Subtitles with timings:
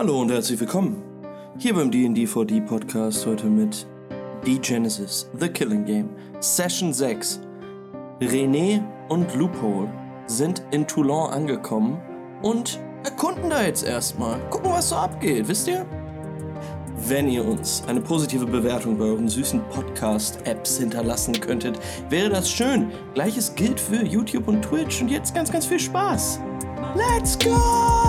[0.00, 1.02] Hallo und herzlich willkommen.
[1.58, 3.86] Hier beim D&D 4D Podcast heute mit
[4.46, 6.08] The Genesis, The Killing Game,
[6.40, 7.42] Session 6.
[8.18, 9.92] René und Loophole
[10.26, 12.00] sind in Toulon angekommen
[12.40, 14.40] und erkunden da jetzt erstmal.
[14.48, 15.84] Gucken, was so abgeht, wisst ihr?
[17.06, 22.90] Wenn ihr uns eine positive Bewertung bei euren süßen Podcast-Apps hinterlassen könntet, wäre das schön.
[23.12, 25.02] Gleiches gilt für YouTube und Twitch.
[25.02, 26.40] Und jetzt ganz, ganz viel Spaß.
[26.96, 27.99] Let's go!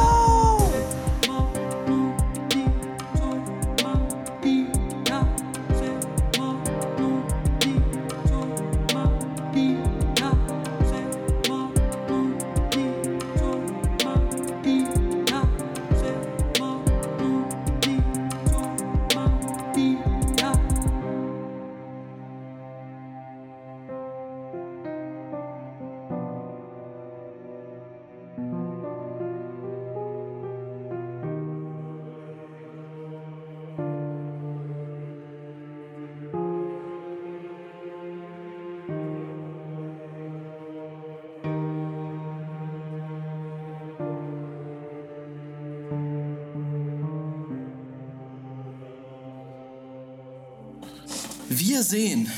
[51.91, 52.31] Sehen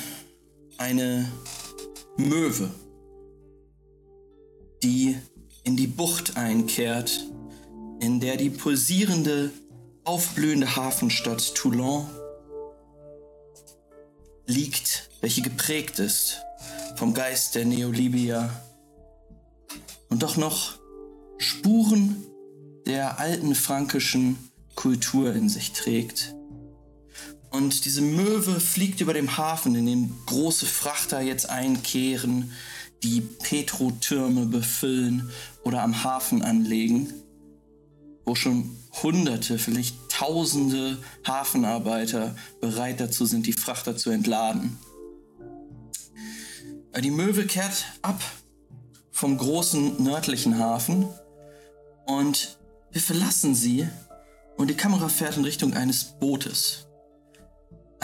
[0.80, 1.32] eine
[2.18, 2.72] Möwe,
[4.82, 5.16] die
[5.64, 7.24] in die Bucht einkehrt,
[8.00, 9.52] in der die pulsierende,
[10.06, 12.08] aufblühende Hafenstadt Toulon
[14.48, 16.42] liegt, welche geprägt ist
[16.96, 18.50] vom Geist der Neolibia
[20.10, 20.80] und doch noch
[21.38, 22.26] Spuren
[22.88, 26.34] der alten frankischen Kultur in sich trägt.
[27.54, 32.52] Und diese Möwe fliegt über dem Hafen, in dem große Frachter jetzt einkehren,
[33.04, 35.30] die Petrotürme befüllen
[35.64, 37.14] oder am Hafen anlegen,
[38.26, 44.80] wo schon Hunderte, vielleicht Tausende Hafenarbeiter bereit dazu sind, die Frachter zu entladen.
[47.00, 48.22] Die Möwe kehrt ab
[49.12, 51.08] vom großen nördlichen Hafen
[52.06, 52.58] und
[52.92, 53.88] wir verlassen sie
[54.58, 56.88] und die Kamera fährt in Richtung eines Bootes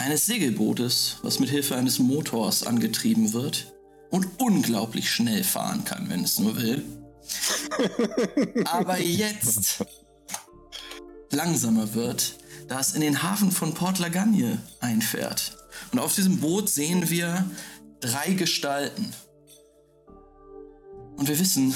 [0.00, 3.72] eines Segelbootes, was mit Hilfe eines Motors angetrieben wird
[4.10, 6.84] und unglaublich schnell fahren kann, wenn es nur will.
[8.64, 9.84] Aber jetzt
[11.30, 15.56] langsamer wird, da es in den Hafen von Port Lagagne einfährt.
[15.92, 17.48] Und auf diesem Boot sehen wir
[18.00, 19.12] drei Gestalten.
[21.16, 21.74] Und wir wissen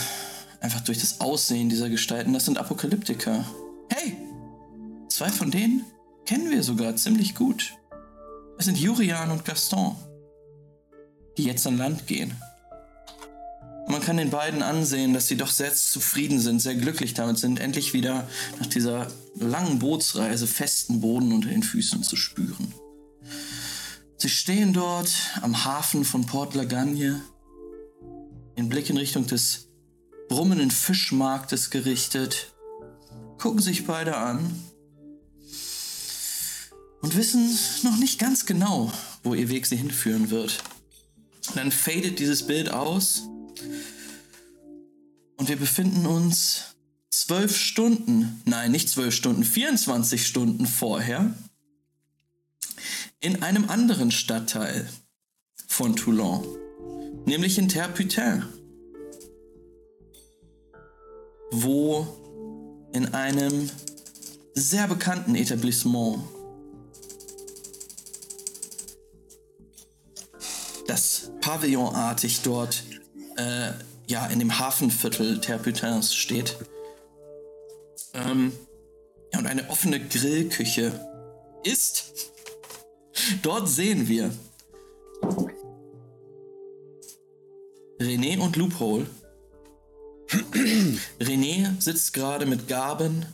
[0.61, 3.45] einfach durch das Aussehen dieser Gestalten, das sind Apokalyptiker.
[3.91, 4.17] Hey,
[5.09, 5.85] zwei von denen
[6.25, 7.75] kennen wir sogar ziemlich gut.
[8.57, 9.97] Es sind Jurian und Gaston,
[11.37, 12.35] die jetzt an Land gehen.
[13.89, 17.61] man kann den beiden ansehen, dass sie doch sehr zufrieden sind, sehr glücklich damit sind,
[17.61, 18.29] endlich wieder
[18.59, 22.73] nach dieser langen Bootsreise festen Boden unter den Füßen zu spüren.
[24.17, 25.11] Sie stehen dort
[25.43, 27.21] am Hafen von Port Lagagne,
[28.57, 29.69] den Blick in Richtung des
[30.29, 32.55] brummenden Fischmarktes gerichtet,
[33.39, 34.63] gucken sich beide an
[37.05, 38.91] und wissen noch nicht ganz genau,
[39.23, 40.65] wo ihr Weg sie hinführen wird.
[41.49, 43.29] Und dann fadet dieses Bild aus
[45.37, 46.77] und wir befinden uns
[47.11, 51.37] zwölf Stunden, nein, nicht zwölf Stunden, 24 Stunden vorher
[53.21, 54.89] in einem anderen Stadtteil
[55.69, 56.43] von Toulon,
[57.27, 58.47] nämlich in Terre-Putain,
[61.51, 63.69] wo in einem
[64.55, 66.34] sehr bekannten Etablissement
[70.87, 72.83] das pavillonartig dort
[73.37, 73.72] äh,
[74.06, 76.56] ja in dem Hafenviertel Terputins steht.
[78.12, 78.53] Ähm,
[79.33, 80.93] ja, und eine offene Grillküche
[81.65, 82.33] ist.
[83.43, 84.31] Dort sehen wir
[88.00, 89.06] René und Loophole.
[91.21, 93.27] René sitzt gerade mit Gaben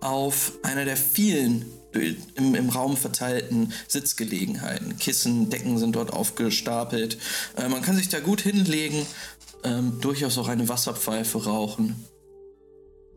[0.00, 4.98] auf einer der vielen im, im Raum verteilten Sitzgelegenheiten.
[4.98, 7.18] Kissen, Decken sind dort aufgestapelt.
[7.56, 9.06] Äh, man kann sich da gut hinlegen,
[9.64, 12.04] ähm, durchaus auch eine Wasserpfeife rauchen.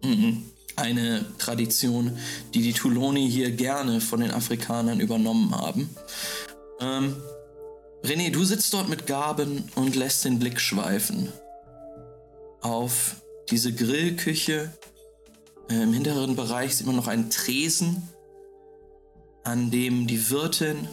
[0.04, 0.44] Mhm.
[0.76, 2.18] Eine Tradition,
[2.54, 5.90] die die Touloni hier gerne von den Afrikanern übernommen haben.
[6.80, 7.16] Ähm,
[8.04, 11.34] René, du sitzt dort mit Gaben und lässt den Blick schweifen
[12.62, 13.16] auf
[13.50, 14.72] diese Grillküche.
[15.70, 18.08] Äh, Im hinteren Bereich sieht man noch einen Tresen
[19.48, 20.88] an dem die Wirtin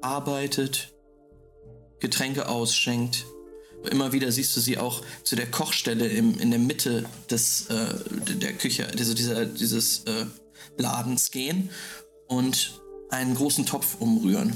[0.00, 0.92] arbeitet,
[1.98, 3.26] Getränke ausschenkt
[3.90, 7.94] Immer wieder siehst du sie auch zu der Kochstelle im, in der Mitte des, äh,
[8.34, 10.26] der Küche, also dieser, dieses äh,
[10.76, 11.70] Ladens gehen
[12.26, 12.80] und
[13.10, 14.52] einen großen Topf umrühren.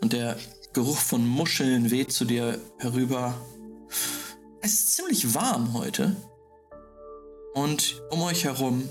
[0.00, 0.36] Und der
[0.72, 3.34] Geruch von Muscheln weht zu dir herüber.
[4.60, 6.16] Es ist ziemlich warm heute.
[7.54, 8.88] Und um euch herum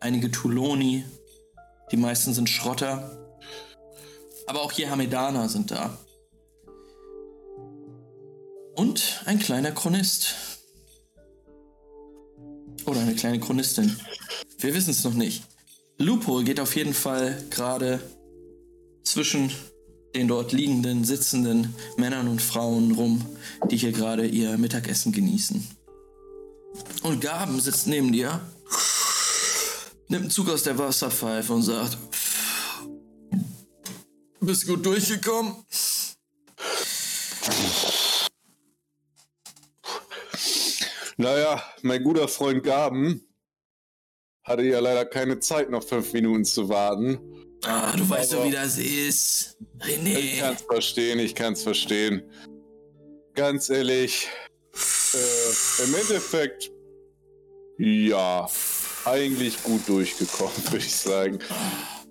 [0.00, 1.04] einige Tuloni.
[1.90, 3.10] Die meisten sind Schrotter.
[4.46, 5.98] Aber auch hier Hamedaner sind da.
[8.74, 10.34] Und ein kleiner Chronist.
[12.86, 13.98] Oder eine kleine Chronistin.
[14.58, 15.42] Wir wissen es noch nicht.
[15.98, 18.00] Lupo geht auf jeden Fall gerade
[19.02, 19.52] zwischen
[20.14, 23.24] den dort liegenden, sitzenden Männern und Frauen rum,
[23.70, 25.66] die hier gerade ihr Mittagessen genießen.
[27.02, 28.40] Und Gaben sitzt neben dir,
[30.08, 31.98] nimmt einen Zug aus der Wasserpfeife und sagt,
[34.40, 35.54] bist gut durchgekommen?
[41.16, 43.22] Naja, mein guter Freund Gaben
[44.44, 47.18] hatte ja leider keine Zeit, noch fünf Minuten zu warten.
[47.64, 49.58] Ah, du weißt doch, wie das ist.
[49.80, 50.16] René.
[50.16, 52.22] Ich kann's verstehen, ich kann's verstehen.
[53.34, 54.28] Ganz ehrlich,
[55.12, 56.70] äh, im Endeffekt,
[57.78, 58.48] ja,
[59.08, 61.38] eigentlich gut durchgekommen, würde ich sagen.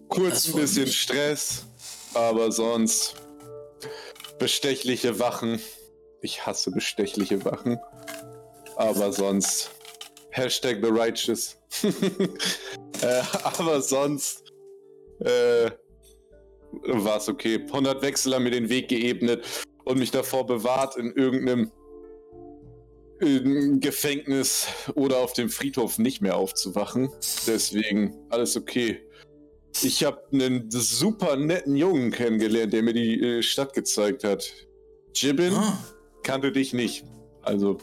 [0.09, 1.65] Kurz ein bisschen Stress,
[2.13, 3.15] aber sonst
[4.39, 5.59] bestechliche Wachen.
[6.21, 7.77] Ich hasse bestechliche Wachen.
[8.75, 9.71] Aber sonst
[10.31, 11.57] Hashtag The Righteous.
[13.01, 14.43] äh, aber sonst
[15.19, 15.71] äh,
[16.71, 17.65] war es okay.
[17.65, 19.45] 100 Wechsel haben mir den Weg geebnet
[19.85, 21.71] und mich davor bewahrt, in irgendeinem
[23.19, 27.09] in Gefängnis oder auf dem Friedhof nicht mehr aufzuwachen.
[27.45, 29.01] Deswegen alles okay.
[29.81, 34.51] Ich habe einen super netten Jungen kennengelernt, der mir die äh, Stadt gezeigt hat.
[35.13, 35.77] Jibbin ah.
[36.23, 37.05] kannte dich nicht.
[37.41, 37.77] Also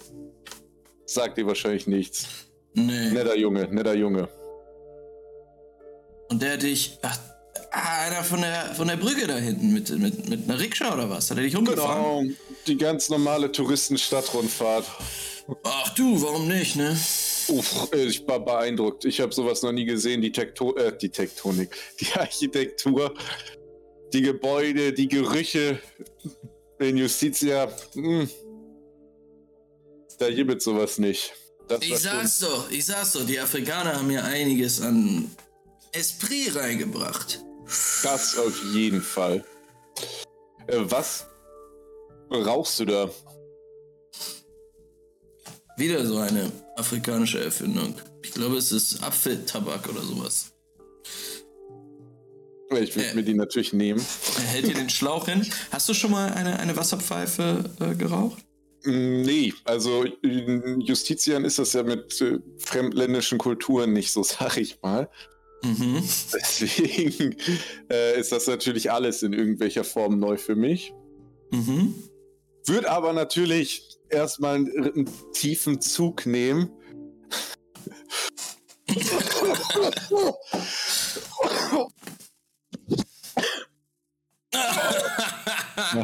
[1.07, 2.27] sagt dir wahrscheinlich nichts.
[2.75, 3.11] Nee.
[3.11, 4.29] Netter Junge, netter Junge.
[6.31, 6.99] Und der dich.
[7.03, 7.19] Ach,
[7.71, 11.31] einer von der, von der Brücke da hinten mit, mit, mit einer Rikscha oder was?
[11.31, 12.29] Hat er dich umgefahren?
[12.29, 12.35] Genau,
[12.67, 14.87] die ganz normale Touristen-Stadtrundfahrt.
[15.63, 16.97] Ach du, warum nicht, ne?
[17.49, 19.05] Uff, ich war beeindruckt.
[19.05, 20.23] Ich habe sowas noch nie gesehen.
[20.23, 21.71] Die, Tekto äh, die Tektonik,
[22.01, 23.15] die Architektur,
[24.13, 25.81] die Gebäude, die Gerüche
[26.79, 27.71] in Justitia.
[27.95, 28.21] Mh.
[28.23, 28.31] Hm.
[30.19, 31.33] Da gibt es sowas nicht.
[31.69, 35.31] Das ich sag's doch, ich sag's doch, die Afrikaner haben mir einiges an
[35.93, 37.43] Esprit reingebracht.
[38.03, 39.45] Das auf jeden Fall.
[40.67, 41.27] Äh, was
[42.43, 43.11] rauchst du da?
[45.77, 47.95] Wieder so eine afrikanische Erfindung.
[48.23, 50.53] Ich glaube, es ist Apfeltabak oder sowas.
[52.71, 54.05] Ich würde äh, mir die natürlich nehmen.
[54.37, 55.47] Er hält dir den Schlauch hin.
[55.71, 58.45] Hast du schon mal eine, eine Wasserpfeife äh, geraucht?
[58.85, 64.81] Nee, also in Justitian ist das ja mit äh, fremdländischen Kulturen nicht so, sag ich
[64.83, 65.09] mal.
[65.63, 66.03] Mhm.
[66.35, 67.37] Deswegen
[67.91, 70.93] äh, ist das natürlich alles in irgendwelcher Form neu für mich.
[71.51, 71.95] Mhm.
[72.67, 76.71] Würde aber natürlich erstmal einen, einen tiefen Zug nehmen.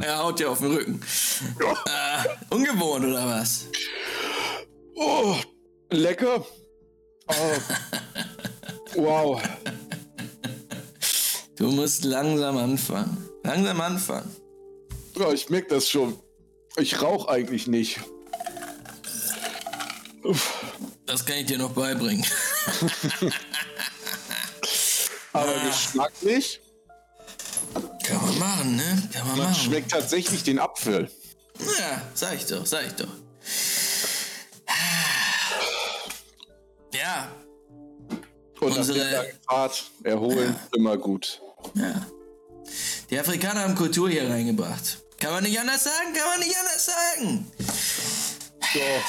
[0.02, 1.00] er haut dir auf den Rücken.
[1.86, 3.66] Äh, ungewohnt oder was?
[4.96, 5.36] Oh,
[5.90, 6.44] lecker.
[7.28, 7.58] Oh.
[8.96, 9.40] wow.
[11.56, 13.28] Du musst langsam anfangen.
[13.44, 14.30] Langsam anfangen.
[15.16, 16.18] Ja, ich merke das schon.
[16.76, 18.00] Ich rauche eigentlich nicht.
[20.22, 20.64] Uff.
[21.06, 22.24] Das kann ich dir noch beibringen.
[25.32, 25.66] Aber ah.
[25.66, 26.60] geschmacklich
[28.04, 29.08] kann man machen, ne?
[29.12, 29.62] Kann man, man machen.
[29.62, 31.10] schmeckt tatsächlich den Apfel.
[31.78, 33.08] Ja, sag ich doch, sag ich doch.
[36.92, 37.30] Ja.
[38.60, 40.76] Und unsere Fahrt erholen ja.
[40.76, 41.40] immer gut.
[41.74, 42.06] Ja.
[43.08, 45.02] Die Afrikaner haben Kultur hier reingebracht.
[45.20, 47.52] Kann man nicht anders sagen, kann man nicht anders sagen.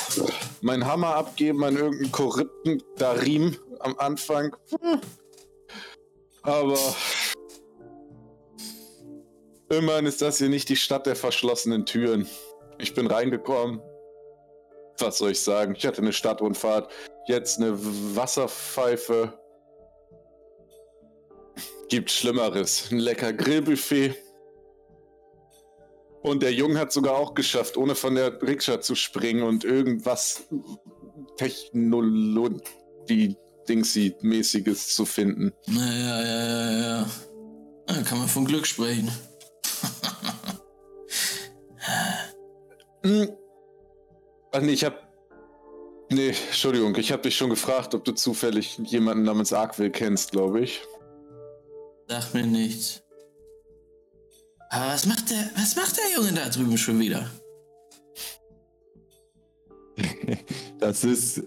[0.09, 0.29] So,
[0.61, 4.55] mein Hammer abgeben an irgendeinen korrupten Darim am Anfang.
[6.43, 6.77] Aber
[9.71, 12.27] Immerhin ist das hier nicht die Stadt der verschlossenen Türen.
[12.77, 13.81] Ich bin reingekommen.
[14.99, 15.75] Was soll ich sagen?
[15.77, 16.91] Ich hatte eine Stadtrundfahrt.
[17.27, 19.39] Jetzt eine Wasserpfeife.
[21.87, 22.91] Gibt Schlimmeres.
[22.91, 24.15] Ein lecker Grillbuffet.
[26.21, 30.43] Und der Junge hat sogar auch geschafft, ohne von der Rikscha zu springen und irgendwas
[31.37, 33.35] Technologie
[33.67, 35.53] Dingsy-mäßiges zu finden.
[35.67, 37.07] Naja, ja, ja, ja.
[37.87, 39.11] Da kann man von Glück sprechen.
[43.03, 43.31] Hm,
[44.51, 45.09] Ach nee, ich hab.
[46.09, 50.59] Nee, Entschuldigung, ich hab dich schon gefragt, ob du zufällig jemanden namens Arkwill kennst, glaube
[50.59, 50.81] ich.
[52.07, 53.00] Sag mir nichts.
[54.73, 57.29] Aber was macht der, was macht der Junge da drüben schon wieder?
[60.79, 61.43] das ist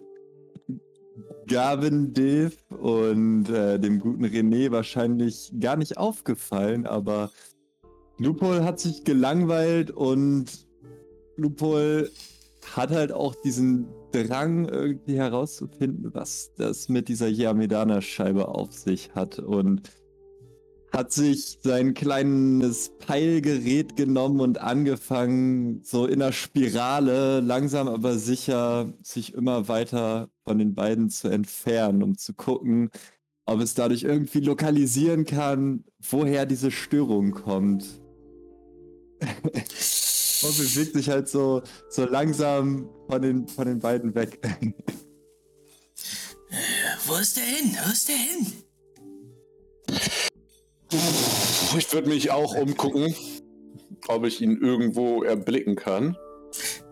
[1.47, 7.31] Gavin Dave und äh, dem guten René wahrscheinlich gar nicht aufgefallen, aber
[8.19, 10.67] Lupol hat sich gelangweilt und
[11.37, 12.11] Lupol
[12.77, 19.39] hat halt auch diesen Drang, irgendwie herauszufinden, was das mit dieser Yamedana-Scheibe auf sich hat
[19.39, 19.91] und
[20.95, 28.95] hat sich sein kleines Peilgerät genommen und angefangen, so in der Spirale, langsam aber sicher,
[29.03, 32.91] sich immer weiter von den beiden zu entfernen, um zu gucken,
[33.45, 37.85] ob es dadurch irgendwie lokalisieren kann, woher diese Störung kommt.
[39.21, 44.39] und bewegt sich halt so, so langsam von den, von den beiden weg.
[47.07, 47.77] Wo ist der hin?
[47.85, 48.64] Wo ist der hin?
[50.91, 53.15] Ich würde mich auch umgucken,
[54.09, 56.17] ob ich ihn irgendwo erblicken kann.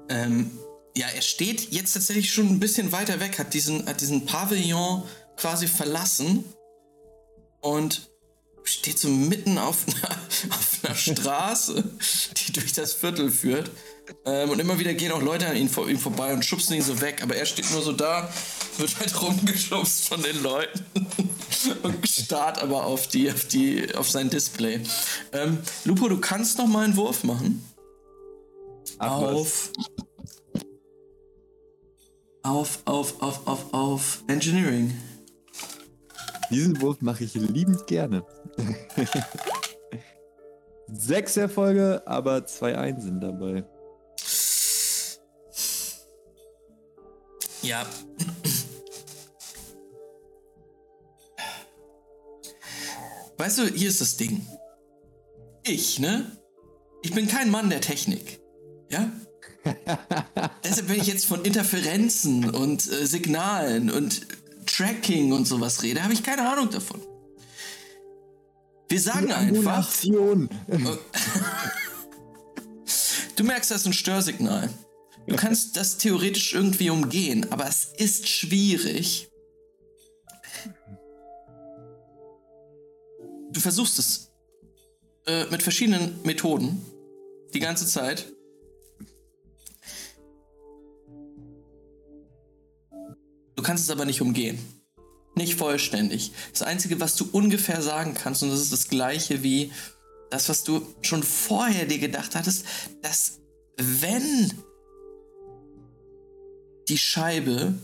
[0.09, 0.51] Ähm,
[0.97, 5.03] ja, er steht jetzt tatsächlich schon ein bisschen weiter weg, hat diesen, hat diesen Pavillon
[5.37, 6.45] quasi verlassen
[7.61, 8.11] und
[8.65, 10.11] steht so mitten auf einer,
[10.55, 11.85] auf einer Straße,
[12.37, 13.71] die durch das Viertel führt.
[14.25, 16.83] Ähm, und immer wieder gehen auch Leute an ihm, vor, ihm vorbei und schubsen ihn
[16.83, 17.23] so weg.
[17.23, 18.29] Aber er steht nur so da,
[18.79, 20.85] wird halt rumgeschubst von den Leuten
[21.83, 24.81] und starrt aber auf, die, auf, die, auf sein Display.
[25.33, 27.65] Ähm, Lupo, du kannst noch mal einen Wurf machen.
[28.99, 29.71] Ach, auf,
[32.43, 34.97] auf, auf, auf, auf, auf Engineering.
[36.51, 38.25] Diesen Wurf mache ich liebend gerne.
[40.93, 43.65] Sechs Erfolge, aber zwei Einsen dabei.
[47.63, 47.87] Ja.
[53.39, 54.47] Weißt du, hier ist das Ding.
[55.65, 56.37] Ich, ne?
[57.03, 58.41] Ich bin kein Mann der Technik.
[58.91, 59.11] Ja?
[60.65, 64.27] Deshalb, wenn ich jetzt von Interferenzen und äh, Signalen und
[64.67, 67.01] Tracking und sowas rede, habe ich keine Ahnung davon.
[68.89, 69.91] Wir sagen Die einfach.
[73.37, 74.69] du merkst, das ist ein Störsignal.
[75.27, 79.29] Du kannst das theoretisch irgendwie umgehen, aber es ist schwierig.
[83.51, 84.33] Du versuchst es
[85.27, 86.85] äh, mit verschiedenen Methoden
[87.55, 88.33] die ganze Zeit.
[93.55, 94.59] Du kannst es aber nicht umgehen.
[95.37, 96.33] Nicht vollständig.
[96.51, 99.73] Das Einzige, was du ungefähr sagen kannst, und das ist das gleiche wie
[100.31, 102.65] das, was du schon vorher dir gedacht hattest,
[103.03, 103.39] dass
[103.77, 104.53] wenn
[106.89, 107.75] die Scheibe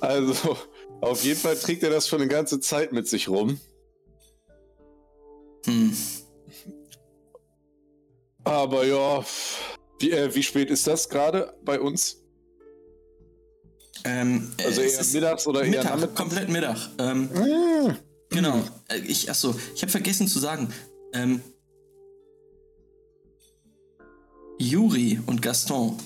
[0.00, 0.56] Also,
[1.00, 3.60] auf jeden Fall trägt er das schon eine ganze Zeit mit sich rum.
[5.66, 5.96] Hm.
[8.44, 9.24] Aber ja,
[9.98, 12.22] wie, äh, wie spät ist das gerade bei uns?
[14.04, 16.78] Ähm, Also es eher mittags oder eher Mittag, komplett Mittag.
[16.98, 17.96] Ähm, Ah,
[18.30, 18.62] genau.
[18.88, 20.72] Äh, Ich, achso, ich habe vergessen zu sagen.
[21.12, 21.42] Ähm,
[24.58, 25.96] Juri und Gaston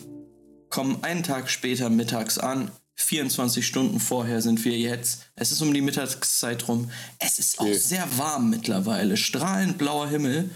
[0.73, 2.73] kommen einen Tag später mittags an.
[2.97, 5.27] 24 Stunden vorher sind wir jetzt.
[5.37, 6.91] Es ist um die Mittagszeit rum.
[7.19, 7.75] Es ist auch Okay.
[7.75, 9.17] sehr warm mittlerweile.
[9.17, 10.51] Strahlend blauer Himmel.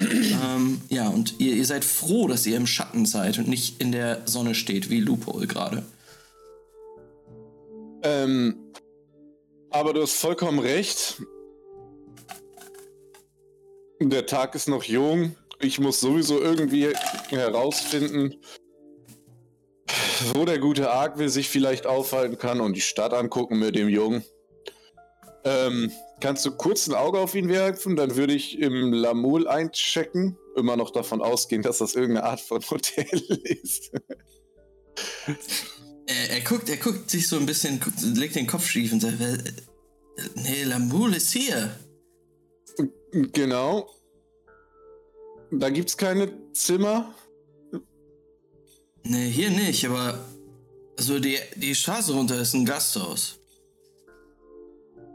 [0.00, 3.92] ähm, ja, und ihr, ihr seid froh, dass ihr im Schatten seid und nicht in
[3.92, 5.84] der Sonne steht, wie Loophole gerade.
[8.02, 8.56] Ähm,
[9.70, 11.22] aber du hast vollkommen recht.
[14.00, 15.36] Der Tag ist noch jung.
[15.60, 16.92] Ich muss sowieso irgendwie
[17.28, 18.34] herausfinden,
[20.34, 24.24] wo der gute Argwill sich vielleicht aufhalten kann und die Stadt angucken mit dem Jungen.
[25.44, 25.90] Ähm,
[26.20, 27.96] kannst du kurz ein Auge auf ihn werfen?
[27.96, 30.38] Dann würde ich im Lamul einchecken.
[30.56, 33.06] Immer noch davon ausgehen, dass das irgendeine Art von Hotel
[33.42, 33.90] ist.
[36.06, 39.00] Er, er guckt, er guckt sich so ein bisschen, guckt, legt den Kopf schief und
[39.00, 41.74] sagt, "Äh, äh, nee, Lamul ist hier.
[43.12, 43.88] Genau.
[45.50, 47.14] Da gibt's keine Zimmer.
[49.04, 50.18] Nee, hier nicht, aber
[50.98, 53.38] also die, die Straße runter ist ein Gasthaus.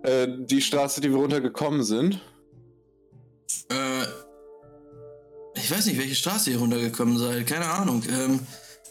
[0.04, 2.22] Äh, die Straße, die wir runtergekommen sind.
[3.70, 4.04] Äh,
[5.56, 8.04] ich weiß nicht, welche Straße ihr runtergekommen seid, keine Ahnung.
[8.10, 8.40] Ähm,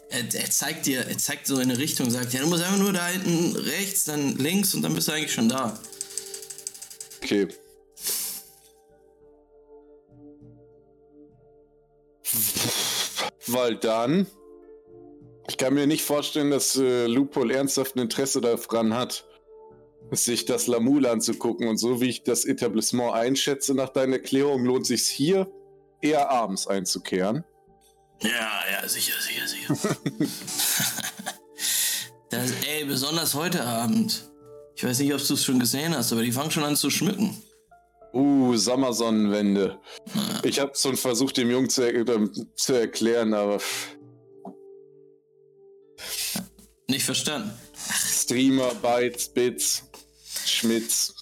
[0.09, 2.79] er, er zeigt dir, er zeigt so in eine Richtung, sagt, ja, du musst einfach
[2.79, 5.79] nur da hinten rechts, dann links und dann bist du eigentlich schon da.
[7.23, 7.49] Okay.
[13.47, 14.27] Weil dann.
[15.49, 19.25] Ich kann mir nicht vorstellen, dass äh, Lupol ernsthaft ein Interesse daran hat,
[20.11, 21.69] sich das Lamul anzugucken.
[21.69, 25.49] Und so wie ich das Etablissement einschätze nach deiner Erklärung, lohnt sich hier
[26.01, 27.45] eher abends einzukehren.
[28.23, 29.97] Ja, ja, sicher, sicher, sicher.
[32.31, 34.31] das, ey, besonders heute Abend.
[34.75, 36.91] Ich weiß nicht, ob du es schon gesehen hast, aber die fangen schon an zu
[36.91, 37.43] schmücken.
[38.13, 39.79] Uh, Sommersonnenwende.
[40.43, 43.59] Ich habe schon versucht, dem Jungen zu, er äh, zu erklären, aber
[46.89, 47.53] Nicht verstanden.
[47.75, 49.83] Streamer, Bytes, Bits,
[50.45, 51.15] Schmitz.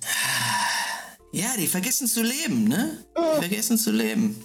[1.32, 3.04] Ja, die vergessen zu leben, ne?
[3.16, 4.42] Die vergessen zu leben.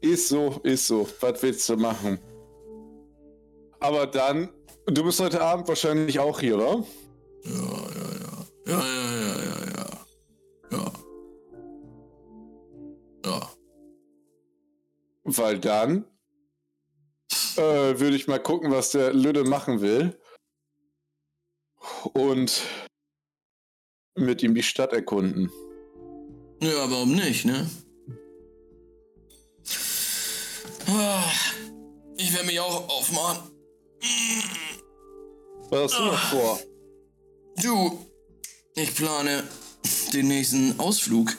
[0.00, 1.08] Ist so, ist so.
[1.20, 2.18] Was willst du machen?
[3.80, 4.48] Aber dann,
[4.86, 6.84] du bist heute Abend wahrscheinlich auch hier, oder?
[7.44, 8.46] Ja, ja, ja.
[8.66, 10.04] Ja, ja, ja, ja, ja.
[10.70, 10.92] Ja.
[13.24, 13.50] Ja.
[15.24, 16.04] Weil dann
[17.56, 17.60] äh,
[17.98, 20.18] würde ich mal gucken, was der Lüde machen will.
[22.14, 22.62] Und
[24.16, 25.50] mit ihm die Stadt erkunden.
[26.60, 27.68] Ja, warum nicht, ne?
[30.88, 31.22] Ah,
[32.16, 33.50] Ich werde mich auch aufmachen.
[35.70, 36.58] Was hast du noch vor?
[37.62, 37.98] Du,
[38.74, 39.44] ich plane
[40.12, 41.36] den nächsten Ausflug.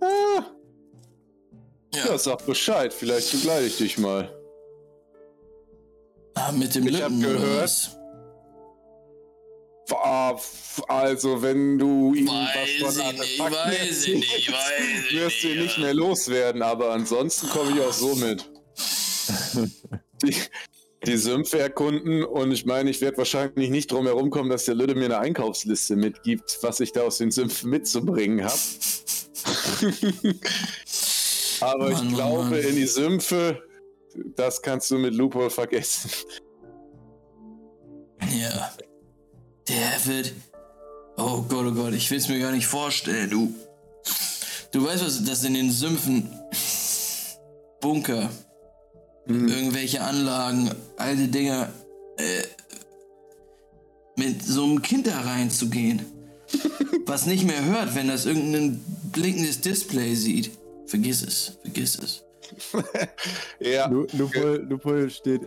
[0.00, 0.44] Ah,
[1.94, 4.32] Ja, ja, sag Bescheid, vielleicht begleite ich dich mal.
[6.34, 7.90] ah, mit dem ich hab Lippen oder gehört, was?
[7.96, 8.01] Ah,
[10.88, 15.78] Also, wenn du ihm was von Artefakten weiß ich nicht, weiß wirst du nicht, nicht
[15.78, 18.50] mehr loswerden, aber ansonsten komme ich auch so mit.
[20.22, 20.34] die,
[21.04, 24.76] die Sümpfe erkunden und ich meine, ich werde wahrscheinlich nicht drum herum kommen, dass der
[24.76, 28.58] Lüde mir eine Einkaufsliste mitgibt, was ich da aus den Sümpfen mitzubringen habe.
[31.60, 32.60] aber Mann, ich Mann, glaube, Mann.
[32.60, 33.62] in die Sümpfe,
[34.36, 36.10] das kannst du mit Loophole vergessen.
[38.30, 38.72] Ja.
[39.68, 40.32] Der wird.
[41.16, 43.54] Oh Gott, oh Gott, ich will es mir gar nicht vorstellen, du.
[44.72, 46.28] Du weißt, was das in den Sümpfen.
[47.80, 48.30] Bunker.
[49.26, 49.48] Hm.
[49.48, 51.68] Irgendwelche Anlagen, alte Dinger.
[52.16, 52.42] Äh,
[54.16, 56.02] mit so einem Kind da reinzugehen.
[57.06, 60.50] was nicht mehr hört, wenn das irgendein blinkendes Display sieht.
[60.86, 62.22] Vergiss es, vergiss es.
[63.60, 65.42] Ja, Lu- Lupol, Lupol steht,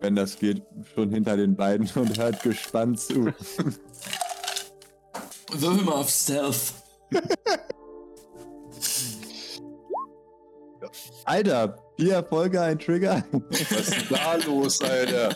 [0.00, 0.62] wenn das geht,
[0.94, 3.32] schon hinter den beiden und hört gespannt zu.
[5.52, 6.74] Würfel mal auf Stealth.
[11.24, 13.24] Alter, vier Erfolge, ein Trigger.
[13.30, 15.34] Was ist da los, Alter?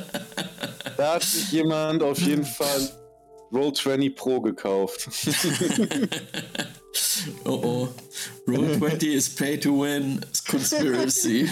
[0.96, 2.90] Da hat sich jemand auf jeden Fall
[3.52, 5.08] Roll20 Pro gekauft.
[7.44, 7.88] Oh oh.
[8.46, 10.24] Roll 20 is pay to win.
[10.48, 11.48] Conspiracy.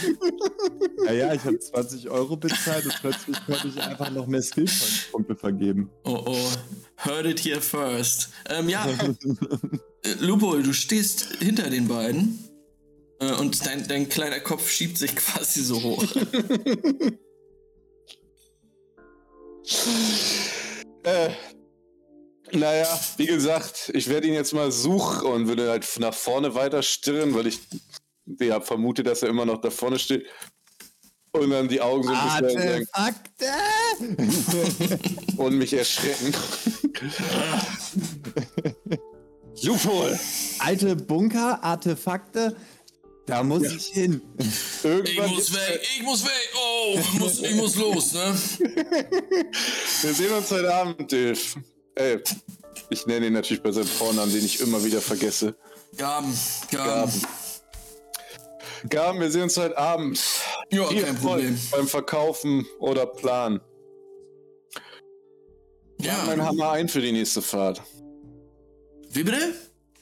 [1.04, 5.36] Ja, ja, ich habe 20 Euro bezahlt und plötzlich konnte ich einfach noch mehr Skillpunkte
[5.36, 5.90] vergeben.
[6.04, 6.50] Oh oh.
[6.96, 8.30] Heard it here first.
[8.48, 12.38] Ähm, ja, äh, Lupo, du stehst hinter den beiden
[13.20, 16.04] äh, und dein, dein kleiner Kopf schiebt sich quasi so hoch.
[21.02, 21.30] Äh,
[22.56, 26.82] naja, wie gesagt, ich werde ihn jetzt mal suchen und würde halt nach vorne weiter
[26.82, 27.60] stirren, weil ich
[28.40, 30.26] ja, vermute, dass er immer noch da vorne steht.
[31.32, 33.46] Und dann die Augen so ein bisschen Artefakte!
[35.36, 36.34] und mich erschrecken.
[39.62, 40.18] Lupol!
[40.60, 42.56] Alte Bunker, Artefakte,
[43.26, 43.70] da muss Ja.
[43.72, 44.22] ich hin.
[44.38, 46.52] Ich Irgendwann muss gibt's- weg, ich muss weg.
[46.56, 48.34] Oh, ich muss, ich muss los, ne?
[50.02, 51.38] Wir sehen uns heute Abend, Dave.
[51.96, 52.22] Ey,
[52.90, 55.56] ich nenne ihn natürlich bei seinem Vornamen, den ich immer wieder vergesse.
[55.96, 56.32] Gaben,
[56.70, 56.86] Gaben.
[56.90, 57.22] Gaben.
[58.90, 60.20] Gaben, wir sehen uns heute Abend.
[60.70, 61.58] Ja, Viel kein Problem.
[61.70, 63.60] Beim Verkaufen oder Plan.
[65.98, 67.82] Plan meinen Ja, Hammer ein für die nächste Fahrt.
[69.10, 69.54] wie bitte?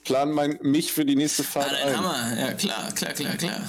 [0.03, 1.97] Plan mein, mich für die nächste Ah, Fahrt dein ein.
[1.97, 2.39] Hammer.
[2.41, 3.69] Ja, klar, klar, klar, klar.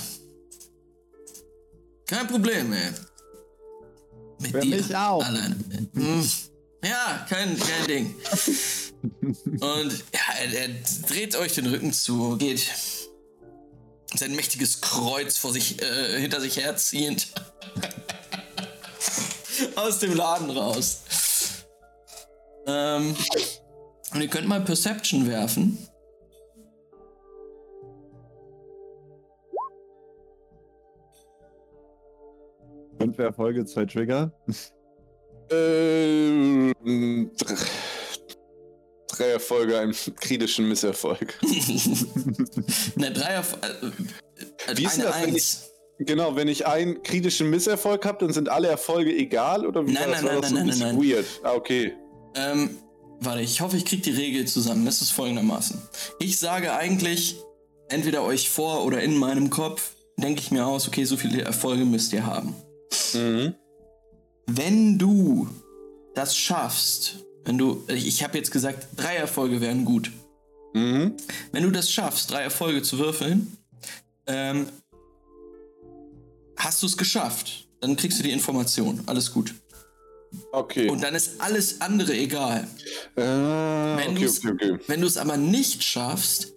[2.07, 2.91] Kein Problem, ey.
[4.41, 4.75] Mit Für dir.
[4.77, 5.23] mich auch.
[5.23, 5.89] Allein.
[5.93, 6.29] Hm.
[6.87, 8.15] Ja, kein, kein Ding.
[9.59, 10.69] Und ja, er,
[11.07, 12.71] dreht euch den Rücken zu, geht
[14.13, 17.33] sein mächtiges Kreuz vor sich, äh, hinter sich herziehend
[19.75, 21.01] aus dem Laden raus.
[22.67, 23.15] Ähm,
[24.13, 25.79] und ihr könnt mal Perception werfen.
[32.99, 34.31] Fünf Erfolge, zwei Trigger.
[35.51, 36.73] Äh,
[39.07, 41.33] drei, Erfolge, einen kritischen Misserfolg.
[42.95, 43.57] Ne, drei auf.
[43.61, 45.71] Äh, äh, Wie ist das, wenn Eins.
[45.99, 49.65] Genau, wenn ich einen kritischen Misserfolg habe, dann sind alle Erfolge egal?
[49.65, 51.25] Oder wie Nein, nein, war nein, das so nein, nein, weird?
[51.43, 51.93] Ah, okay.
[52.35, 52.77] Ähm,
[53.21, 54.85] warte, ich hoffe, ich krieg die Regel zusammen.
[54.85, 55.81] Das ist folgendermaßen.
[56.19, 57.37] Ich sage eigentlich,
[57.87, 61.85] entweder euch vor oder in meinem Kopf, denke ich mir aus, okay, so viele Erfolge
[61.85, 62.55] müsst ihr haben.
[63.13, 63.55] Mhm.
[64.47, 65.47] Wenn du
[66.13, 70.11] das schaffst, wenn du, ich habe jetzt gesagt, drei Erfolge wären gut.
[70.73, 71.15] Mhm.
[71.51, 73.57] Wenn du das schaffst, drei Erfolge zu würfeln,
[74.27, 74.67] ähm,
[76.57, 77.67] hast du es geschafft.
[77.81, 79.03] Dann kriegst du die Information.
[79.05, 79.53] Alles gut.
[80.51, 80.89] Okay.
[80.89, 82.67] Und dann ist alles andere egal.
[83.15, 84.79] Ah, Wenn okay, okay, okay.
[84.87, 86.53] Wenn du es aber nicht schaffst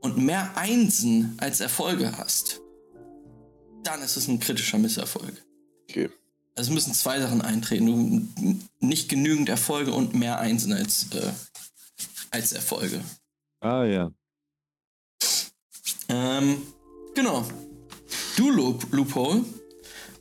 [0.00, 2.60] und mehr Einsen als Erfolge hast,
[3.84, 5.32] dann ist es ein kritischer Misserfolg.
[5.88, 6.10] okay.
[6.58, 8.64] Also es müssen zwei Sachen eintreten.
[8.80, 11.30] Nicht genügend Erfolge und mehr Einsen als, äh,
[12.32, 13.00] als Erfolge.
[13.60, 14.10] Ah ja.
[16.08, 16.60] Ähm,
[17.14, 17.46] genau.
[18.36, 19.44] Du, Loop, Loophole,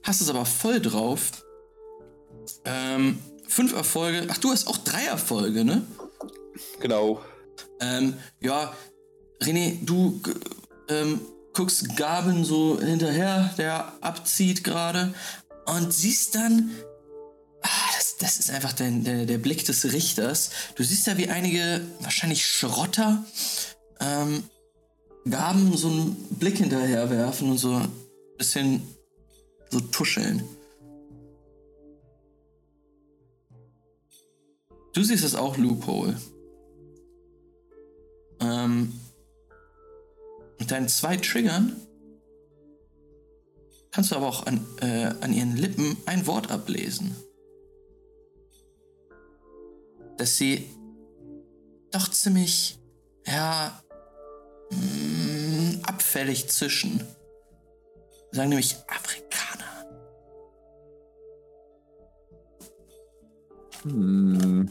[0.03, 1.43] hast es aber voll drauf.
[2.65, 4.27] Ähm, fünf Erfolge.
[4.29, 5.87] Ach, du hast auch drei Erfolge, ne?
[6.79, 7.19] Genau.
[7.79, 8.75] Ähm, ja,
[9.41, 10.21] René, du
[10.87, 11.19] ähm,
[11.55, 15.15] guckst Gaben so hinterher, der abzieht gerade
[15.67, 16.71] und siehst dann,
[17.61, 20.49] ah, das, das ist einfach der, der, der Blick des Richters.
[20.75, 23.25] Du siehst da wie einige, wahrscheinlich Schrotter,
[23.99, 24.43] ähm,
[25.29, 27.91] Gaben so einen Blick hinterher werfen und so ein
[28.37, 28.81] bisschen
[29.69, 30.43] so tuscheln.
[34.93, 36.19] Du siehst es auch, Loophole.
[38.39, 38.93] Ähm,
[40.59, 41.75] mit deinen zwei Triggern
[43.91, 47.15] kannst du aber auch an, äh, an ihren Lippen ein Wort ablesen.
[50.17, 50.69] Dass sie
[51.91, 52.79] doch ziemlich,
[53.25, 53.81] ja,
[54.71, 57.05] mm, abfällig zischen.
[58.31, 59.85] Sagen nämlich Afrikaner.
[63.83, 64.69] Hm.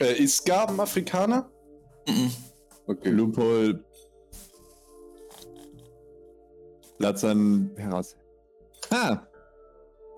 [0.00, 1.50] Äh, ist Gaben Afrikaner?
[2.08, 2.32] Mhm.
[2.86, 3.10] Okay.
[3.10, 3.84] Loophole.
[7.00, 8.14] Latzern heraus.
[8.90, 9.26] Ah!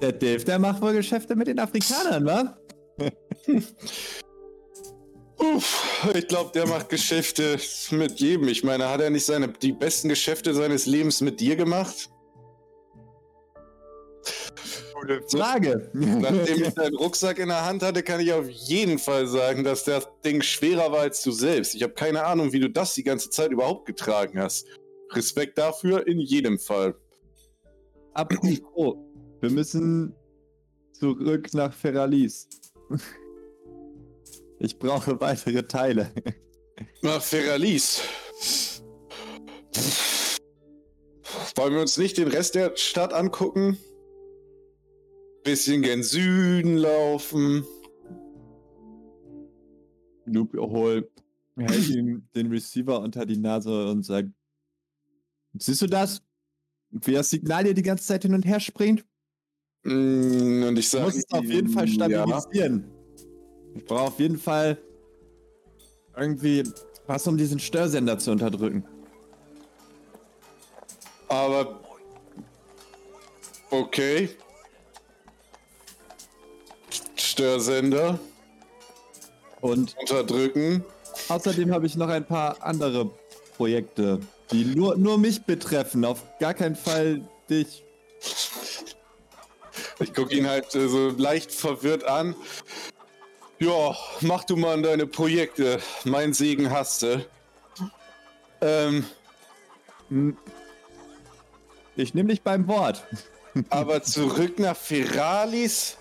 [0.01, 2.59] Der Dave, der macht wohl Geschäfte mit den Afrikanern, wa?
[5.39, 7.59] Uff, ich glaube, der macht Geschäfte
[7.91, 8.49] mit jedem.
[8.49, 12.11] Ich meine, hat er nicht seine, die besten Geschäfte seines Lebens mit dir gemacht?
[14.95, 15.91] Gute Frage.
[15.93, 19.85] Nachdem ich deinen Rucksack in der Hand hatte, kann ich auf jeden Fall sagen, dass
[19.85, 21.75] das Ding schwerer war als du selbst.
[21.75, 24.67] Ich habe keine Ahnung, wie du das die ganze Zeit überhaupt getragen hast.
[25.15, 26.95] Respekt dafür in jedem Fall.
[28.15, 28.97] Apropos,
[29.41, 30.15] wir müssen
[30.93, 32.49] zurück nach Feralis.
[34.59, 36.13] Ich brauche weitere Teile.
[37.03, 38.03] Na, Feralis.
[41.57, 43.77] Wollen wir uns nicht den Rest der Stadt angucken?
[45.45, 47.65] Bisschen gen Süden laufen.
[50.25, 51.11] Noob hol,
[51.57, 54.31] hält ihm den Receiver unter die Nase und sagt:
[55.59, 56.23] Siehst du das?
[56.91, 59.05] Wie das Signal hier die ganze Zeit hin und her springt?
[59.85, 61.05] Mm, Und ich Du sage.
[61.07, 62.91] musst es auf jeden Fall stabilisieren.
[63.75, 64.79] Ich brauche auf jeden Fall
[66.17, 66.63] irgendwie
[67.07, 68.85] was, um diesen Störsender zu unterdrücken.
[71.29, 71.81] Aber.
[73.71, 74.29] Okay.
[77.17, 78.19] Störsender
[79.63, 80.85] Und unterdrücken.
[81.31, 83.11] außerdem habe ich noch ein paar andere
[83.57, 84.21] Projekte,
[84.53, 86.05] die nur, nur mich betreffen.
[86.05, 87.85] Auf gar keinen Fall dich.
[90.01, 92.35] Ich gucke ihn halt äh, so leicht verwirrt an.
[93.59, 95.81] Ja, mach du mal an deine Projekte.
[96.05, 97.25] Mein Segen hast du.
[98.61, 99.05] Ähm,
[100.13, 100.37] Hm.
[101.97, 103.07] Ich nehme dich beim Wort.
[103.71, 105.97] aber zurück nach Feralis.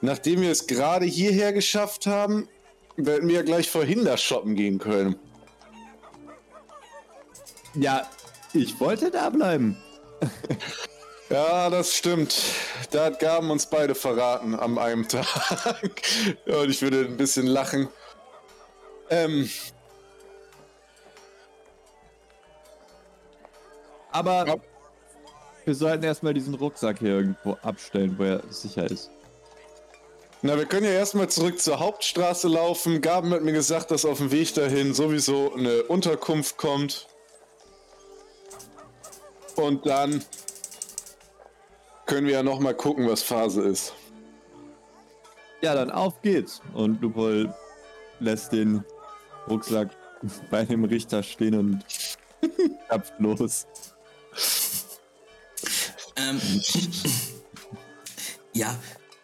[0.00, 2.48] Nachdem wir es gerade hierher geschafft haben,
[2.96, 5.16] werden wir ja gleich vorhin shoppen gehen können.
[7.74, 8.08] Ja,
[8.52, 9.76] ich wollte da bleiben.
[11.28, 12.36] Ja, das stimmt.
[12.92, 15.26] Da hat Gaben uns beide verraten am einem Tag.
[16.46, 17.88] Und ich würde ein bisschen lachen.
[19.10, 19.50] Ähm,
[24.16, 24.60] Aber
[25.66, 29.10] wir sollten erstmal diesen Rucksack hier irgendwo abstellen, wo er sicher ist.
[30.46, 33.00] Na, wir können ja erstmal zurück zur Hauptstraße laufen.
[33.00, 37.08] Gaben hat mir gesagt, dass auf dem Weg dahin sowieso eine Unterkunft kommt.
[39.56, 40.24] Und dann
[42.06, 43.92] können wir ja nochmal gucken, was Phase ist.
[45.62, 46.62] Ja, dann auf geht's.
[46.74, 47.52] Und Lupol
[48.20, 48.84] lässt den
[49.48, 49.90] Rucksack
[50.50, 51.84] bei dem Richter stehen und
[52.88, 53.66] tapft los.
[56.16, 56.40] Ähm,
[58.52, 58.76] ja,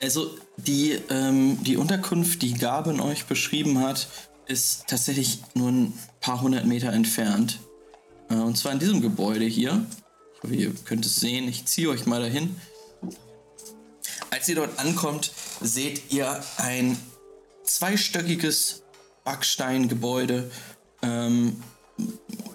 [0.02, 4.08] also die, ähm, die Unterkunft, die Gaben euch beschrieben hat,
[4.46, 7.60] ist tatsächlich nur ein paar hundert Meter entfernt.
[8.28, 9.86] Äh, und zwar in diesem Gebäude hier.
[10.34, 11.48] Ich hoffe, ihr könnt es sehen.
[11.48, 12.56] Ich ziehe euch mal dahin.
[14.30, 16.98] Als ihr dort ankommt, seht ihr ein
[17.64, 18.82] zweistöckiges
[19.24, 20.50] Backsteingebäude
[21.02, 21.62] ähm,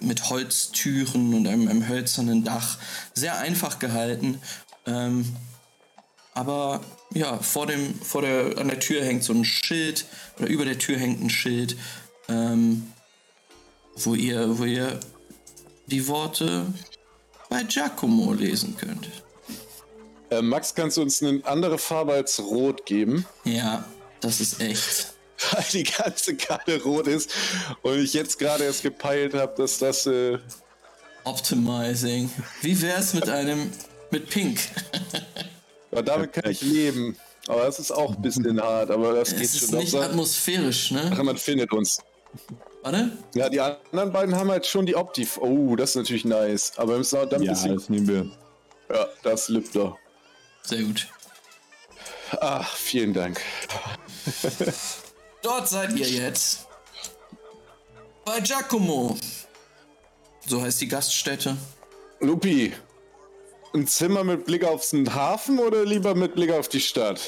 [0.02, 2.78] mit Holztüren und einem, einem hölzernen Dach.
[3.14, 4.38] Sehr einfach gehalten.
[4.86, 5.34] Ähm,
[6.38, 6.80] aber
[7.14, 10.04] ja, vor dem, vor der, an der Tür hängt so ein Schild
[10.38, 11.76] oder über der Tür hängt ein Schild,
[12.28, 12.92] ähm,
[13.96, 15.00] wo ihr, wo ihr
[15.86, 16.66] die Worte
[17.48, 19.08] bei Giacomo lesen könnt.
[20.30, 23.26] Äh, Max, kannst du uns eine andere Farbe als Rot geben?
[23.42, 23.84] Ja,
[24.20, 25.14] das ist echt.
[25.52, 27.30] Weil die ganze Karte rot ist
[27.82, 30.06] und ich jetzt gerade erst gepeilt habe, dass das.
[30.06, 30.38] Äh,
[31.24, 32.30] Optimizing.
[32.62, 33.72] Wie wär's mit einem
[34.12, 34.60] mit Pink?
[35.92, 37.16] ja, damit kann ich leben.
[37.46, 39.78] Aber das ist auch ein bisschen hart, aber das geht Es ist schon.
[39.78, 41.10] nicht Hauptsache- atmosphärisch, ne?
[41.14, 41.98] Ach, man findet uns.
[42.82, 43.10] Warte.
[43.34, 45.38] Ja, die anderen beiden haben halt schon die Optiv.
[45.38, 46.72] Oh, das ist natürlich nice.
[46.76, 47.74] Aber wir müssen auch dann ein Ja, bisschen.
[47.74, 48.30] das nehmen wir.
[48.94, 49.96] Ja, das Lüfter.
[50.62, 51.08] Sehr gut.
[52.40, 53.40] Ach, vielen Dank.
[55.42, 56.66] Dort seid ihr jetzt.
[58.24, 59.16] Bei Giacomo.
[60.46, 61.56] So heißt die Gaststätte.
[62.20, 62.72] Lupi,
[63.74, 67.20] ein Zimmer mit Blick auf den Hafen oder lieber mit Blick auf die Stadt?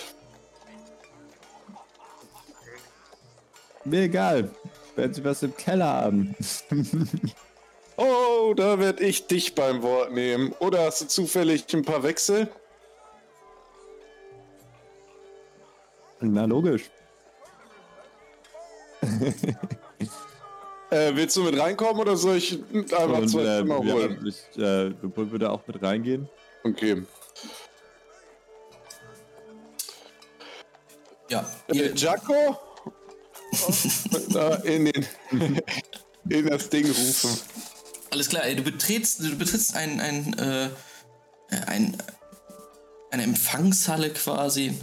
[3.84, 4.50] Mir egal.
[4.96, 6.36] Wenn sie was im Keller haben.
[8.02, 10.54] Oh, da werd ich dich beim Wort nehmen.
[10.58, 12.48] Oder hast du zufällig ein paar Wechsel?
[16.20, 16.90] Na, logisch.
[20.90, 24.26] Äh, willst du mit reinkommen oder soll ich einfach Und zwei äh, Zimmer ja, holen?
[24.26, 26.28] ich, äh, Lupol würde auch mit reingehen.
[26.64, 27.02] Okay.
[31.28, 31.48] Ja.
[31.68, 32.58] Äh, Ihr, Jaco?
[34.30, 35.06] da in, den,
[36.28, 37.38] in das Ding rufen.
[38.10, 40.70] alles klar, ey, du betrittst, du betrittst ein, ein, äh,
[41.66, 41.96] ein,
[43.10, 44.74] eine Empfangshalle quasi.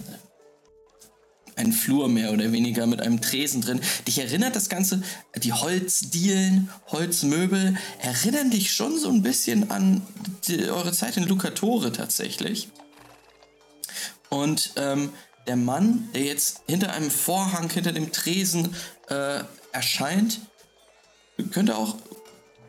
[1.58, 3.82] Ein Flur mehr oder weniger mit einem Tresen drin.
[4.08, 5.02] Dich erinnert das Ganze,
[5.36, 10.02] die Holzdielen, Holzmöbel, erinnern dich schon so ein bisschen an
[10.48, 12.70] die, eure Zeit in Lucatore tatsächlich.
[14.30, 15.10] Und ähm,
[15.48, 18.76] der Mann, der jetzt hinter einem Vorhang, hinter dem Tresen
[19.10, 19.40] äh,
[19.72, 20.42] erscheint,
[21.52, 21.96] könnte auch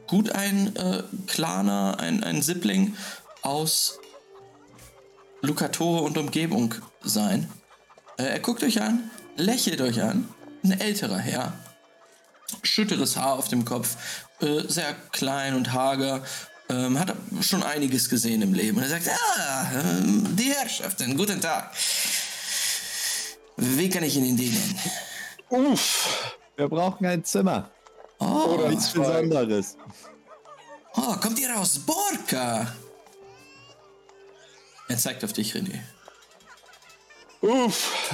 [0.07, 2.96] gut ein äh, Klaner, ein, ein Sippling
[3.42, 3.98] aus
[5.42, 7.48] Lucatore und Umgebung sein.
[8.18, 10.28] Äh, er guckt euch an, lächelt euch an.
[10.64, 11.52] Ein älterer Herr.
[12.62, 13.96] Schütteres Haar auf dem Kopf.
[14.40, 16.22] Äh, sehr klein und hager.
[16.68, 18.76] Ähm, hat schon einiges gesehen im Leben.
[18.76, 21.72] Und er sagt, ah, ähm, die Herrschaften, guten Tag.
[23.57, 24.78] Wie kann ich Ihnen dienen?
[25.48, 26.37] Uff.
[26.57, 27.70] Wir brauchen ein Zimmer.
[28.18, 28.92] Oh, Oder Nichts.
[28.92, 29.76] Besonderes.
[30.94, 32.66] oh, kommt ihr aus Borka?
[34.88, 35.81] Er zeigt auf dich, René.
[37.40, 38.12] Uff.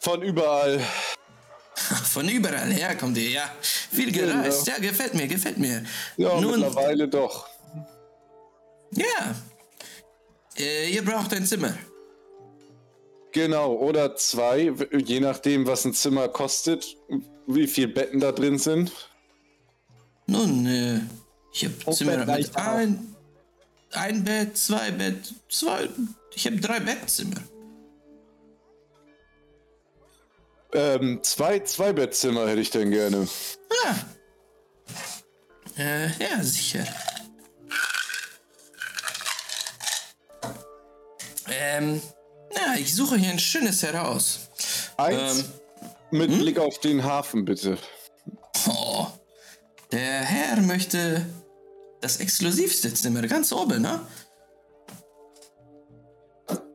[0.00, 0.80] Von überall.
[2.04, 3.50] Von überall her kommt ihr, ja.
[3.60, 4.66] Viel gereist.
[4.66, 5.84] Ja, gefällt mir, gefällt mir.
[6.16, 7.48] Ja, Nun, mittlerweile doch.
[8.92, 9.34] ja.
[10.58, 11.74] Äh, ihr braucht ein Zimmer.
[13.32, 16.96] Genau, oder zwei, je nachdem, was ein Zimmer kostet,
[17.46, 18.92] wie viele Betten da drin sind.
[20.26, 21.00] Nun, äh,
[21.54, 23.14] ich habe Zimmer mit ein,
[23.92, 25.88] ein Bett, zwei Bett, zwei.
[26.34, 27.40] Ich habe drei Bettzimmer.
[30.74, 33.28] Ähm, zwei, zwei Bettzimmer hätte ich denn gerne.
[33.84, 33.96] Ja.
[35.76, 36.86] Äh, ja, sicher.
[41.50, 42.00] Ähm,
[42.54, 44.48] ja, ich suche hier ein schönes heraus.
[44.96, 45.44] Eins Ähm,
[46.10, 47.78] mit Blick auf den Hafen, bitte.
[48.68, 49.06] Oh,
[49.90, 51.26] der Herr möchte
[52.00, 54.00] das exklusivste Zimmer ganz oben, ne?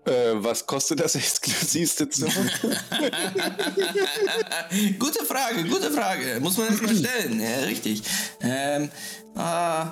[0.08, 2.32] Äh, was kostet das exklusivste Zimmer?
[5.00, 6.40] gute Frage, gute Frage.
[6.40, 7.42] Muss man erstmal stellen.
[7.42, 8.04] Ja, richtig.
[8.40, 8.90] Ähm,
[9.36, 9.92] ah,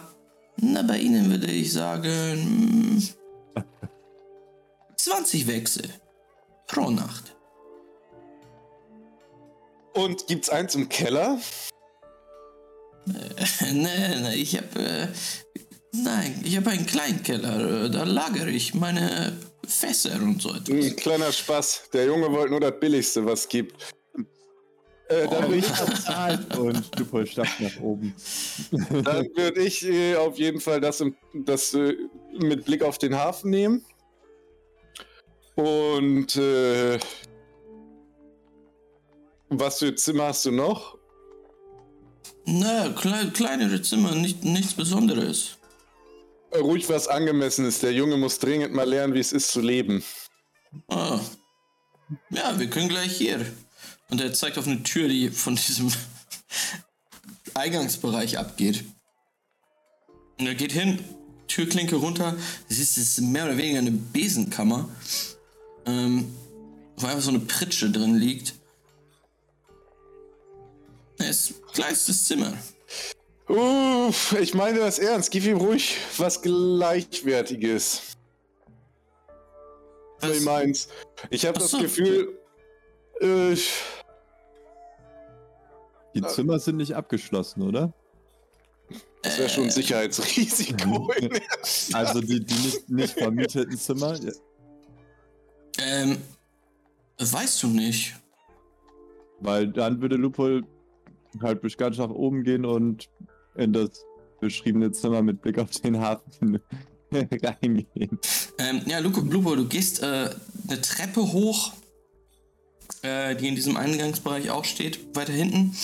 [0.55, 2.03] na, bei Ihnen würde ich sagen.
[2.09, 3.03] hm,
[4.95, 5.89] 20 Wechsel
[6.67, 7.35] pro Nacht.
[9.93, 11.39] Und gibt's eins im Keller?
[13.05, 14.79] nee, nee, ich habe.
[14.79, 15.07] Äh,
[15.91, 17.83] nein, ich habe einen kleinen Keller.
[17.85, 20.69] äh, Da lagere ich meine Fässer und so etwas.
[20.69, 21.89] Ein kleiner Spaß.
[21.93, 23.93] Der Junge wollte nur das Billigste, was gibt.
[25.07, 25.49] Äh, dann Oh.
[25.49, 28.15] würde ich, Bezahlt und Lupol stapft nach oben.
[29.03, 31.95] dann würd ich äh, auf jeden Fall das, im, das äh,
[32.39, 33.85] mit Blick auf den Hafen nehmen.
[35.55, 36.97] Und äh,
[39.49, 40.97] was für Zimmer hast du noch?
[42.45, 45.54] Na, klei kleinere Zimmer, nicht, nichts Besonderes.
[46.53, 47.79] Ruhig was Angemessenes.
[47.79, 50.03] Der Junge muss dringend mal lernen, wie es ist zu leben.
[50.87, 51.19] Ah.
[52.29, 53.45] Ja, wir können gleich hier.
[54.09, 55.91] Und er zeigt auf eine Tür, die von diesem
[57.53, 58.83] Eingangsbereich abgeht.
[60.39, 60.99] Und er geht hin,
[61.47, 62.35] Türklinke runter.
[62.69, 64.89] Es ist, mehr oder weniger eine Besenkammer,
[65.85, 66.33] ähm,
[66.97, 68.55] wo einfach so eine Pritsche drin liegt.
[71.17, 72.53] Es ist ein kleinstes Zimmer.
[73.47, 75.31] Uff, ich meine das ernst.
[75.31, 78.15] Gib ihm ruhig was Gleichwertiges.
[80.19, 80.87] Was- Ich meins.
[81.29, 81.79] Ich habe das so.
[81.79, 82.39] Gefühl,
[83.21, 83.55] äh,
[86.15, 87.93] Die Zimmer sind nicht abgeschlossen, oder?
[89.21, 91.11] das wäre schon ein Sicherheitsrisiko.
[91.93, 94.17] Also die, die nicht, nicht vermieteten Zimmer.
[95.79, 96.17] Ähm,
[97.19, 98.15] weißt du nicht.
[99.39, 100.63] Weil dann würde Lupol
[101.41, 103.09] halt bis ganz nach oben gehen und
[103.55, 104.05] in das
[104.39, 106.59] beschriebene Zimmer mit Blick auf den Hafen
[107.11, 108.19] reingehen.
[108.57, 110.29] Ähm, ja, Luco Blupo, du gehst äh,
[110.67, 111.73] eine Treppe hoch,
[113.01, 115.75] äh, die in diesem Eingangsbereich auch steht, weiter hinten.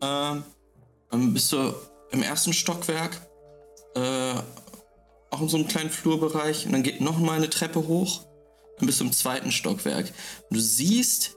[0.00, 0.42] Ähm,
[1.10, 1.74] dann bist du
[2.10, 3.20] im ersten Stockwerk,
[3.94, 4.34] äh,
[5.30, 6.66] auch in so einem kleinen Flurbereich.
[6.66, 8.26] Und dann geht noch mal eine Treppe hoch,
[8.78, 10.12] dann bist du im zweiten Stockwerk.
[10.50, 11.36] Und du siehst,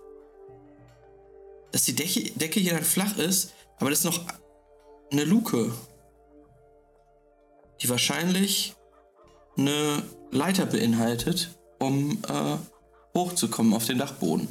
[1.71, 4.25] dass die Decke, Decke hier dann flach ist, aber das ist noch
[5.15, 5.71] eine Luke,
[7.81, 8.75] die wahrscheinlich
[9.57, 12.57] eine Leiter beinhaltet, um äh,
[13.17, 14.49] hochzukommen auf den Dachboden.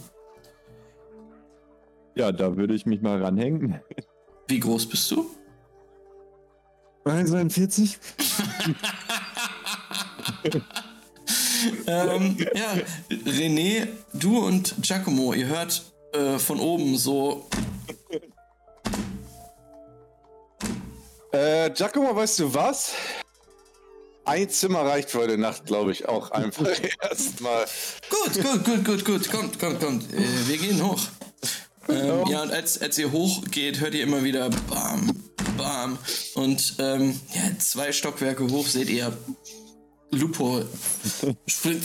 [2.15, 3.79] Ja, da würde ich mich mal ranhängen.
[4.49, 5.27] Wie groß bist du?
[7.05, 7.99] 1,41?
[11.87, 12.73] ähm, ja,
[13.11, 17.47] René, du und Giacomo, ihr hört äh, von oben so.
[21.35, 22.93] Äh, Giacomo, weißt du was?
[24.25, 26.67] Ein Zimmer reicht für heute Nacht, glaube ich, auch einfach
[27.03, 27.67] erstmal.
[28.09, 30.13] Gut, gut, gut, gut, gut, kommt, kommt, kommt.
[30.15, 31.01] Äh, wir gehen hoch.
[31.89, 35.11] Ähm, ja, und als, als ihr hochgeht, hört ihr immer wieder Bam,
[35.59, 35.99] Bam.
[36.35, 39.15] Und ähm, ja, zwei Stockwerke hoch seht ihr
[40.11, 40.63] Lupo
[41.47, 41.85] springt.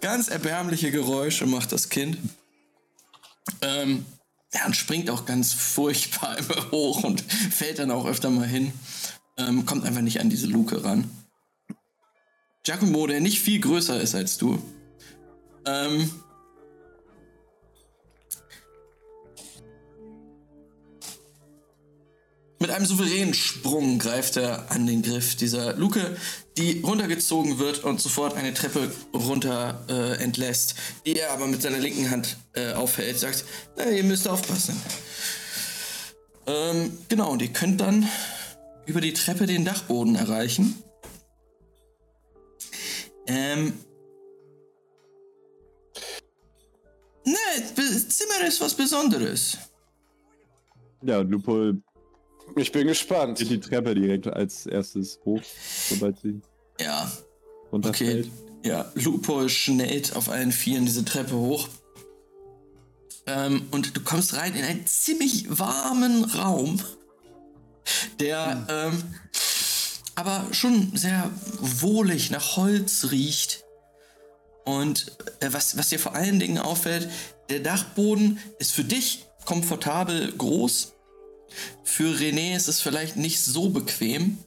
[0.00, 2.18] Ganz erbärmliche Geräusche macht das Kind.
[3.62, 4.04] Ähm,
[4.54, 8.72] Ja, und springt auch ganz furchtbar immer hoch und fällt dann auch öfter mal hin.
[9.38, 11.10] Ähm, kommt einfach nicht an diese Luke ran.
[12.62, 14.60] Giacomo, der nicht viel größer ist als du,
[15.66, 16.10] ähm,
[22.58, 26.16] Mit einem souveränen Sprung greift er an den Griff dieser Luke,
[26.56, 31.78] die runtergezogen wird und sofort eine Treppe runter äh, entlässt, die er aber mit seiner
[31.78, 33.44] linken Hand äh, aufhält, sagt,
[33.76, 34.80] na, ihr müsst aufpassen.
[36.46, 38.08] Ähm, genau, und ihr könnt dann
[38.86, 40.82] über die Treppe den Dachboden erreichen.
[43.26, 43.72] Ähm.
[47.24, 47.34] Ne,
[48.08, 49.58] Zimmer ist was Besonderes.
[51.02, 51.82] Ja, und Lupol
[52.54, 53.38] Ich bin gespannt.
[53.38, 55.42] geht die Treppe direkt als erstes hoch,
[55.88, 56.40] sobald sie
[56.80, 57.10] Ja,
[57.72, 58.26] runterfällt.
[58.26, 61.68] Okay, ja, Lupo schnellt auf allen Vieren diese Treppe hoch.
[63.26, 66.80] Ähm, und du kommst rein in einen ziemlich warmen Raum,
[68.20, 69.02] der ähm,
[70.14, 71.30] aber schon sehr
[71.60, 73.64] wohlig nach Holz riecht.
[74.64, 77.08] Und äh, was, was dir vor allen Dingen auffällt,
[77.50, 80.95] der Dachboden ist für dich komfortabel groß.
[81.84, 84.38] Für René ist es vielleicht nicht so bequem.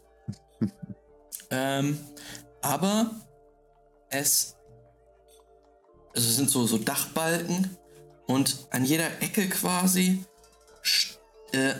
[1.49, 1.99] ähm,
[2.61, 3.11] aber
[4.09, 4.55] es,
[6.13, 7.77] also es sind so, so Dachbalken
[8.27, 10.23] und an jeder Ecke quasi
[11.51, 11.73] äh,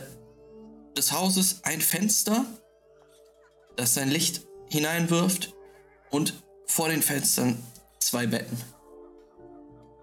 [0.96, 2.44] des Hauses ein Fenster,
[3.76, 5.54] das sein Licht hineinwirft
[6.10, 7.62] und vor den Fenstern
[8.00, 8.56] zwei Betten.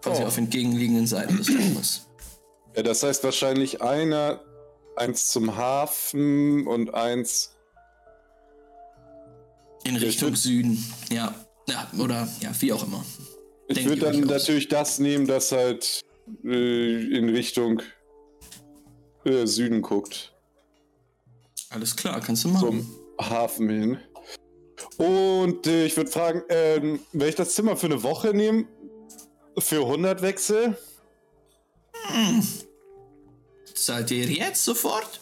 [0.01, 0.27] Quasi Oh.
[0.27, 2.07] auf entgegenliegenden Seiten des Raumes.
[2.75, 4.41] Ja, das heißt wahrscheinlich einer,
[4.97, 7.55] eins zum Hafen und eins.
[9.83, 10.83] In Richtung Süden.
[11.09, 11.33] Ja.
[11.69, 13.05] Ja, oder ja, wie auch immer.
[13.67, 14.29] Ich würde dann euch aus.
[14.29, 16.01] natürlich das nehmen, das halt
[16.45, 17.81] äh, in Richtung
[19.25, 20.33] äh, Süden guckt.
[21.69, 22.65] Alles klar, kannst du machen.
[22.65, 23.97] Zum Hafen hin.
[24.97, 28.65] Und äh, ich würde fragen, ähm, wenn ich das Zimmer für eine Woche nehme,
[29.57, 30.77] für 100 Wechsel,
[33.77, 35.21] Zahlt ihr jetzt sofort?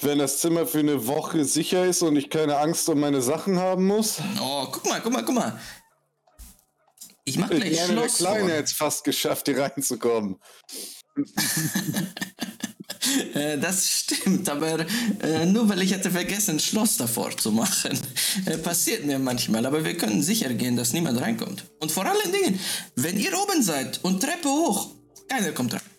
[0.00, 3.58] wenn das Zimmer für eine Woche sicher ist und ich keine Angst um meine Sachen
[3.58, 4.18] haben muss.
[4.40, 5.60] Oh, guck mal, guck mal, guck mal.
[7.24, 8.18] Ich mach Ich gleich meine, der Schloss.
[8.18, 10.36] Kleine es fast geschafft, hier reinzukommen.
[13.34, 14.84] Äh, das stimmt, aber
[15.22, 17.96] äh, nur weil ich hatte vergessen, Schloss davor zu machen.
[18.46, 21.64] Äh, passiert mir manchmal, aber wir können sicher gehen, dass niemand reinkommt.
[21.80, 22.58] Und vor allen Dingen,
[22.96, 24.90] wenn ihr oben seid und Treppe hoch,
[25.28, 25.95] keiner kommt rein.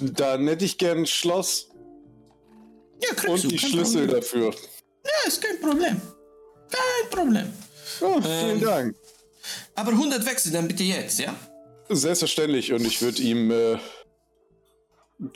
[0.00, 1.68] Dann hätte ich gern ein Schloss
[3.02, 4.20] Ja, kriegst und du, die Schlüssel Problem.
[4.20, 4.50] dafür.
[5.04, 6.00] Ja, ist kein Problem.
[6.70, 7.52] Kein Problem.
[8.00, 8.60] Oh, vielen Ähm.
[8.60, 8.96] Dank.
[9.74, 11.34] Aber 100 Wechsel dann bitte jetzt, ja?
[11.88, 12.72] Selbstverständlich.
[12.72, 13.78] Und ich würde ihm äh,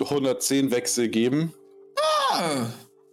[0.01, 1.53] 110 Wechsel geben.
[2.31, 2.67] Ah,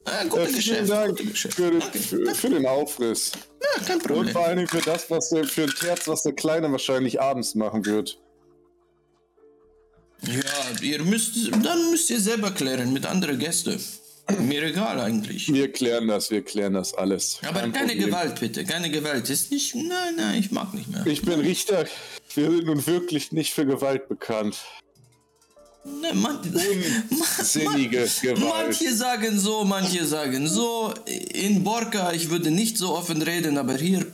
[0.06, 0.90] äh, gute Äh, vielen Geschäft.
[0.90, 3.32] Dank gute für, den- für, für den Aufriss.
[3.62, 4.30] Ja, kein Und Problem.
[4.34, 7.56] vor allen Dingen für das, was der, für ein Terz, was der Kleine wahrscheinlich abends
[7.56, 8.20] machen wird.
[10.28, 13.80] Ja, ihr müsst, dann müsst ihr selber klären mit anderen Gästen.
[14.40, 15.52] Mir egal eigentlich.
[15.52, 17.40] Wir klären das, wir klären das alles.
[17.46, 18.06] Aber Kein keine Problem.
[18.08, 19.30] Gewalt bitte, keine Gewalt.
[19.30, 21.06] Ist nicht, nein, nein, ich mag nicht mehr.
[21.06, 21.86] Ich bin Richter.
[22.36, 24.58] Wir sind nun wirklich nicht für Gewalt bekannt.
[25.84, 26.40] Ne, man,
[27.42, 28.40] Sinnige Gewalt.
[28.40, 30.94] manche sagen so, manche sagen so.
[31.34, 34.06] In Borka, ich würde nicht so offen reden, aber hier,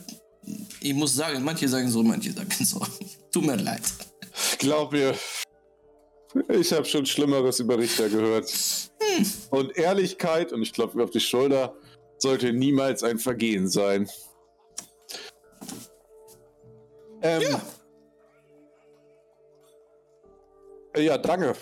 [0.80, 2.80] ich muss sagen, manche sagen so, manche sagen so.
[3.30, 3.82] Tut mir leid.
[4.58, 5.14] Glaub mir,
[6.48, 8.52] ich habe schon Schlimmeres über Richter gehört.
[9.50, 11.74] Und Ehrlichkeit, und ich klopfe mir auf die Schulter,
[12.18, 14.08] sollte niemals ein Vergehen sein.
[17.22, 17.42] Ähm,
[20.94, 21.00] Ja.
[21.00, 21.54] ja, danke.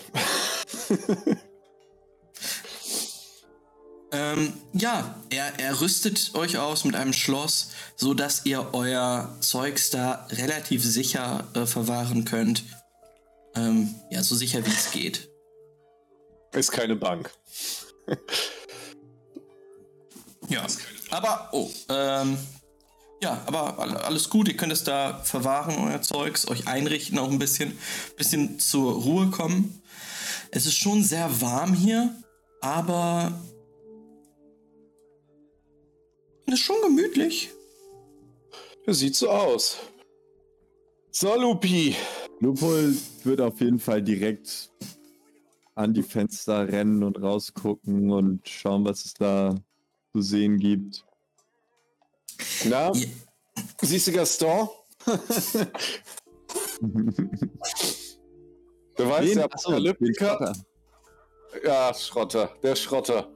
[4.11, 9.89] Ähm, ja, er, er rüstet euch aus mit einem Schloss, so dass ihr euer Zeugs
[9.89, 12.63] da relativ sicher äh, verwahren könnt.
[13.57, 15.29] Ähm, ja, so sicher wie es geht.
[16.53, 17.31] Ist keine Bank.
[20.49, 20.65] Ja,
[21.09, 22.37] aber, oh, ähm,
[23.21, 27.29] ja, aber all- alles gut, ihr könnt es da verwahren, euer Zeugs, euch einrichten, auch
[27.29, 27.77] ein bisschen,
[28.15, 29.81] bisschen zur Ruhe kommen.
[30.51, 32.15] Es ist schon sehr warm hier,
[32.61, 33.41] aber
[36.45, 37.49] es ist schon gemütlich.
[38.85, 39.77] Sieht so aus.
[41.11, 41.95] So, Lupi.
[42.39, 44.71] Lupol wird auf jeden Fall direkt
[45.75, 49.55] an die Fenster rennen und rausgucken und schauen, was es da
[50.13, 51.05] zu sehen gibt.
[52.65, 53.07] Na, Ja.
[53.81, 54.69] siehst du Gaston?
[58.95, 59.35] Du weißt, Wen?
[59.35, 60.37] der Apokalyptiker.
[60.37, 60.65] Schrotter.
[61.63, 63.31] Ja, Schrotter, der Schrotter.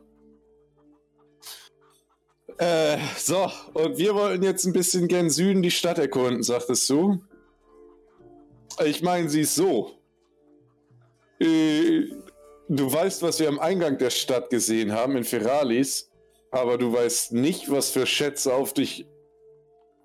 [2.57, 7.23] Äh, so, und wir wollten jetzt ein bisschen gen Süden die Stadt erkunden, sagtest du?
[8.85, 9.91] Ich meine, sie ist so.
[11.39, 12.05] Äh,
[12.69, 16.09] du weißt, was wir am Eingang der Stadt gesehen haben in Feralis,
[16.51, 19.05] aber du weißt nicht, was für Schätze auf dich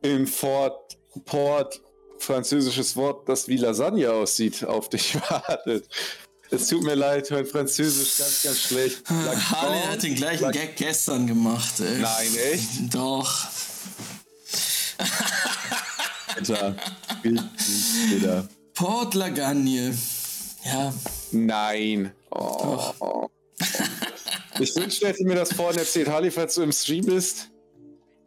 [0.03, 1.81] in Fort Port,
[2.19, 5.89] französisches Wort, das wie Lasagne aussieht, auf dich wartet.
[6.51, 9.03] Es tut mir leid, mein Französisch ganz, ganz schlecht.
[9.09, 11.99] Harley hat den gleichen Gag gestern gemacht, ey.
[11.99, 12.95] Nein, echt?
[12.95, 13.47] Doch.
[16.37, 16.77] Alter.
[17.23, 18.49] Bitter.
[18.77, 19.97] Port Lagagne.
[20.64, 20.93] Ja,
[21.33, 22.12] Nein.
[22.31, 23.29] Oh, oh.
[24.59, 26.09] Ich wünschte, hätte mir das vorhin erzählt.
[26.09, 27.51] Harley, falls du im Stream bist,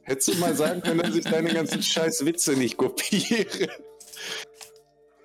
[0.04, 3.70] hättest du mal sagen können, dass ich deine ganzen scheiß Witze nicht kopiere.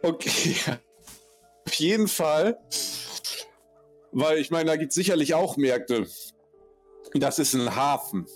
[0.03, 0.57] Okay.
[1.67, 2.59] Auf jeden Fall.
[4.13, 6.07] Weil ich meine, da gibt es sicherlich auch Märkte.
[7.15, 8.27] Das ist ein Hafen.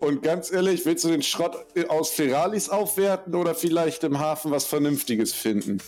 [0.00, 4.64] Und ganz ehrlich, willst du den Schrott aus Feralis aufwerten oder vielleicht im Hafen was
[4.64, 5.78] Vernünftiges finden?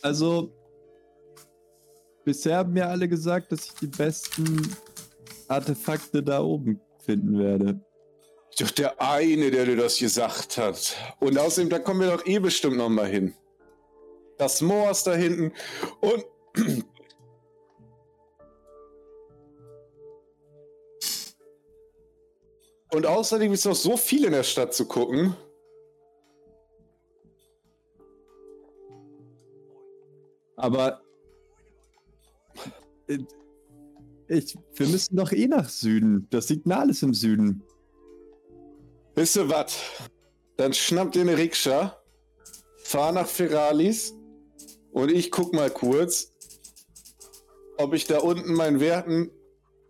[0.00, 0.50] Also,
[2.24, 4.74] bisher haben mir alle gesagt, dass ich die besten
[5.46, 7.80] Artefakte da oben finden werde.
[8.58, 10.96] Doch der eine, der dir das gesagt hat.
[11.20, 13.34] Und außerdem, da kommen wir doch eh bestimmt noch mal hin.
[14.38, 15.52] Das Moor ist da hinten.
[16.00, 16.24] Und.
[22.92, 25.36] Und außerdem ist noch so viel in der Stadt zu gucken.
[30.56, 31.00] Aber
[34.28, 36.26] ich, wir müssen doch eh nach Süden.
[36.30, 37.62] Das Signal ist im Süden.
[39.14, 39.78] Wisst ihr was?
[40.56, 41.96] Dann schnappt ihr eine Rikscha,
[42.76, 44.14] fahr nach Feralis
[44.92, 46.32] und ich guck mal kurz,
[47.78, 49.30] ob ich da unten meinen werten,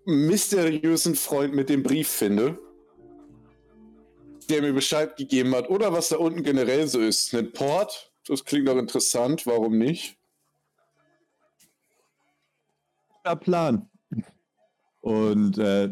[0.05, 2.59] mysteriösen Freund mit dem Brief finde,
[4.51, 7.34] der mir Bescheid gegeben hat oder was da unten generell so ist.
[7.34, 10.16] Ein Port, das klingt doch interessant, warum nicht?
[13.09, 13.90] Guter Plan.
[15.01, 15.90] Und äh,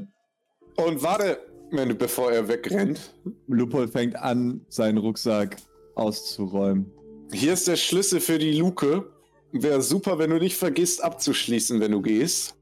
[0.76, 1.38] Und warte,
[1.70, 3.14] wenn bevor er wegrennt.
[3.46, 5.56] Lupol fängt an, seinen Rucksack
[5.94, 6.90] auszuräumen.
[7.32, 9.12] Hier ist der Schlüssel für die Luke.
[9.52, 12.57] Wäre super, wenn du nicht vergisst abzuschließen, wenn du gehst.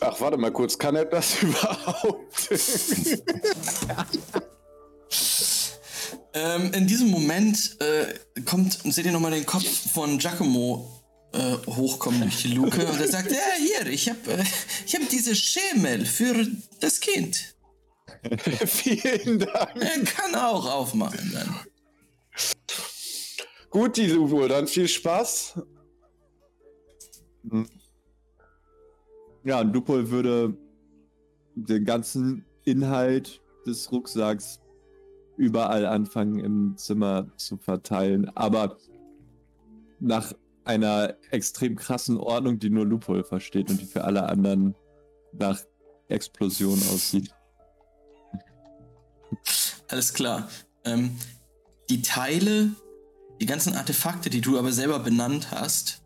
[0.00, 2.50] Ach, warte mal kurz, kann er das überhaupt?
[6.34, 12.20] Ähm, in diesem Moment äh, kommt, seht ihr nochmal den Kopf von Giacomo äh, hochkommen
[12.20, 14.44] durch die Luke und er sagt, ja, hier, ich habe äh,
[14.84, 16.46] ich hab diese Schemel für
[16.80, 17.56] das Kind.
[18.66, 19.76] Vielen Dank.
[19.76, 21.60] Er kann auch aufmachen dann.
[23.70, 25.54] Gut, die Luke, dann viel Spaß.
[29.46, 30.56] Ja, und Lupol würde
[31.54, 34.58] den ganzen Inhalt des Rucksacks
[35.36, 38.76] überall anfangen im Zimmer zu verteilen, aber
[40.00, 40.32] nach
[40.64, 44.74] einer extrem krassen Ordnung, die nur Lupol versteht und die für alle anderen
[45.32, 45.60] nach
[46.08, 47.32] Explosion aussieht.
[49.86, 50.48] Alles klar.
[50.84, 51.16] Ähm,
[51.88, 52.72] die Teile,
[53.40, 56.02] die ganzen Artefakte, die du aber selber benannt hast,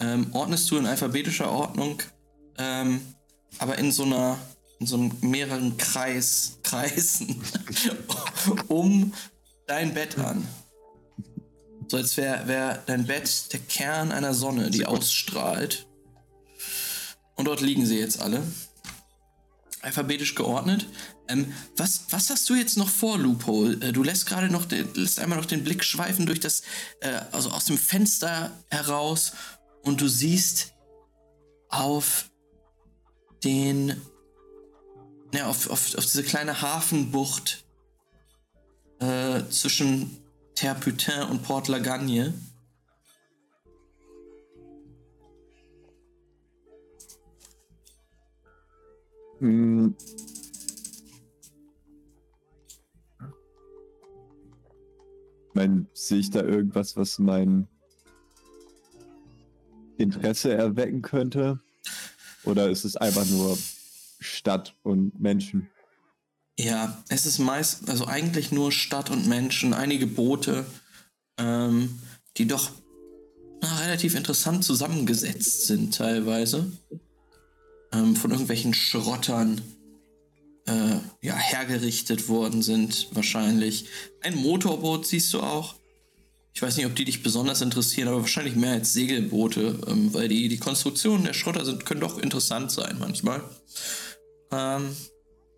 [0.00, 2.02] ähm, ordnest du in alphabetischer Ordnung,
[2.62, 3.00] ähm,
[3.58, 4.38] aber in so einer,
[4.78, 7.42] in so einem mehreren Kreis, Kreisen
[8.68, 9.12] um
[9.66, 10.46] dein Bett an.
[11.88, 15.86] So als wäre wär dein Bett der Kern einer Sonne, die ausstrahlt.
[17.34, 18.42] Und dort liegen sie jetzt alle.
[19.82, 20.86] Alphabetisch geordnet.
[21.28, 23.88] Ähm, was, was hast du jetzt noch vor, Loophole?
[23.88, 26.62] Äh, du lässt gerade noch, den, lässt einmal noch den Blick schweifen durch das,
[27.00, 29.32] äh, also aus dem Fenster heraus
[29.82, 30.72] und du siehst
[31.68, 32.30] auf
[33.44, 34.00] den,
[35.34, 37.64] ja, auf, auf, auf diese kleine Hafenbucht
[39.00, 40.18] äh, zwischen
[40.54, 42.34] Terputin und Port Lagagne.
[49.38, 49.96] Hm.
[55.54, 57.66] Mein, sehe ich da irgendwas, was mein
[59.98, 61.60] Interesse erwecken könnte?
[62.44, 63.58] Oder ist es einfach nur
[64.20, 65.68] Stadt und Menschen?
[66.58, 70.66] Ja, es ist meist, also eigentlich nur Stadt und Menschen, einige Boote,
[71.38, 71.98] ähm,
[72.36, 72.70] die doch
[73.60, 76.70] na, relativ interessant zusammengesetzt sind teilweise.
[77.92, 79.60] Ähm, von irgendwelchen Schrottern
[80.66, 83.86] äh, ja, hergerichtet worden sind, wahrscheinlich.
[84.20, 85.76] Ein Motorboot siehst du auch.
[86.54, 90.28] Ich weiß nicht, ob die dich besonders interessieren, aber wahrscheinlich mehr als Segelboote, ähm, weil
[90.28, 93.42] die, die Konstruktionen der Schrotter sind, können doch interessant sein manchmal.
[94.50, 94.94] Ähm,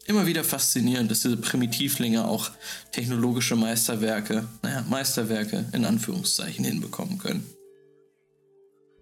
[0.07, 2.51] immer wieder faszinierend, dass diese Primitivlinge auch
[2.93, 7.45] technologische Meisterwerke, naja, Meisterwerke in Anführungszeichen hinbekommen können.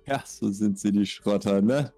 [0.06, 1.92] Ja, so sind sie die Schrotter, ne?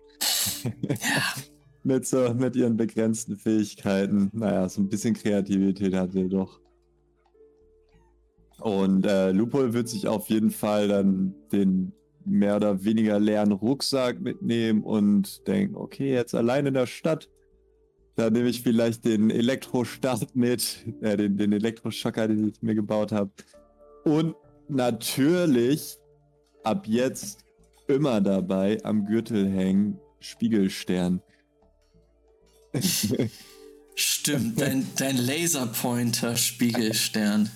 [0.65, 1.35] Ja,
[1.85, 4.31] mit, so, mit ihren begrenzten Fähigkeiten.
[4.33, 6.61] Naja, so ein bisschen Kreativität hat er doch.
[8.61, 11.93] Und äh, Lupol wird sich auf jeden Fall dann den
[12.25, 17.31] mehr oder weniger leeren Rucksack mitnehmen und denken, okay, jetzt allein in der Stadt,
[18.17, 23.13] da nehme ich vielleicht den Elektrostart mit, äh, den, den Elektroschocker, den ich mir gebaut
[23.13, 23.31] habe.
[24.05, 24.35] Und
[24.69, 25.99] natürlich
[26.63, 27.45] ab jetzt
[27.89, 31.21] immer dabei am Gürtel hängen Spiegelstern.
[33.95, 37.51] stimmt, dein, dein Laserpointer-Spiegelstern.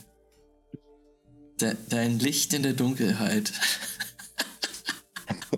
[1.60, 3.52] De, dein Licht in der Dunkelheit.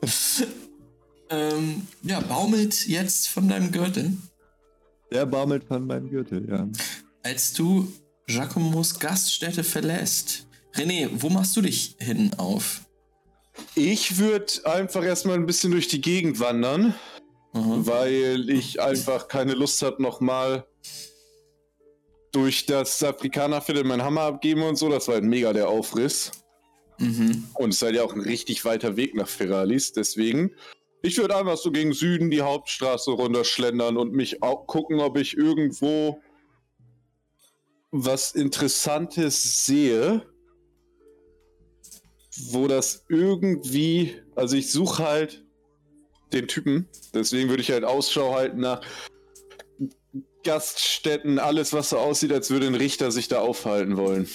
[1.31, 4.17] ähm, ja, baumelt jetzt von deinem Gürtel.
[5.13, 6.69] Der baumelt von meinem Gürtel, ja.
[7.23, 7.93] Als du
[8.27, 10.47] Giacomos Gaststätte verlässt.
[10.75, 12.83] René, wo machst du dich hin auf?
[13.75, 16.95] Ich würde einfach erstmal ein bisschen durch die Gegend wandern,
[17.53, 17.85] Mhm.
[17.85, 20.65] weil ich einfach keine Lust habe, nochmal
[22.33, 24.89] durch das Afrikanerviertel meinen Hammer abgeben und so.
[24.89, 26.33] Das war halt mega der Aufriss.
[26.99, 27.47] Mhm.
[27.55, 29.93] Und es ist halt ja auch ein richtig weiter Weg nach Feralis.
[29.93, 30.53] Deswegen,
[31.03, 35.37] ich würde einfach so gegen Süden die Hauptstraße runterschlendern und mich auch gucken, ob ich
[35.37, 36.21] irgendwo
[37.91, 40.27] was Interessantes sehe,
[42.51, 45.45] wo das irgendwie, also ich suche halt
[46.33, 48.83] den Typen, deswegen würde ich halt Ausschau halten nach
[50.45, 54.29] Gaststätten, alles was so aussieht, als würde ein Richter sich da aufhalten wollen.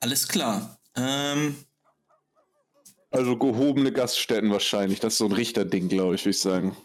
[0.00, 0.78] Alles klar.
[0.96, 1.56] Ähm,
[3.10, 6.76] Also gehobene Gaststätten wahrscheinlich, das ist so ein Richterding, glaube ich, würde ich sagen.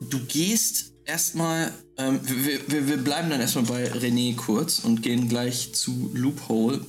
[0.00, 5.28] du gehst erstmal, ähm, wir, wir, wir bleiben dann erstmal bei René kurz und gehen
[5.28, 6.84] gleich zu Loophole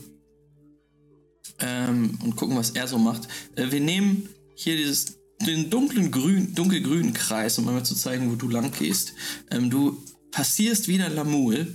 [1.59, 3.27] ähm, und gucken, was er so macht.
[3.55, 8.35] Äh, wir nehmen hier dieses, den dunklen grün, dunkelgrünen Kreis, um einmal zu zeigen, wo
[8.35, 9.13] du lang gehst.
[9.51, 11.73] Ähm, du passierst wieder Lamul,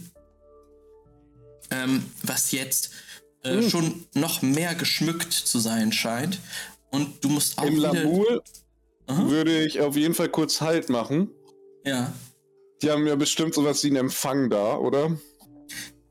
[1.71, 2.91] ähm, was jetzt
[3.43, 6.39] äh, schon noch mehr geschmückt zu sein scheint.
[6.91, 7.93] Und du musst auch Im wieder...
[7.93, 8.43] Lamul
[9.07, 9.29] Aha.
[9.29, 11.31] würde ich auf jeden Fall kurz Halt machen.
[11.85, 12.13] Ja.
[12.83, 15.19] Die haben ja bestimmt sowas wie einen Empfang da, oder?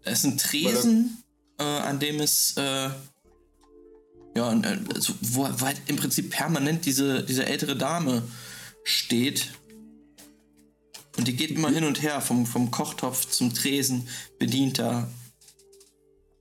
[0.04, 1.24] Da ist ein Tresen,
[1.58, 2.89] äh, an dem es äh,
[4.39, 4.47] ja,
[4.93, 8.23] also, wo, wo halt im Prinzip permanent diese, diese ältere Dame
[8.83, 9.51] steht.
[11.17, 15.09] Und die geht immer hin und her, vom, vom Kochtopf zum Tresen, bedient da.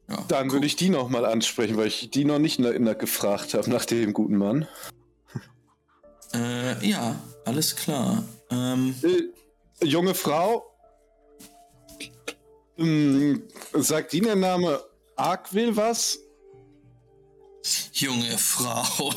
[0.09, 3.55] Ja, Dann würde ich die nochmal ansprechen, weil ich die noch nicht na, na gefragt
[3.55, 4.66] habe nach dem guten Mann.
[6.34, 8.22] Äh, ja, alles klar.
[8.51, 10.62] Ähm, Äh, junge Frau,
[12.76, 14.78] ähm, sagt Ihnen der Name
[15.16, 16.18] Arkwil was?
[17.93, 19.12] Junge Frau.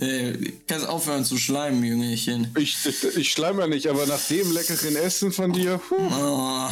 [0.66, 2.54] kannst aufhören zu schleimen, Jüngelchen.
[2.58, 6.68] Ich, ich, ich schleim ja nicht, aber nach dem leckeren Essen von dir, Oh,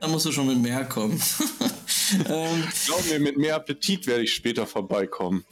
[0.00, 1.20] da musst du schon mit mehr kommen.
[2.28, 5.44] ähm, glaub mir, mit mehr Appetit werde ich später vorbeikommen.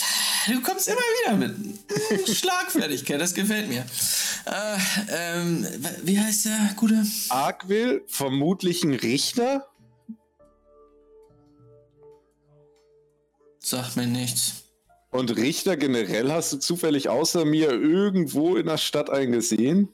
[0.47, 3.87] Du kommst immer wieder mit Schlagfertigkeit, das gefällt mir.
[4.45, 4.79] Äh,
[5.11, 5.67] ähm,
[6.03, 7.03] wie heißt der gute?
[7.31, 9.67] Arkwil, vermutlich ein Richter?
[13.65, 14.65] Sagt mir nichts.
[15.11, 19.89] Und Richter generell hast du zufällig außer mir irgendwo in der Stadt einen gesehen?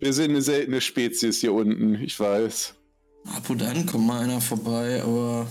[0.00, 2.74] Wir sind eine seltene Spezies hier unten, ich weiß.
[3.36, 5.46] Ab und an kommt mal einer vorbei, aber.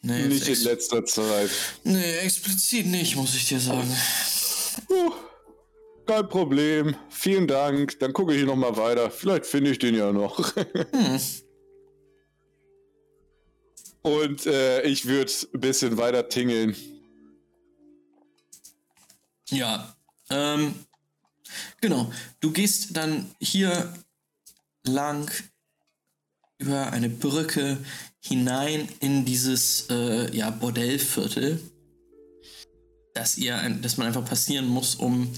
[0.00, 1.50] Nee, Nicht in letzter Zeit.
[1.84, 3.94] nee, explizit nicht, muss ich dir sagen.
[4.88, 5.12] Puh,
[6.06, 6.96] kein Problem.
[7.10, 7.98] Vielen Dank.
[8.00, 9.10] Dann gucke ich noch mal weiter.
[9.10, 10.54] Vielleicht finde ich den ja noch.
[10.92, 11.20] Hm.
[14.02, 16.76] Und äh, ich würde ein bisschen weiter tingeln.
[19.50, 19.96] Ja,
[20.30, 20.74] ähm,
[21.80, 22.12] genau.
[22.40, 23.92] Du gehst dann hier
[24.84, 25.30] lang
[26.58, 27.78] über eine Brücke
[28.20, 31.60] hinein in dieses äh, ja, Bordellviertel,
[33.14, 35.28] das ihr, das man einfach passieren muss, um,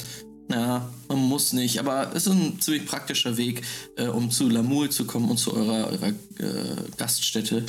[0.48, 3.62] na, man muss nicht, aber es ist ein ziemlich praktischer Weg,
[3.96, 7.64] äh, um zu Lamul zu kommen und zu eurer, eurer äh, Gaststätte.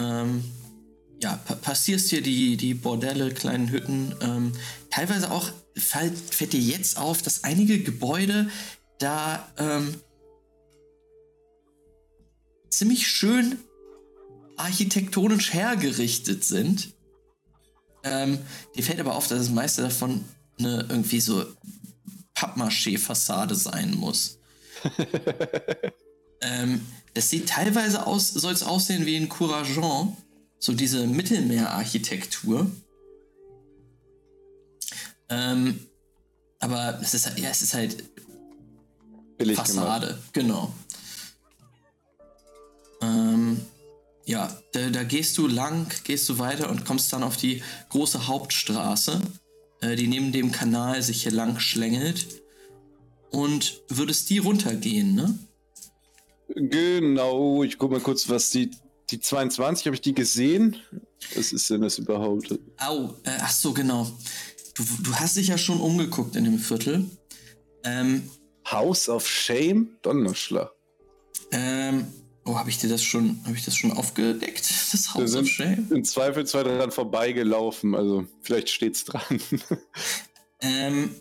[0.00, 0.44] Ähm,
[1.22, 4.14] ja, pa passierst hier die, die Bordelle, kleinen Hütten.
[4.22, 4.52] Ähm,
[4.90, 8.48] teilweise auch fällt, fällt dir jetzt auf, dass einige Gebäude
[8.98, 9.94] da ähm,
[12.70, 13.58] ziemlich schön
[14.56, 16.94] architektonisch hergerichtet sind.
[18.02, 18.38] Ähm,
[18.74, 20.24] dir fällt aber auf, dass das meiste davon
[20.58, 21.44] eine irgendwie so
[22.34, 24.38] Pappmaché-Fassade sein muss.
[26.40, 30.16] ähm, das sieht teilweise aus, soll es aussehen wie in Courageant,
[30.58, 32.70] so diese Mittelmeerarchitektur.
[35.28, 35.80] Ähm,
[36.58, 38.04] aber es ist, ja, es ist halt
[39.38, 40.32] Billig Fassade, gemacht.
[40.32, 40.74] genau.
[43.00, 43.60] Ähm,
[44.26, 48.26] ja, da, da gehst du lang, gehst du weiter und kommst dann auf die große
[48.26, 49.20] Hauptstraße,
[49.80, 52.26] äh, die neben dem Kanal sich hier lang schlängelt.
[53.30, 55.38] Und würdest die runtergehen, ne?
[56.54, 58.70] Genau, ich guck mal kurz, was die.
[59.10, 60.76] Die 22, habe ich die gesehen?
[61.34, 62.56] Was ist denn das überhaupt?
[62.78, 64.08] Au, äh, ach so, genau.
[64.76, 67.10] Du, du hast dich ja schon umgeguckt in dem Viertel.
[67.82, 68.30] Ähm,
[68.70, 69.88] House of Shame?
[70.02, 70.70] Donnerschlag.
[71.50, 72.06] ähm,
[72.44, 74.70] oh, habe ich dir das schon, habe ich das schon aufgedeckt?
[74.92, 75.88] Das House of Shame?
[75.90, 79.40] im Zweifel zwei dran vorbeigelaufen, also vielleicht steht's dran.
[80.62, 81.14] Ähm,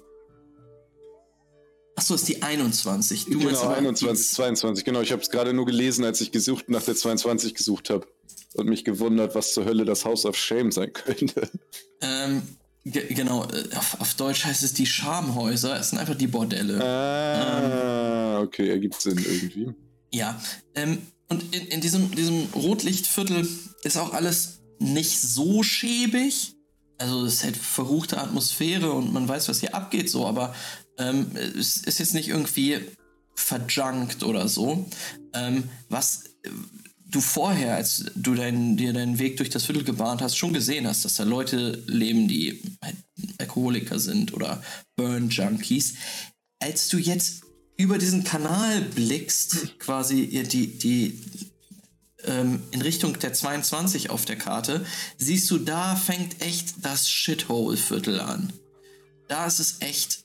[2.00, 3.26] ach so, ist die 21.
[3.26, 5.02] Du genau, aber 21, 22, genau.
[5.02, 8.08] Ich habe es gerade nur gelesen, als ich gesucht nach der 22 gesucht habe.
[8.56, 11.50] Und mich gewundert, was zur Hölle das House of Shame sein könnte.
[12.02, 12.42] Ähm,
[12.86, 15.78] ge genau, äh, auf, auf Deutsch heißt es die Schamhäuser.
[15.78, 16.82] Es sind einfach die Bordelle.
[16.84, 19.74] Ah, okay, ergibt Sinn irgendwie.
[20.14, 20.42] Ja,
[20.76, 23.48] ähm, und in, in diesem, diesem Rotlichtviertel
[23.84, 26.56] ist auch alles nicht so schäbig.
[26.98, 30.56] Also es ist halt verruchte Atmosphäre und man weiß, was hier abgeht, so, aber
[31.00, 32.80] ähm, es ist jetzt nicht irgendwie
[33.36, 34.88] verjunkt oder so.
[35.34, 36.26] Ähm, was
[37.10, 40.88] du vorher, als du dein, dir deinen Weg durch das Viertel gebahnt hast, schon gesehen
[40.88, 42.96] hast, dass da Leute leben, die halt
[43.40, 44.62] Alkoholiker sind oder
[44.96, 45.96] Burn-Junkies.
[46.60, 47.44] Als du jetzt
[47.78, 51.20] über diesen Kanal blickst, quasi die, die
[52.26, 54.86] ähm, in Richtung der 22 auf der Karte,
[55.18, 58.54] siehst du, da fängt echt das Shithole-Viertel an.
[59.28, 60.19] Da ist es echt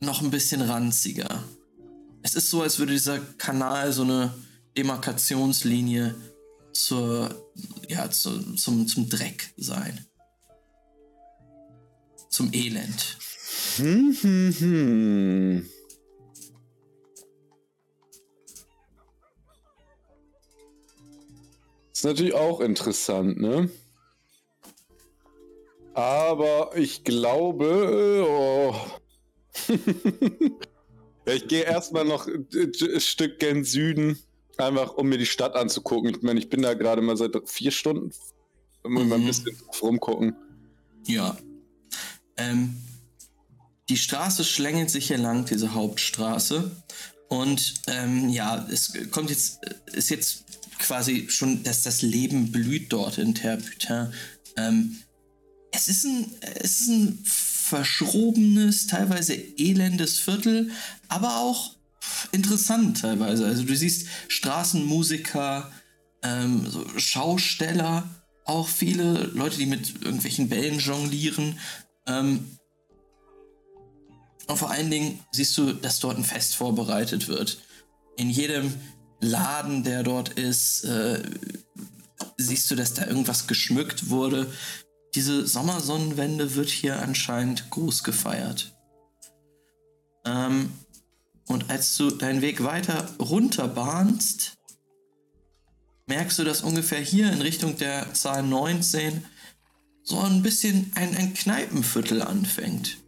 [0.00, 1.42] noch ein bisschen ranziger.
[2.22, 4.34] Es ist so, als würde dieser Kanal so eine
[4.76, 6.14] Demarkationslinie
[6.72, 7.50] zur,
[7.88, 10.06] ja, zu, zum, zum Dreck sein.
[12.28, 13.18] Zum Elend.
[13.76, 15.70] Hm, hm, hm.
[21.92, 23.70] Ist natürlich auch interessant, ne?
[25.94, 28.26] Aber ich glaube.
[28.28, 29.05] Oh.
[31.26, 34.18] Ich gehe erstmal noch ein Stück gen Süden,
[34.58, 36.10] einfach um mir die Stadt anzugucken.
[36.10, 38.12] Ich meine, ich bin da gerade mal seit vier Stunden.
[38.84, 39.26] Muss mal ein Mhm.
[39.26, 40.36] bisschen rumgucken.
[41.06, 41.36] Ja.
[42.36, 42.76] Ähm,
[43.88, 46.70] die Straße schlängelt sich hier lang, diese Hauptstraße.
[47.28, 49.60] Und ähm, ja, es kommt jetzt,
[49.92, 50.44] ist jetzt
[50.78, 54.12] quasi schon, dass das Leben blüht dort in Terbutin.
[54.56, 54.96] Ähm,
[55.72, 57.24] es ist ein, es ist ein
[57.66, 60.70] verschrobenes, teilweise elendes Viertel,
[61.08, 61.74] aber auch
[62.30, 63.44] interessant teilweise.
[63.44, 65.72] Also du siehst Straßenmusiker,
[66.22, 68.08] ähm, so Schausteller,
[68.44, 71.58] auch viele Leute, die mit irgendwelchen Bällen jonglieren.
[72.06, 72.56] Ähm,
[74.46, 77.58] und vor allen Dingen siehst du, dass dort ein Fest vorbereitet wird.
[78.16, 78.72] In jedem
[79.20, 81.20] Laden, der dort ist, äh,
[82.36, 84.46] siehst du, dass da irgendwas geschmückt wurde.
[85.16, 88.76] Diese Sommersonnenwende wird hier anscheinend groß gefeiert.
[90.26, 90.70] Ähm,
[91.46, 94.58] und als du deinen Weg weiter runter bahnst,
[96.06, 99.24] merkst du, dass ungefähr hier in Richtung der Zahl 19
[100.02, 102.98] so ein bisschen ein, ein Kneipenviertel anfängt.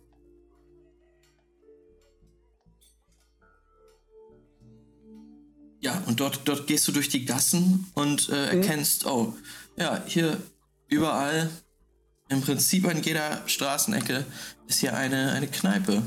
[5.80, 9.36] Ja, und dort, dort gehst du durch die Gassen und äh, erkennst, oh,
[9.76, 10.40] ja, hier
[10.88, 11.50] überall,
[12.28, 14.24] im Prinzip an jeder Straßenecke
[14.66, 16.02] ist hier eine, eine Kneipe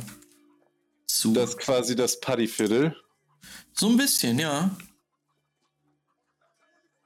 [1.08, 1.34] zu.
[1.34, 2.96] Das ist quasi das Paddyviertel.
[3.74, 4.76] So ein bisschen, ja.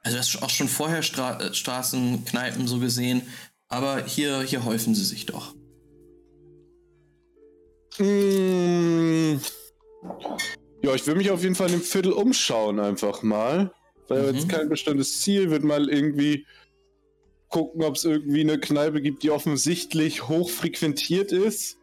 [0.02, 3.22] Also das ist auch schon vorher Stra äh, Straßen, Kneipen so gesehen,
[3.68, 5.54] aber hier, hier häufen sie sich doch.
[7.98, 9.40] Mm.
[10.82, 13.72] Ja, ich will mich auf jeden Fall im Viertel umschauen einfach mal.
[14.08, 14.36] Weil Mhm.
[14.36, 16.46] jetzt kein bestimmtes Ziel wird mal irgendwie
[17.48, 21.78] gucken, ob es irgendwie eine Kneipe gibt, die offensichtlich hoch frequentiert ist.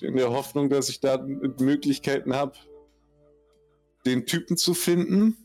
[0.00, 1.18] In der Hoffnung, dass ich da
[1.58, 2.54] Möglichkeiten habe,
[4.04, 5.36] den Typen zu finden.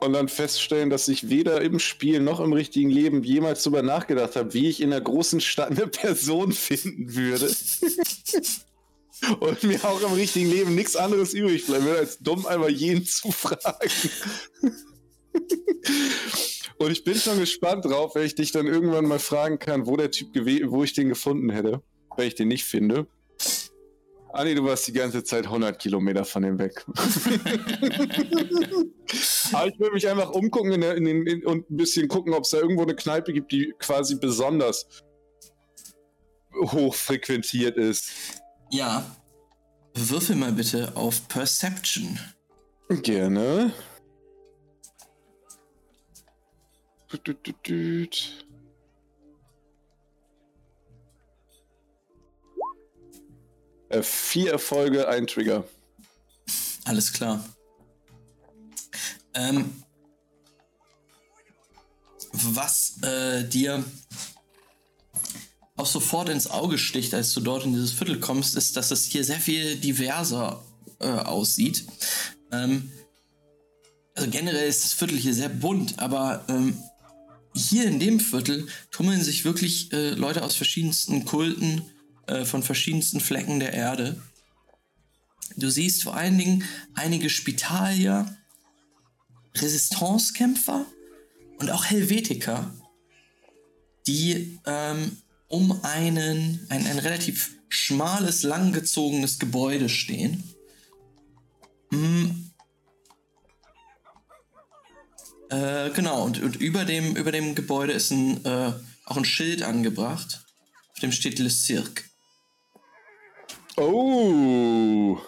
[0.00, 4.36] Und dann feststellen, dass ich weder im Spiel noch im richtigen Leben jemals darüber nachgedacht
[4.36, 7.50] habe, wie ich in einer großen Stadt eine Person finden würde.
[9.40, 13.04] Und mir auch im richtigen Leben nichts anderes übrig bleiben würde, als dumm einfach jeden
[13.04, 13.90] zu fragen.
[16.80, 19.98] Und ich bin schon gespannt drauf, wenn ich dich dann irgendwann mal fragen kann, wo
[19.98, 21.82] der Typ wo ich den gefunden hätte,
[22.16, 23.06] wenn ich den nicht finde.
[24.32, 26.82] Anni, du warst die ganze Zeit 100 Kilometer von dem weg.
[29.52, 32.32] Aber ich will mich einfach umgucken in der, in den, in, und ein bisschen gucken,
[32.32, 34.86] ob es da irgendwo eine Kneipe gibt, die quasi besonders
[36.54, 38.10] hoch frequentiert ist.
[38.70, 39.04] Ja.
[39.94, 42.18] Würfel mal bitte auf Perception.
[42.88, 43.74] Gerne.
[53.88, 55.64] Äh, vier Erfolge, ein Trigger.
[56.84, 57.44] Alles klar.
[59.34, 59.82] Ähm,
[62.32, 63.84] was äh, dir
[65.76, 69.06] auch sofort ins Auge sticht, als du dort in dieses Viertel kommst, ist, dass es
[69.06, 70.62] hier sehr viel diverser
[71.00, 71.86] äh, aussieht.
[72.52, 72.92] Ähm,
[74.14, 76.78] also generell ist das Viertel hier sehr bunt, aber ähm,
[77.54, 81.82] hier in dem Viertel tummeln sich wirklich äh, Leute aus verschiedensten Kulten,
[82.26, 84.20] äh, von verschiedensten Flecken der Erde.
[85.56, 88.36] Du siehst vor allen Dingen einige Spitalier,
[89.56, 90.86] Resistancekämpfer
[91.58, 92.72] und auch Helvetiker,
[94.06, 95.16] die ähm,
[95.48, 100.44] um einen, ein, ein relativ schmales, langgezogenes Gebäude stehen.
[101.90, 102.49] Hm.
[105.50, 108.72] Äh, genau, und, und über, dem, über dem Gebäude ist ein, äh,
[109.04, 110.44] auch ein Schild angebracht.
[110.92, 112.04] Auf dem steht Le Cirque.
[113.76, 115.18] Oh,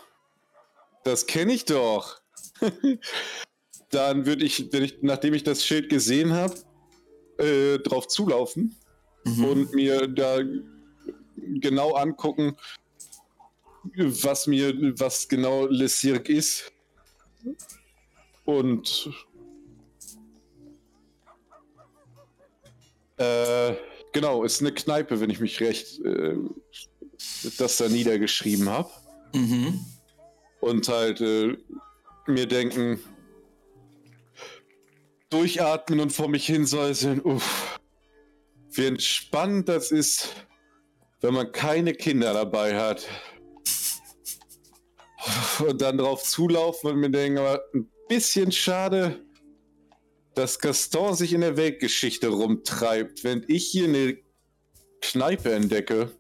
[1.05, 2.21] das kenne ich doch.
[3.91, 6.55] Dann würde ich, ich, nachdem ich das Schild gesehen habe,
[7.39, 8.77] äh, drauf zulaufen
[9.25, 9.45] Mhm.
[9.45, 10.41] und mir da
[11.61, 12.57] genau angucken,
[13.95, 16.73] was mir, was genau Le Cirque ist.
[18.45, 19.11] Und
[23.23, 23.77] äh,
[24.13, 26.37] genau, ist eine Kneipe, wenn ich mich recht äh,
[27.59, 28.91] das da niedergeschrieben habe.
[29.35, 29.81] Mhm.
[30.61, 31.57] Und halt äh,
[32.27, 33.01] mir denken,
[35.31, 37.81] durchatmen und vor mich hinsäuseln, uff,
[38.71, 40.35] wie entspannt das ist,
[41.21, 43.09] wenn man keine Kinder dabei hat.
[45.67, 49.25] Und dann drauf zulaufen und mir denken, aber ein bisschen schade,
[50.35, 54.19] dass Gaston sich in der Weltgeschichte rumtreibt, während ich hier eine
[55.01, 56.13] Kneipe entdecke.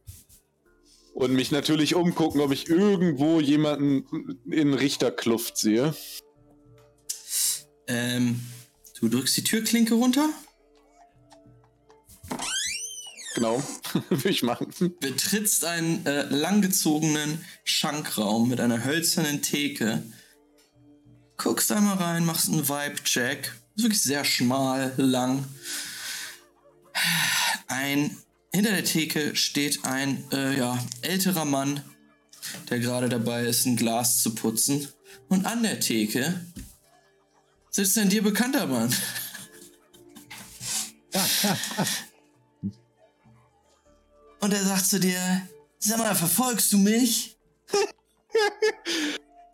[1.14, 5.94] Und mich natürlich umgucken, ob ich irgendwo jemanden in Richterkluft sehe.
[7.86, 8.40] Ähm,
[8.98, 10.30] du drückst die Türklinke runter,
[13.34, 13.62] Genau,
[14.10, 14.72] will ich machen.
[15.00, 20.02] betrittst einen äh, langgezogenen Schankraum mit einer hölzernen Theke,
[21.38, 23.52] guckst einmal rein, machst einen Vibe-Check.
[23.74, 25.44] Ist wirklich sehr schmal, lang.
[27.68, 28.16] Ein,
[28.52, 31.82] hinter der Theke steht ein äh, ja, älterer Mann,
[32.68, 34.88] der gerade dabei ist, ein Glas zu putzen.
[35.28, 36.44] Und an der Theke
[37.70, 38.94] sitzt ein dir bekannter Mann.
[44.40, 45.48] Und er sagt zu dir,
[45.78, 47.36] sag mal, verfolgst du mich?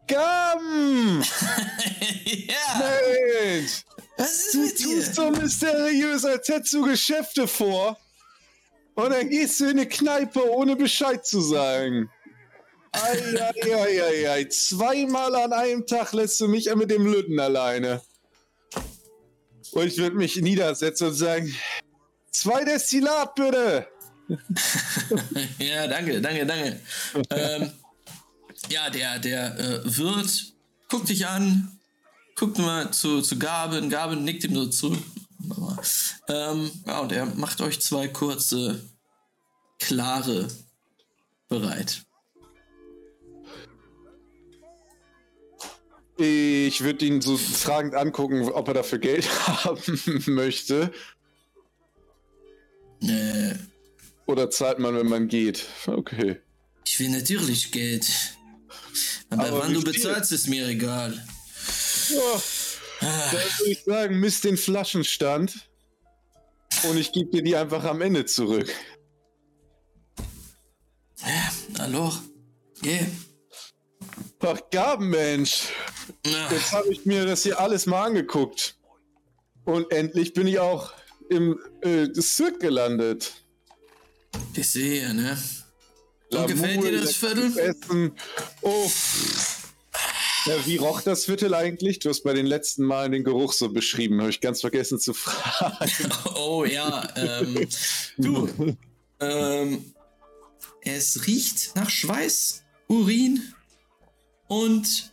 [0.07, 1.23] Gaben!
[2.25, 2.83] ja,
[3.43, 3.85] Mensch!
[4.19, 4.97] Was ist Du mit dir?
[4.97, 7.99] tust so mysteriös, als hättest du Geschäfte vor.
[8.95, 12.11] Und dann gehst du in eine Kneipe, ohne Bescheid zu sagen.
[12.93, 18.03] Eieieiei, zweimal an einem Tag lässt du mich mit dem Lütten alleine.
[19.73, 21.55] Und ich würde mich niedersetzen und sagen,
[22.31, 23.87] zwei Destillat bitte.
[25.59, 26.81] Ja, danke, danke, danke.
[27.31, 27.71] ähm,
[28.69, 30.53] ja, der, der äh, Wirt
[30.89, 31.78] guckt dich an,
[32.39, 34.97] guckt mal zu, zu Gaben, Gaben nickt ihm so zu.
[36.29, 38.81] Ähm, ja, und er macht euch zwei kurze,
[39.79, 40.49] klare
[41.49, 42.03] bereit.
[46.17, 49.29] Ich würde ihn so fragend angucken, ob er dafür Geld
[49.65, 50.93] haben möchte.
[53.03, 53.55] Äh,
[54.27, 55.67] Oder zahlt man, wenn man geht?
[55.87, 56.41] Okay.
[56.85, 58.09] ich will natürlich Geld.
[59.31, 61.25] Aber, Aber wann du bezahlst, ist mir egal.
[63.01, 65.69] Dann würde ich sagen, misst den Flaschenstand
[66.85, 68.73] und ich gebe dir die einfach am Ende zurück.
[71.79, 72.13] Hallo?
[72.85, 73.07] Yeah.
[74.41, 75.69] Ach, Gabenmensch.
[76.25, 78.77] Jetzt habe ich mir das hier alles mal angeguckt.
[79.65, 80.93] Und endlich bin ich auch
[81.29, 83.33] im äh, Cirque gelandet.
[84.55, 85.37] ich sehe, ne?
[86.31, 87.59] Und gefällt dir das Viertel?
[87.59, 88.13] Essen.
[88.63, 88.91] Oh,
[90.49, 91.99] Ja, wie roch das Viertel eigentlich?
[91.99, 94.19] Du hast bei den letzten Malen den Geruch so beschrieben.
[94.21, 95.91] Habe ich ganz vergessen zu fragen.
[96.37, 97.69] Oh ja, ähm,
[98.17, 98.49] du,
[99.21, 99.95] ähm,
[100.81, 103.43] es riecht nach Schweiß, Urin
[104.47, 105.13] und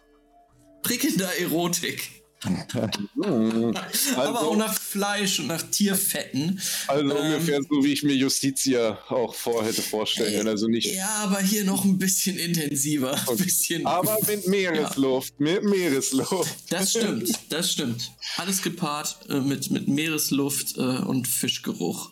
[0.82, 2.15] prickelnder Erotik.
[2.44, 3.76] Hm.
[4.16, 6.62] Aber auch nach Fleisch und nach Tierfetten.
[6.88, 10.50] Also Ähm, ungefähr so, wie ich mir Justitia auch vor hätte vorstellen können.
[10.50, 10.94] Also nicht.
[10.94, 13.20] Ja, aber hier noch ein bisschen intensiver.
[13.28, 13.86] Ein bisschen.
[13.86, 15.40] Aber mit Meeresluft.
[15.40, 16.56] Mit Meeresluft.
[16.70, 18.12] Das stimmt, das stimmt.
[18.38, 22.12] Alles gepaart äh, mit, mit Meeresluft äh, und Fischgeruch.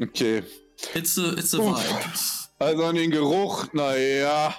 [0.00, 0.42] Okay.
[0.94, 2.12] It's a, it's a vibe.
[2.58, 4.54] Also an den Geruch, naja.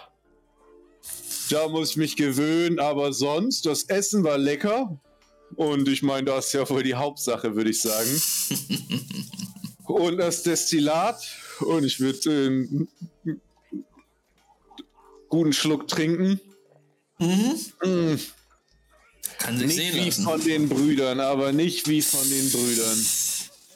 [1.49, 4.99] Da muss ich mich gewöhnen, aber sonst, das Essen war lecker.
[5.55, 8.21] Und ich meine, das ist ja wohl die Hauptsache, würde ich sagen.
[9.85, 11.21] Und das Destillat.
[11.61, 12.87] Und ich würde einen
[15.29, 16.39] guten Schluck trinken.
[17.19, 17.55] Mhm.
[17.83, 18.19] Mm,
[19.39, 20.23] Kann sich Nicht sehen wie lassen.
[20.23, 23.05] von den Brüdern, aber nicht wie von den Brüdern.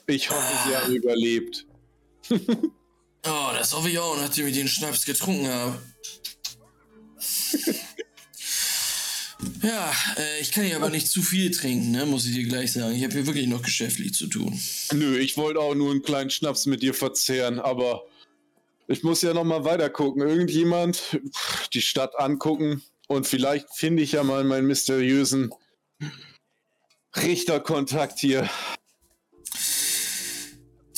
[0.07, 1.65] Ich hoffe, sie haben überlebt.
[3.23, 5.79] Oh, das hoffe ich auch, nachdem ich den Schnaps getrunken habe.
[9.63, 12.73] Ja, äh, ich kann hier aber nicht zu viel trinken, ne, muss ich dir gleich
[12.73, 12.93] sagen.
[12.95, 14.59] Ich habe hier wirklich noch geschäftlich zu tun.
[14.93, 18.03] Nö, ich wollte auch nur einen kleinen Schnaps mit dir verzehren, aber
[18.87, 20.21] ich muss ja noch mal weiter gucken.
[20.21, 21.19] Irgendjemand
[21.73, 25.51] die Stadt angucken und vielleicht finde ich ja mal meinen mysteriösen
[27.15, 28.49] Richterkontakt hier.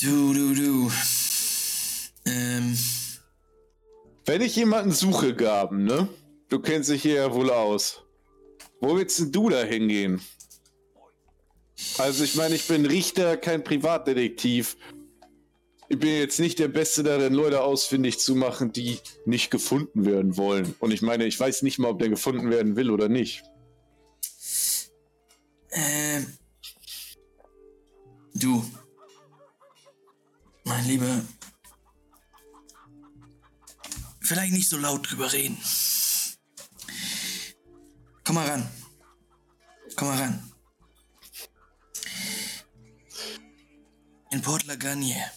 [0.00, 0.92] Du, du, du.
[2.26, 2.78] Ähm,
[4.26, 6.08] Wenn ich jemanden suche, Gaben, ne?
[6.54, 8.04] Du kennst dich hier ja wohl aus.
[8.80, 10.22] Wo willst denn du da hingehen?
[11.98, 14.76] Also ich meine, ich bin Richter, kein Privatdetektiv.
[15.88, 20.36] Ich bin jetzt nicht der Beste darin, Leute ausfindig zu machen, die nicht gefunden werden
[20.36, 20.76] wollen.
[20.78, 23.42] Und ich meine, ich weiß nicht mal, ob der gefunden werden will oder nicht.
[25.72, 26.38] ähm.
[28.32, 28.64] Du.
[30.62, 31.20] Mein Lieber.
[34.20, 35.58] Vielleicht nicht so laut drüber reden.
[38.24, 38.68] Komm mal ran.
[39.96, 40.52] Komm mal ran.
[44.30, 45.30] In Port Lagagne.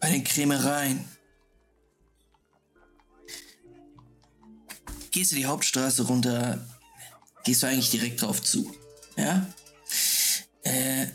[0.00, 1.08] Bei den Krämereien.
[5.10, 6.66] Gehst du die Hauptstraße runter,
[7.44, 8.74] gehst du eigentlich direkt drauf zu.
[9.16, 9.46] Ja?
[10.64, 11.06] Äh,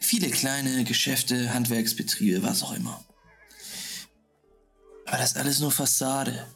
[0.00, 3.04] viele kleine Geschäfte, Handwerksbetriebe, was auch immer.
[5.06, 6.48] Aber das ist alles nur Fassade.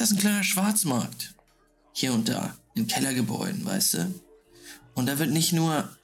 [0.00, 1.34] Das ist ein kleiner Schwarzmarkt.
[1.92, 4.14] Hier und da, in Kellergebäuden, weißt du?
[4.94, 5.94] Und da wird nicht nur,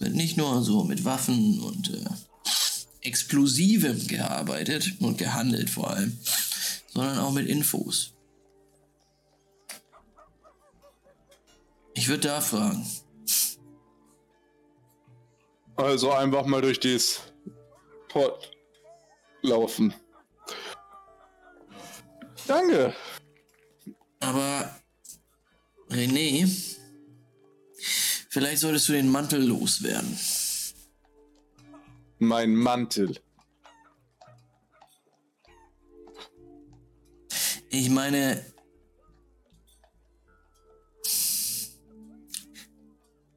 [0.00, 2.04] wird nicht nur so mit Waffen und äh,
[3.02, 6.18] Explosivem gearbeitet und gehandelt vor allem,
[6.92, 8.14] sondern auch mit Infos.
[11.94, 12.84] Ich würde da fragen.
[15.76, 17.20] Also einfach mal durch dieses
[18.08, 18.50] Port
[19.42, 19.94] laufen.
[22.48, 22.92] Danke.
[24.20, 24.80] Aber
[25.90, 26.48] René,
[28.30, 30.18] vielleicht solltest du den Mantel loswerden.
[32.18, 33.20] Mein Mantel.
[37.68, 38.42] Ich meine,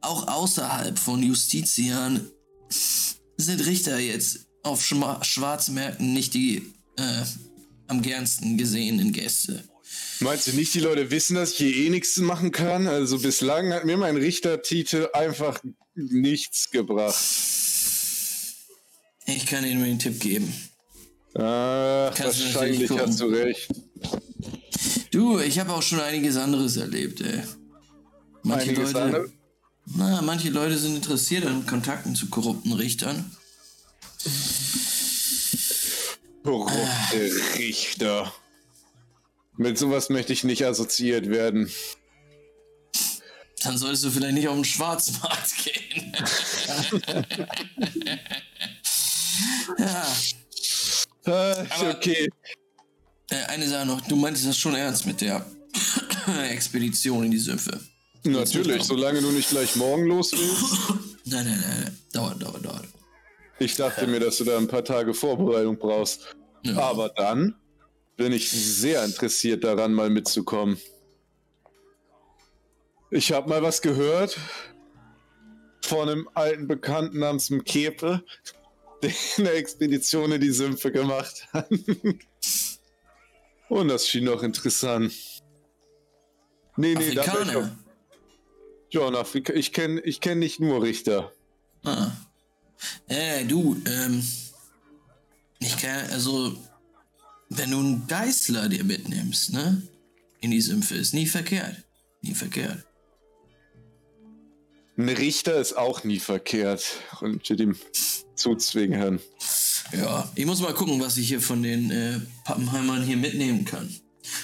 [0.02, 2.32] auch außerhalb von Justitian
[3.38, 7.24] sind Richter jetzt auf Schma Schwarzmärkten nicht die äh,
[7.88, 9.64] am gernsten gesehenen Gäste.
[10.22, 12.88] Meinst du nicht, die Leute wissen, dass ich hier eh nichts machen kann?
[12.88, 15.62] Also bislang hat mir mein Richtertitel einfach
[15.96, 17.16] nichts gebracht.
[19.26, 20.54] Ich kann dir nur den Tipp geben.
[21.36, 23.70] Ah, Kannst du wahrscheinlich hast du recht.
[25.12, 27.44] Du, ich habe auch schon einiges anderes erlebt, ey.
[28.44, 29.32] Manche Einiges Leute, andere?
[29.86, 33.32] na, manche Leute sind interessiert an Kontakten zu korrupten Richtern.
[36.44, 38.34] Korrupte Richter.
[39.60, 41.70] Mit sowas möchte ich nicht assoziiert werden.
[43.62, 46.14] Dann solltest du vielleicht nicht auf den Schwarzmarkt gehen.
[49.78, 50.08] ja,
[51.26, 52.30] Ah, Aber- okay.
[53.30, 54.00] äh, eine Sache noch.
[54.08, 55.46] Du meintest das schon ernst mit der
[56.50, 57.80] Expedition in die Sümpfe.
[58.24, 60.64] Natürlich, solange du nicht gleich morgen los willst.
[61.26, 61.98] Nein, nein, nein, nein.
[62.14, 62.86] Dauert, dauert, dauert.
[63.60, 66.22] Ich dachte mir, dass du da ein paar Tage Vorbereitung brauchst.
[66.64, 66.78] Ja.
[66.78, 67.56] Aber dann
[68.20, 70.78] bin ich sehr interessiert daran, mal mitzukommen.
[73.12, 74.38] Ich habe mal was gehört
[75.82, 78.22] von einem alten Bekannten namens Mkepe.
[79.38, 81.70] eine Expedition in die Sümpfe gemacht hat.
[83.70, 85.14] Und das schien doch interessant.
[86.76, 87.78] Nee, nee, da Afrikaner.
[88.92, 89.54] Ja, in Afrika.
[89.54, 91.32] Ich kenne ich kenn nicht nur Richter.
[91.84, 92.12] Ah.
[93.08, 94.22] Äh, du, ähm.
[95.60, 96.58] Ich kann, also.
[97.50, 99.82] Wenn du einen Geißler dir mitnimmst, ne?
[100.42, 101.84] In die Sümpfe, ist nie verkehrt.
[102.22, 102.86] Nie verkehrt.
[104.98, 106.84] Ein Richter ist auch nie verkehrt.
[107.22, 107.76] Und mit ihm
[108.36, 109.20] zuzwingen.
[109.94, 113.94] Ja, ich muss mal gucken, was ich hier von den äh, Pappenheimern hier mitnehmen kann.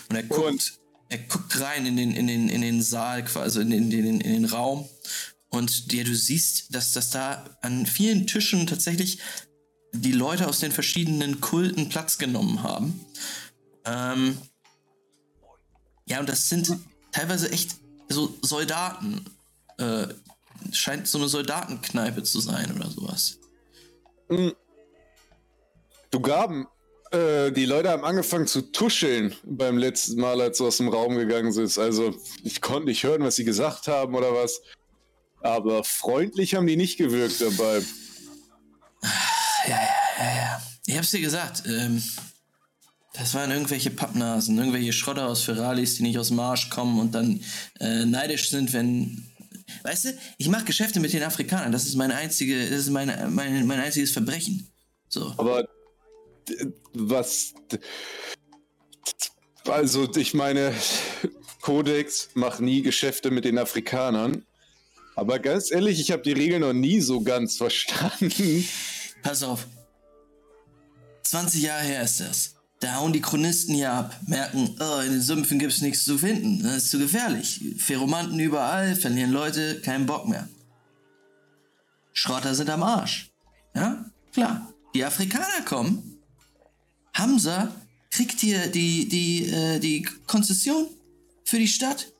[0.09, 0.73] Und er guckt, Und-
[1.09, 4.21] er guckt rein in den, in den, in den Saal quasi, in den, in den,
[4.21, 4.89] in den Raum.
[5.49, 9.19] Und dir, du siehst, dass das da an vielen Tischen tatsächlich
[10.01, 13.05] die Leute aus den verschiedenen Kulten Platz genommen haben.
[13.85, 14.37] Ähm,
[16.05, 16.71] ja, und das sind
[17.11, 17.75] teilweise echt
[18.09, 19.25] so Soldaten.
[19.77, 20.07] Äh,
[20.71, 23.39] scheint so eine Soldatenkneipe zu sein oder sowas.
[26.11, 26.67] Du gaben.
[27.11, 31.15] Äh, die Leute haben angefangen zu tuscheln beim letzten Mal, als du aus dem Raum
[31.15, 31.77] gegangen bist.
[31.77, 34.61] Also, ich konnte nicht hören, was sie gesagt haben oder was.
[35.41, 37.83] Aber freundlich haben die nicht gewirkt dabei.
[40.87, 42.01] Ich hab's dir gesagt, ähm,
[43.13, 47.41] das waren irgendwelche Pappnasen, irgendwelche Schrotter aus Ferralis, die nicht aus Marsch kommen und dann
[47.79, 49.25] äh, neidisch sind, wenn.
[49.83, 53.27] Weißt du, ich mache Geschäfte mit den Afrikanern, das ist mein einzige, das ist meine,
[53.29, 54.67] mein, mein einziges Verbrechen.
[55.09, 55.33] So.
[55.37, 55.67] Aber
[56.93, 57.53] was.
[59.67, 60.71] Also, ich meine,
[61.61, 64.45] Codex macht nie Geschäfte mit den Afrikanern.
[65.15, 68.67] Aber ganz ehrlich, ich habe die Regeln noch nie so ganz verstanden.
[69.25, 69.65] Pass auf.
[71.23, 72.53] 20 Jahre her ist das.
[72.79, 76.61] Da hauen die Chronisten hier ab, merken, oh, in den Sümpfen gibt's nichts zu finden.
[76.61, 77.59] Das ist zu gefährlich.
[77.79, 80.47] Pheromanten überall, verlieren Leute, keinen Bock mehr.
[82.13, 83.31] Schrotter sind am Arsch.
[83.73, 84.71] Ja, klar.
[84.93, 86.19] Die Afrikaner kommen.
[87.15, 87.73] Hamza
[88.11, 90.87] kriegt hier die, die, äh, die Konzession
[91.45, 92.13] für die Stadt.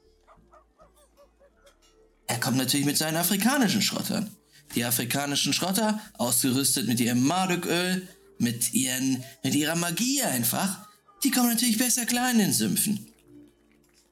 [2.26, 4.35] Er kommt natürlich mit seinen afrikanischen Schrottern.
[4.76, 8.08] Die afrikanischen Schrotter, ausgerüstet mit ihrem Marduk-Öl,
[8.40, 10.88] mit, ihren, mit ihrer Magie einfach,
[11.24, 13.12] die kommen natürlich besser klar in den Sümpfen.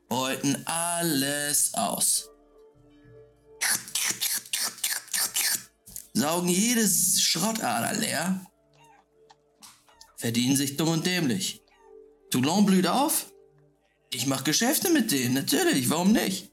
[0.07, 2.29] Beuten alles aus.
[6.13, 8.45] Saugen jedes Schrottader leer.
[10.17, 11.61] Verdienen sich dumm und dämlich.
[12.29, 13.33] Toulon blüht auf.
[14.11, 16.51] Ich mach Geschäfte mit denen, natürlich, warum nicht?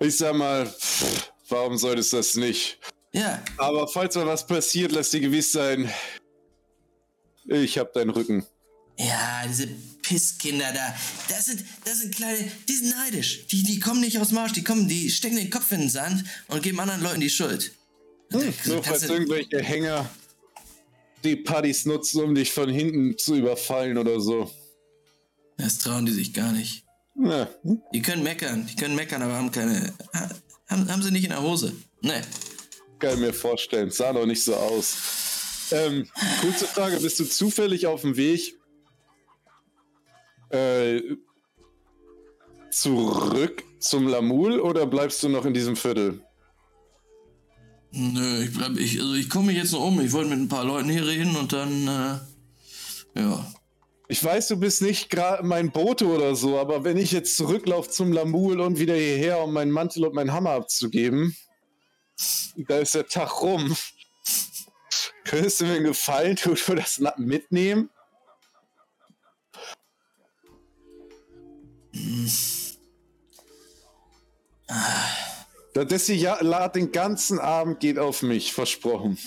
[0.00, 2.78] Ich sag mal, pff, warum solltest du das nicht?
[3.12, 5.90] Ja, Aber falls mal was passiert, lass dir gewiss sein,
[7.46, 8.44] ich hab deinen Rücken.
[8.98, 9.68] Ja, diese
[10.02, 10.94] Pisskinder da,
[11.28, 13.46] das sind, das sind kleine, die sind neidisch.
[13.48, 16.24] Die, die kommen nicht aus Marsch, die kommen, die stecken den Kopf in den Sand
[16.48, 17.72] und geben anderen Leuten die Schuld.
[18.32, 20.08] Hm, nur falls irgendwelche Hänger
[21.24, 24.50] die Partys nutzen, um dich von hinten zu überfallen oder so.
[25.58, 26.84] Das trauen die sich gar nicht.
[27.14, 27.48] Na,
[27.92, 29.92] Die können meckern, die können meckern, aber haben keine,
[30.68, 31.72] haben, haben sie nicht in der Hose.
[32.00, 32.22] Ne.
[32.98, 33.90] kann ich mir vorstellen.
[33.90, 34.96] Sah doch nicht so aus.
[35.72, 36.06] Ähm,
[36.40, 38.56] kurze Frage, bist du zufällig auf dem Weg
[40.50, 41.00] äh,
[42.70, 46.22] zurück zum Lamul oder bleibst du noch in diesem Viertel?
[47.90, 50.00] Nö, ich bleib, ich, also ich komme mich jetzt noch um.
[50.00, 53.52] Ich wollte mit ein paar Leuten hier reden und dann, äh, ja.
[54.08, 57.90] Ich weiß, du bist nicht gerade mein Bote oder so, aber wenn ich jetzt zurücklaufe
[57.90, 61.36] zum Lamul und wieder hierher, um meinen Mantel und meinen Hammer abzugeben,
[62.56, 63.76] da ist der Tag rum.
[65.24, 67.90] Könntest du mir einen Gefallen tun und das mitnehmen?
[75.74, 79.18] Das Destillat den ganzen Abend geht auf mich, versprochen.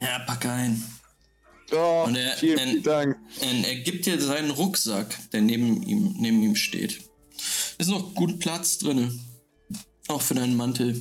[0.00, 0.82] Ja, pack ein.
[1.72, 3.16] Oh, Und er- vielen, er- vielen Dank.
[3.42, 7.00] Und er gibt dir seinen Rucksack, der neben ihm, neben ihm steht.
[7.78, 9.12] Ist noch gut Platz drinne.
[10.08, 11.00] Auch für deinen Mantel.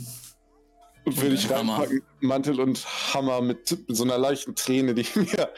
[1.06, 1.74] Und würde ich Hammer.
[1.80, 5.50] reinpacken, Mantel und Hammer mit so einer leichten Träne, die mir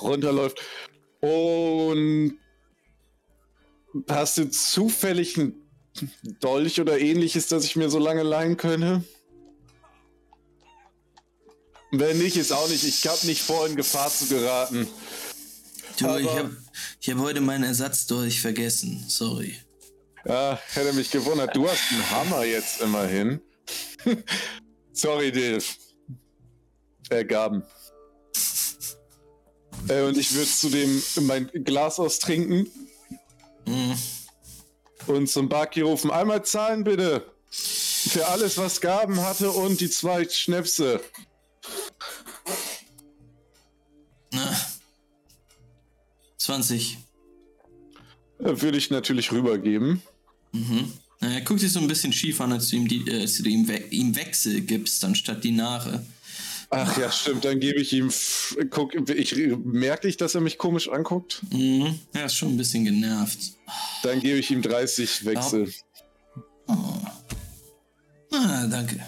[0.00, 0.60] runterläuft.
[1.20, 2.34] Und
[4.08, 5.54] hast du zufällig einen
[6.40, 9.02] Dolch oder ähnliches, das ich mir so lange leihen könnte?
[11.94, 12.84] Wenn nicht, ist auch nicht.
[12.84, 14.88] Ich habe nicht vor, in Gefahr zu geraten.
[15.98, 16.56] Du, ich Aber- habe
[17.00, 19.04] ich hab heute meinen Ersatzdolch vergessen.
[19.08, 19.54] Sorry.
[20.24, 21.54] Ja, hätte mich gewundert.
[21.54, 23.40] Du hast einen Hammer jetzt immerhin.
[24.92, 25.64] Sorry, Dave.
[27.10, 27.62] Ergaben.
[29.88, 32.70] Äh, und ich würde zudem mein Glas austrinken
[33.66, 33.98] Hm.
[35.08, 36.10] und zum Barkeeper rufen.
[36.10, 37.26] Einmal zahlen, bitte.
[37.50, 41.00] Für alles, was Gaben hatte und die zwei Schnäpse.
[44.32, 44.56] Na.
[46.38, 46.98] 20.
[48.40, 50.02] Äh, Würde ich natürlich rübergeben.
[50.52, 50.92] Mhm.
[51.20, 53.48] Er guckt sich so ein bisschen schief an, als du ihm, die, äh, als du
[53.48, 56.04] ihm, We ihm Wechsel gibst, anstatt Dinare.
[56.74, 57.44] Ach ja, stimmt.
[57.44, 58.10] Dann gebe ich ihm.
[58.70, 61.42] Guck, ich merke ich, dass er mich komisch anguckt.
[61.50, 61.98] Mhm.
[62.14, 63.38] Er ist schon ein bisschen genervt.
[64.02, 65.70] Dann gebe ich ihm 30 Wechsel.
[68.30, 69.04] Ah, danke.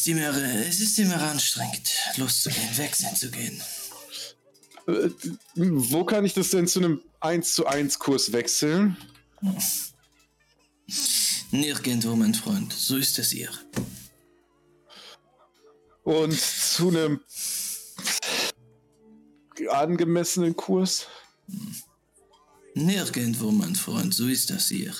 [0.00, 3.60] Ist immer, es ist immer anstrengend, loszugehen, wechseln zu gehen.
[4.86, 5.10] Äh,
[5.56, 8.96] wo kann ich das denn zu einem 1 zu 1 Kurs wechseln?
[11.50, 12.72] Nirgendwo, mein Freund.
[12.72, 13.50] So ist es hier.
[16.04, 17.20] Und zu einem
[19.68, 21.08] angemessenen Kurs?
[22.72, 24.14] Nirgendwo, mein Freund.
[24.14, 24.94] So ist das hier.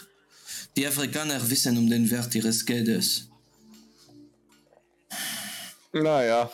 [0.77, 3.30] Die Afrikaner wissen um den Wert ihres Geldes.
[5.93, 6.51] Naja.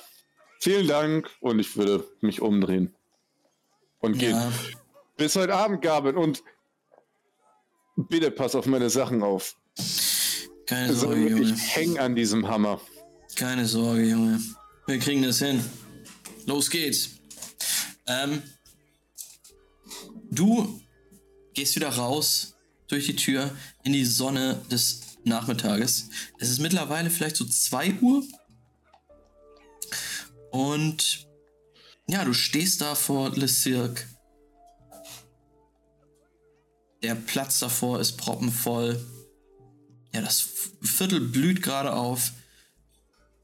[0.60, 2.94] Vielen Dank und ich würde mich umdrehen.
[4.00, 4.30] Und gehen.
[4.30, 4.52] Ja,
[5.16, 6.16] Bis heute Abend, Gaben.
[6.16, 6.42] Und
[7.96, 9.56] bitte pass auf meine Sachen auf.
[10.66, 11.42] keine Also, Sorge, Junge.
[11.42, 12.80] ich hänge an diesem Hammer.
[13.36, 14.40] Keine Sorge, Junge.
[14.86, 15.62] Wir kriegen das hin.
[16.46, 17.10] Los geht's.
[18.06, 18.42] Ähm,
[20.30, 20.80] du
[21.54, 22.54] gehst wieder raus
[22.88, 23.50] durch die Tür
[23.82, 26.08] in die Sonne des Nachmittages.
[26.38, 28.22] Es ist mittlerweile vielleicht so 2 Uhr.
[30.56, 31.28] Und
[32.08, 34.06] ja, du stehst da vor Le Cirque.
[37.02, 39.04] Der Platz davor ist proppenvoll.
[40.14, 40.48] Ja, das
[40.80, 42.32] Viertel blüht gerade auf.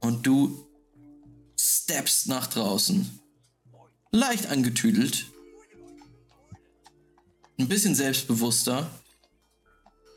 [0.01, 0.66] Und du
[1.55, 3.20] steppst nach draußen.
[4.10, 5.26] Leicht angetüdelt.
[7.59, 8.90] Ein bisschen selbstbewusster.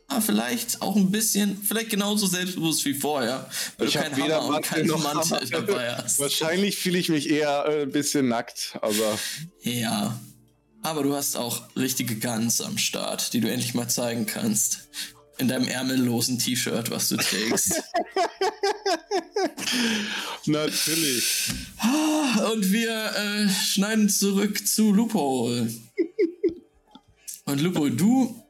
[0.08, 3.50] Aber vielleicht auch ein bisschen, vielleicht genauso selbstbewusst wie vorher.
[3.78, 6.20] Weil Ich du keinen Hammer und keinen noch Mantel dabei hast.
[6.20, 9.20] Wahrscheinlich fühle ich mich eher äh, ein bisschen nackt, aber
[9.62, 10.20] Ja.
[10.84, 14.88] Aber du hast auch richtige Guns am Start, die du endlich mal zeigen kannst.
[15.40, 17.74] In deinem ärmellosen T-Shirt, was du trägst.
[20.46, 21.50] natürlich.
[22.54, 25.52] Und wir äh, schneiden zurück zu Lupo.
[27.46, 28.45] Und Lupo, du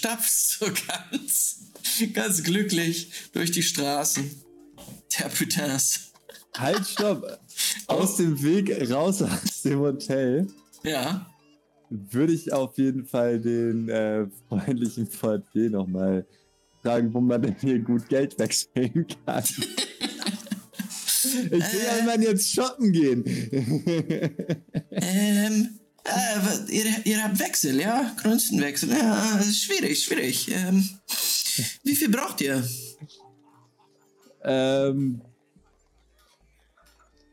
[0.00, 1.60] stapfst so ganz,
[2.14, 4.30] ganz glücklich durch die Straßen
[5.18, 6.12] der Putins.
[6.56, 7.38] Halt, stopp!
[7.86, 10.46] Aus dem Weg raus aus dem Hotel
[10.82, 11.26] Ja,
[11.90, 16.26] würde ich auf jeden Fall den äh, freundlichen Portier nochmal
[16.82, 19.44] fragen, wo man denn hier gut Geld wechseln kann.
[21.22, 23.22] Ich will ja immer jetzt shoppen gehen.
[24.90, 28.14] ähm, äh, ihr, ihr habt Wechsel, ja?
[28.22, 28.90] Größenwechsel.
[28.90, 30.50] Ja, ist schwierig, schwierig.
[30.50, 30.88] Ähm,
[31.82, 32.62] wie viel braucht ihr?
[34.44, 35.20] ähm,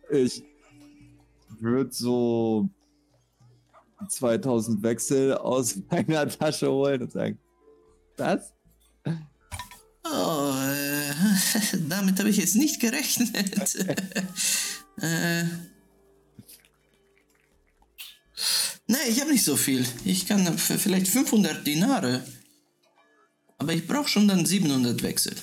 [0.10, 0.44] ich
[1.60, 2.69] würde so
[4.10, 7.39] 2000 Wechsel aus meiner Tasche holen und sagen,
[8.15, 8.53] das?
[10.03, 13.76] Oh, äh, damit habe ich jetzt nicht gerechnet.
[15.02, 15.44] äh,
[18.88, 19.86] nee, ich habe nicht so viel.
[20.06, 22.26] Ich kann f- vielleicht 500 Dinare.
[23.60, 25.36] Aber ich brauche schon dann 700 Wechsel.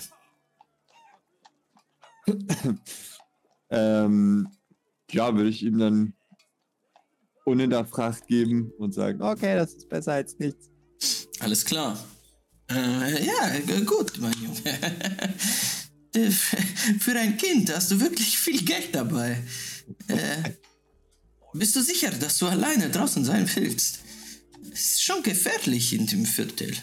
[3.71, 4.49] Ähm,
[5.11, 6.15] ja, würde ich ihm dann
[7.45, 10.71] unhinterfragt geben und sagen, okay, das ist besser als nichts.
[11.41, 11.99] Alles klar.
[12.71, 14.79] Äh, ja, gut, mein Junge.
[17.01, 19.43] Für ein Kind hast du wirklich viel Geld dabei.
[20.07, 20.53] Äh,
[21.55, 24.01] bist du sicher, dass du alleine draußen sein willst?
[24.73, 26.75] Es ist schon gefährlich in dem Viertel.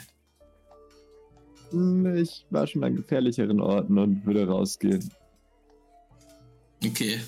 [1.72, 5.12] Hm, Ich war schon an gefährlicheren Orten und würde rausgehen.
[6.84, 7.20] Okay.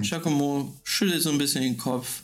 [0.00, 2.22] Giacomo schüttelt so ein bisschen den Kopf,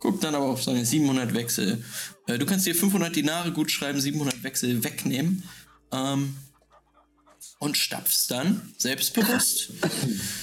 [0.00, 1.84] guckt dann aber auf seine 700 Wechsel.
[2.26, 5.44] Äh, du kannst dir 500 Dinare gut schreiben, 700 Wechsel wegnehmen.
[5.92, 6.36] Ähm,
[7.58, 9.72] und stapfst dann selbstbewusst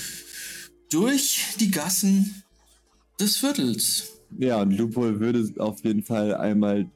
[0.91, 2.43] durch die Gassen
[3.19, 4.21] des Viertels.
[4.37, 6.89] Ja, und Lupo würde auf jeden Fall einmal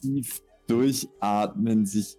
[0.00, 2.16] tief durchatmen, sich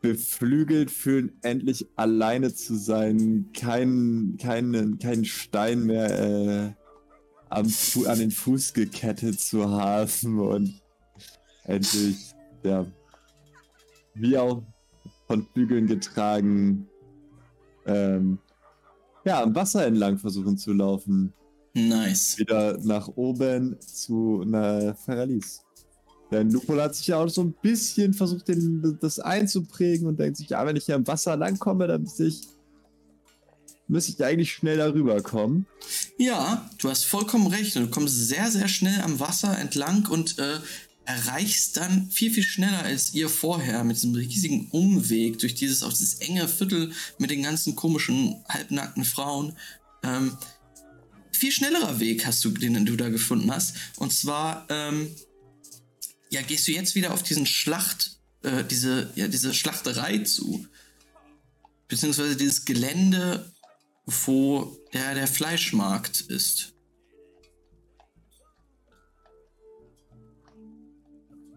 [0.00, 6.72] beflügelt fühlen, endlich alleine zu sein, keinen keinen keinen Stein mehr äh,
[7.50, 7.72] am,
[8.06, 10.82] an den Fuß gekettet zu haben und
[11.64, 12.34] endlich,
[12.64, 12.84] ja,
[14.14, 14.62] wie auch
[15.28, 16.88] von Flügeln getragen,
[17.86, 18.38] ähm,
[19.24, 21.32] ja, am Wasser entlang versuchen zu laufen
[21.74, 22.38] Nice.
[22.38, 25.62] wieder nach oben zu einer Ferralis.
[26.30, 30.38] Denn Lupol hat sich ja auch so ein bisschen versucht, den, das einzuprägen und denkt
[30.38, 32.48] sich, ja, wenn ich hier am Wasser langkomme, dann müsste ich,
[33.86, 35.66] müsste ich eigentlich schnell darüber kommen.
[36.16, 37.76] Ja, du hast vollkommen recht.
[37.76, 40.58] Du kommst sehr, sehr schnell am Wasser entlang und äh,
[41.04, 45.90] erreichst dann viel, viel schneller als ihr vorher mit diesem riesigen Umweg durch dieses, auch
[45.90, 49.56] dieses enge Viertel mit den ganzen komischen, halbnackten Frauen.
[50.02, 50.36] Ähm,
[51.42, 53.74] viel schnellerer Weg hast du, den du da gefunden hast.
[53.96, 55.12] Und zwar, ähm,
[56.30, 60.64] ja, gehst du jetzt wieder auf diesen Schlacht, äh, diese, ja, diese Schlachterei zu.
[61.88, 63.52] Beziehungsweise dieses Gelände,
[64.06, 66.74] wo der, der Fleischmarkt ist.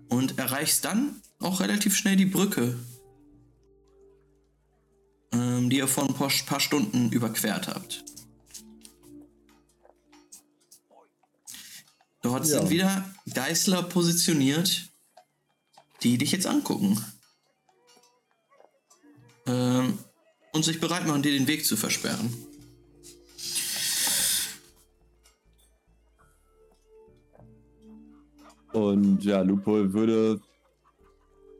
[0.09, 2.75] Und erreichst dann auch relativ schnell die Brücke,
[5.31, 8.14] ähm, die ihr vor ein paar, paar Stunden überquert habt.
[12.25, 12.59] Dort Ja.
[12.59, 14.89] sind wieder Geißler positioniert,
[16.01, 16.99] die dich jetzt angucken.
[19.45, 19.99] Ähm,
[20.51, 22.33] und sich bereit machen, dir den Weg zu versperren.
[28.73, 30.41] Und ja, Lupol würde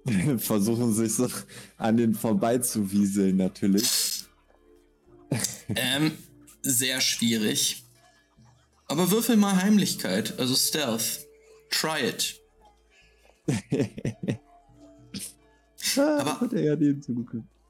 [0.40, 1.30] versuchen, sich so
[1.78, 4.26] an den vorbeizuwieseln, natürlich.
[5.76, 6.12] Ähm,
[6.64, 7.85] sehr schwierig.
[8.88, 11.26] Aber würfel mal Heimlichkeit, also Stealth.
[11.70, 12.42] Try it.
[15.98, 16.78] Aber hat er ja.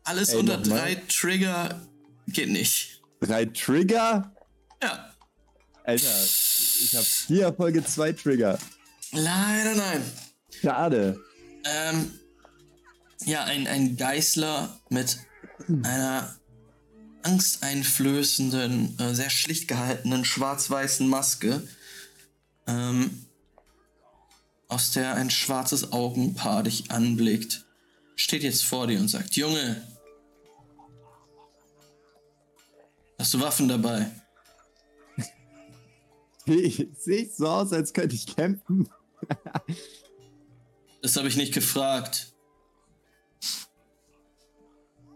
[0.04, 1.82] Alles Ey, unter drei Trigger
[2.28, 3.02] geht nicht.
[3.20, 4.34] Drei Trigger?
[4.82, 5.10] Ja.
[5.84, 6.24] Alter,
[6.84, 8.58] ich habe hier Folge zwei Trigger.
[9.12, 10.02] Leider nein.
[10.62, 11.20] Schade.
[11.64, 12.12] Ähm,
[13.26, 15.18] ja, ein, ein Geißler mit
[15.84, 16.36] einer
[17.26, 21.68] angsteinflößenden, äh, sehr schlicht gehaltenen schwarz-weißen Maske,
[22.68, 23.26] ähm,
[24.68, 27.66] aus der ein schwarzes Augenpaar dich anblickt,
[28.16, 29.82] steht jetzt vor dir und sagt, Junge,
[33.18, 34.10] hast du Waffen dabei?
[36.46, 38.90] Sehe ich so aus, als könnte ich kämpfen?
[41.02, 42.34] Das habe ich nicht gefragt.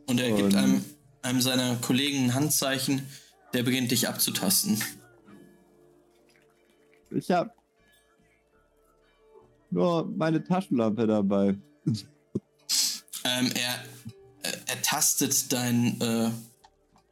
[0.06, 0.86] Und er gibt einem,
[1.30, 3.08] einem seiner Kollegen ein Handzeichen,
[3.54, 4.84] der beginnt dich abzutasten.
[7.12, 7.52] Ich habe
[9.72, 11.58] nur meine Taschenlampe dabei.
[13.26, 13.84] Ähm, er,
[14.44, 16.32] er, er tastet deinen äh,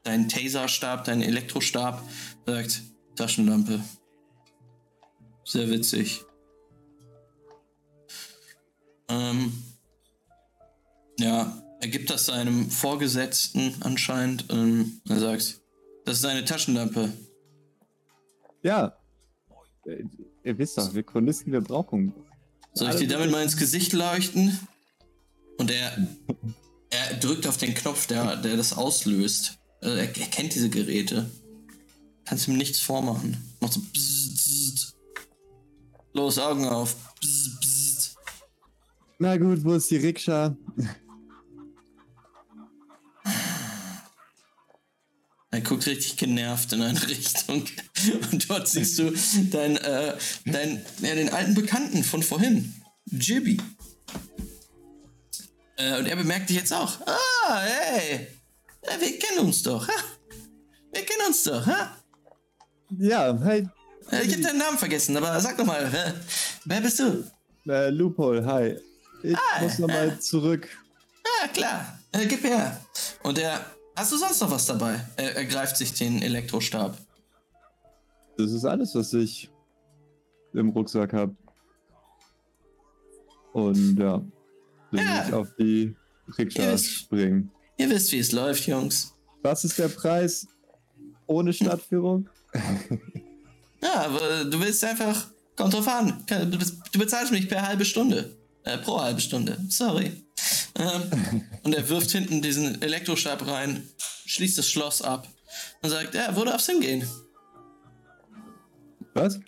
[0.07, 2.01] deinen Taserstab, deinen Elektrostab,
[2.45, 2.81] sagt
[3.15, 3.83] Taschenlampe.
[5.43, 6.23] Sehr witzig.
[9.09, 9.51] Ähm,
[11.19, 14.45] ja, er gibt das seinem Vorgesetzten anscheinend.
[14.49, 15.61] Ähm, er sagt,
[16.05, 17.11] das ist eine Taschenlampe.
[18.63, 18.97] Ja.
[20.43, 22.13] Ihr wisst doch, wir Chronisten, wir brauchen.
[22.73, 24.57] Soll ich dir damit mal ins Gesicht leuchten?
[25.57, 26.07] Und er,
[26.89, 29.57] er drückt auf den Knopf, der, der das auslöst.
[29.81, 31.29] Also er, er kennt diese Geräte.
[32.25, 33.37] Kannst ihm nichts vormachen.
[33.61, 34.95] Macht so bzzzt, bzzzt.
[36.13, 36.95] Los, Augen auf.
[37.21, 38.17] Bzzzt.
[39.19, 40.55] Na gut, wo ist die Rikscha?
[45.57, 47.65] Er guckt richtig genervt in eine Richtung.
[48.31, 49.11] Und dort siehst du
[49.49, 50.13] dein, äh,
[50.45, 52.75] dein, ja, den alten Bekannten von vorhin.
[53.05, 53.59] Jibby.
[55.77, 56.99] Äh, und er bemerkt dich jetzt auch.
[57.07, 58.27] Ah, hey.
[58.85, 59.87] Ja, wir kennen uns doch.
[59.87, 59.93] Ha?
[60.93, 61.65] Wir kennen uns doch.
[61.65, 61.97] Ha?
[62.99, 63.67] Ja, hey,
[64.11, 66.13] Äh, Ich habe deinen Namen vergessen, aber sag doch mal, äh,
[66.65, 67.23] wer bist du?
[67.67, 68.75] äh, Loophole, hi.
[69.23, 70.19] Ich Ah, muss nochmal äh.
[70.19, 70.67] zurück.
[71.41, 71.99] Ja, klar.
[72.11, 72.79] Äh, gib her.
[73.23, 73.65] Und er.
[73.97, 74.99] Hast du sonst noch was dabei?
[75.15, 76.95] Er, er greift sich den Elektrostab.
[78.37, 79.49] Das ist alles, was ich
[80.53, 81.35] im Rucksack habe.
[83.53, 84.21] Und ja,
[84.91, 85.25] will Ja.
[85.27, 85.95] ich auf die
[86.37, 87.49] Rikscha springen.
[87.77, 89.13] Ihr wisst, wie es läuft, Jungs.
[89.41, 90.47] Was ist der Preis
[91.25, 92.29] ohne Stadtführung?
[93.79, 95.27] Ja, aber du willst einfach.
[95.55, 96.23] Kommt drauf an.
[96.91, 98.35] Du bezahlst mich per halbe Stunde.
[98.63, 99.55] Äh, pro halbe Stunde.
[99.69, 100.11] Sorry.
[100.77, 103.87] Ähm, und er wirft hinten diesen Elektrostab rein,
[104.25, 105.27] schließt das Schloss ab
[105.81, 107.07] und sagt: Ja, wo darf's hingehen?
[109.13, 109.39] Was?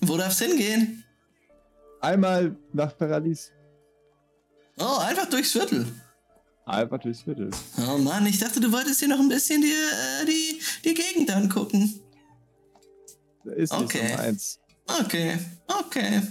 [0.00, 1.04] Wo darf's hingehen?
[2.00, 3.52] Einmal nach Paradies.
[4.78, 5.86] Oh, einfach durchs Viertel.
[6.66, 7.50] Einfach durchs Viertel.
[7.88, 11.30] Oh Mann, ich dachte, du wolltest dir noch ein bisschen die, äh, die, die Gegend
[11.30, 12.00] angucken.
[13.44, 14.08] Ist nicht Okay.
[14.08, 14.58] so meins.
[15.00, 15.38] Okay,
[15.68, 16.22] okay.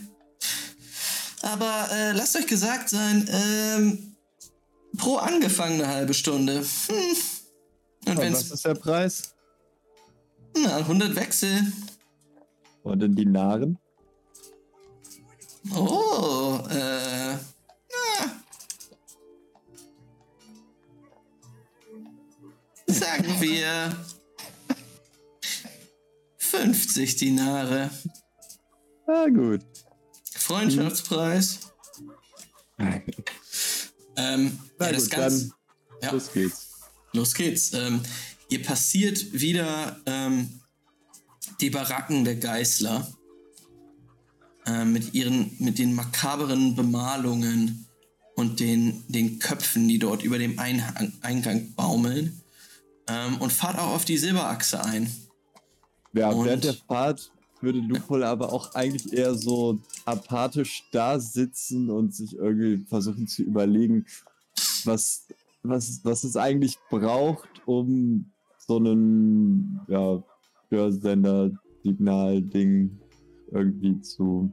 [1.41, 4.10] Aber äh, lasst euch gesagt sein, ähm,
[5.01, 6.61] pro angefangen eine halbe Stunde.
[6.61, 7.17] Hm.
[8.05, 9.33] Und ja, was ist der Preis?
[10.55, 11.73] Na, 100 Wechsel.
[12.83, 13.79] Und in Dinaren?
[15.75, 17.33] Oh, äh.
[17.33, 17.39] Na.
[22.87, 23.95] Sagen wir
[26.37, 27.89] 50 Dinare.
[29.07, 29.61] Na ah, gut.
[30.35, 31.59] Freundschaftspreis.
[32.77, 33.01] Hm
[34.17, 35.49] ähm, ja, das gut, Ganze.
[35.49, 36.11] dann Ja.
[36.11, 36.67] los geht's.
[37.13, 37.73] Los geht's.
[37.73, 38.01] Ähm,
[38.49, 40.61] ihr passiert wieder ähm,
[41.59, 43.07] die Baracken der Geißler
[44.65, 47.85] äh, mit ihren, mit den makaberen Bemalungen
[48.35, 52.41] und den, den Köpfen, die dort über dem Einhang, Eingang baumeln.
[53.07, 55.11] Ähm, und fahrt auch auf die Silberachse ein.
[56.13, 57.31] Ja, Und- während der Fahrt
[57.61, 63.43] würde Lupol aber auch eigentlich eher so apathisch da sitzen und sich irgendwie versuchen zu
[63.43, 64.05] überlegen,
[64.85, 65.27] was,
[65.63, 70.21] was, was es eigentlich braucht, um so einen ja,
[70.69, 72.99] Hörsender-Signal-Ding
[73.51, 74.51] irgendwie zu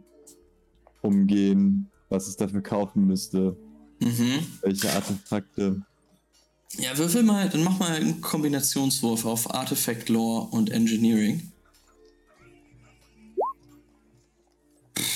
[1.02, 3.56] umgehen, was es dafür kaufen müsste,
[4.00, 4.46] Mhm.
[4.62, 5.82] welche Artefakte.
[6.78, 11.50] Ja, würfel mal, dann mach mal einen Kombinationswurf auf Artifact Lore und Engineering.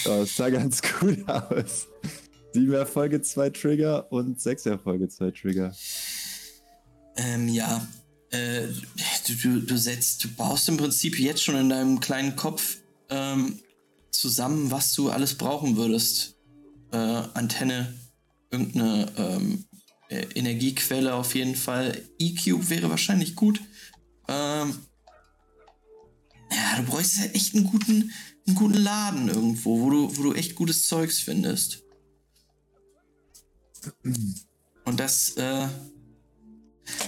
[0.05, 1.87] Das sah ganz gut aus.
[2.53, 5.75] Sieben Erfolge, zwei Trigger und sechs Erfolge, zwei Trigger.
[7.17, 7.87] Ähm, ja.
[8.31, 8.69] Äh,
[9.27, 12.79] du, du, du setzt, du baust im Prinzip jetzt schon in deinem kleinen Kopf
[13.11, 13.59] ähm,
[14.11, 16.37] zusammen, was du alles brauchen würdest.
[16.93, 17.95] Äh, Antenne,
[18.51, 19.65] irgendeine ähm,
[20.09, 22.03] äh, Energiequelle auf jeden Fall.
[22.19, 23.61] E-Cube wäre wahrscheinlich gut.
[24.29, 24.75] Ähm,
[26.51, 28.13] ja, du bräuchst halt echt einen guten,
[28.47, 31.83] einen guten Laden irgendwo, wo du, wo du echt gutes Zeugs findest.
[34.85, 35.69] Und das, äh,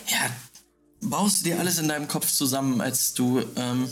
[0.09, 0.31] ja,
[1.01, 3.89] baust du dir alles in deinem Kopf zusammen, als du ähm,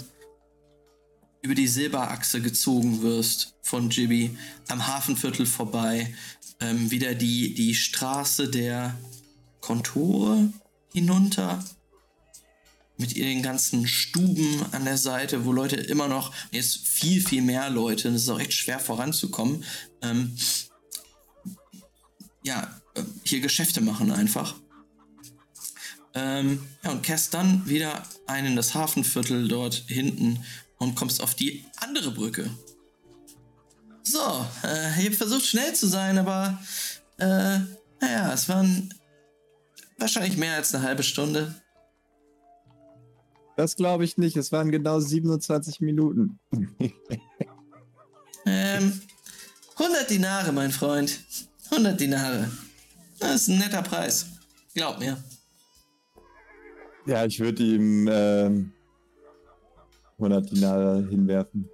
[1.43, 4.37] über die Silberachse gezogen wirst von Jibby
[4.69, 6.15] am Hafenviertel vorbei,
[6.61, 8.97] ähm, wieder die, die Straße der
[9.61, 10.53] Kontore
[10.93, 11.65] hinunter
[12.99, 17.71] mit ihren ganzen Stuben an der Seite, wo Leute immer noch, jetzt viel, viel mehr
[17.71, 19.65] Leute, und es ist auch echt schwer voranzukommen,
[20.03, 20.37] ähm,
[22.45, 24.55] ja, äh, hier Geschäfte machen einfach.
[26.15, 30.45] Ähm, ja, und kehrst dann wieder ein in das Hafenviertel dort hinten
[30.79, 32.51] und kommst auf die andere Brücke.
[34.03, 36.61] So, äh, ihr habt versucht schnell zu sein, aber
[37.19, 37.61] äh,
[38.01, 38.93] naja, es waren
[39.97, 41.62] wahrscheinlich mehr als eine halbe Stunde.
[43.57, 44.37] Das glaube ich nicht.
[44.37, 46.39] Es waren genau 27 Minuten.
[48.45, 49.01] Ähm,
[49.79, 51.21] 100 Dinare, mein Freund.
[51.71, 52.51] 100 Dinare.
[53.21, 54.27] Das ist ein netter Preis.
[54.75, 55.17] Glaub mir.
[57.07, 58.73] Ja, ich würde ihm ähm,
[60.19, 61.69] 100 Dinare hinwerfen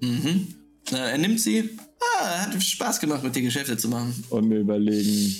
[0.00, 0.54] Mhm.
[0.92, 1.76] Äh, er nimmt sie.
[2.20, 4.12] Ah, hat Spaß gemacht, mit dir Geschäfte zu machen.
[4.30, 5.34] und mir überlegen.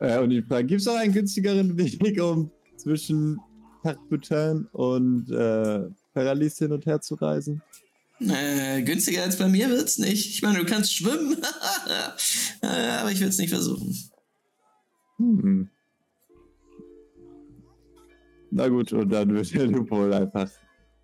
[0.00, 3.38] Äh, und ich frage, gibt es noch einen günstigeren Weg, um zwischen
[3.82, 7.62] Tarbutin und äh, Paralis hin und her zu reisen?
[8.20, 10.28] Äh, günstiger als bei mir wird's nicht.
[10.28, 11.36] Ich meine, du kannst schwimmen.
[12.60, 13.96] aber ich will's nicht versuchen.
[15.16, 15.70] Hm.
[18.50, 20.50] Na gut, und dann wird der Lupol einfach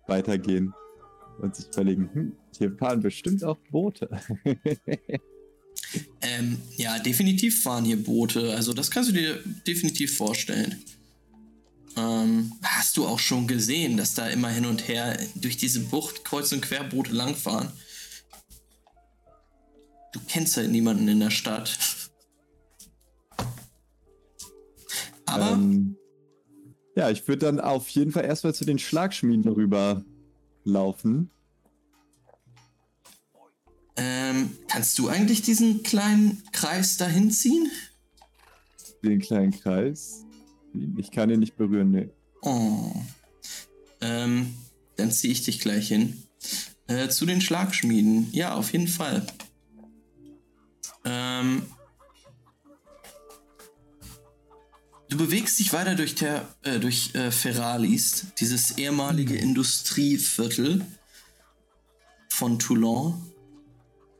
[0.07, 0.73] weitergehen
[1.39, 4.09] und sich überlegen, hm, hier fahren bestimmt auch Boote.
[6.21, 8.53] Ähm, ja, definitiv fahren hier Boote.
[8.53, 10.83] Also das kannst du dir definitiv vorstellen.
[11.97, 16.23] Ähm, hast du auch schon gesehen, dass da immer hin und her durch diese Bucht
[16.23, 17.71] kreuz und quer Boote langfahren?
[20.13, 21.77] Du kennst halt niemanden in der Stadt.
[25.25, 25.97] Aber Ähm,
[26.95, 30.03] ja, ich würde dann auf jeden Fall erstmal zu den Schlagschmieden rüber
[30.63, 31.29] laufen.
[33.97, 37.71] ähm, kannst du eigentlich diesen kleinen Kreis dahin ziehen?
[39.03, 40.26] Den kleinen Kreis.
[40.97, 42.09] Ich kann ihn nicht berühren, ne.
[42.41, 42.91] Oh.
[44.01, 44.53] Ähm,
[44.95, 46.23] dann ziehe ich dich gleich hin.
[46.87, 48.29] Äh, zu den Schlagschmieden.
[48.31, 49.25] Ja, auf jeden Fall.
[51.03, 51.63] Ähm,
[55.09, 60.85] du bewegst dich weiter durch, der, äh, durch äh, Ferralis, dieses ehemalige Industrieviertel
[62.29, 63.31] von Toulon.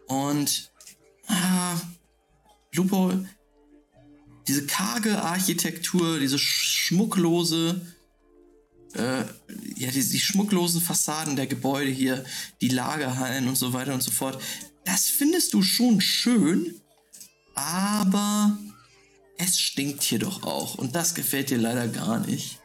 [0.08, 0.72] Und
[1.28, 1.76] ah,
[2.74, 3.14] Lupo,
[4.48, 7.82] diese karge Architektur, diese sch- schmucklose,
[8.94, 9.20] äh,
[9.76, 12.24] ja, die, die schmucklosen Fassaden der Gebäude hier,
[12.62, 14.42] die Lagerhallen und so weiter und so fort,
[14.86, 16.74] das findest du schon schön,
[17.56, 18.58] aber
[19.38, 22.60] es stinkt hier doch auch und das gefällt dir leider gar nicht.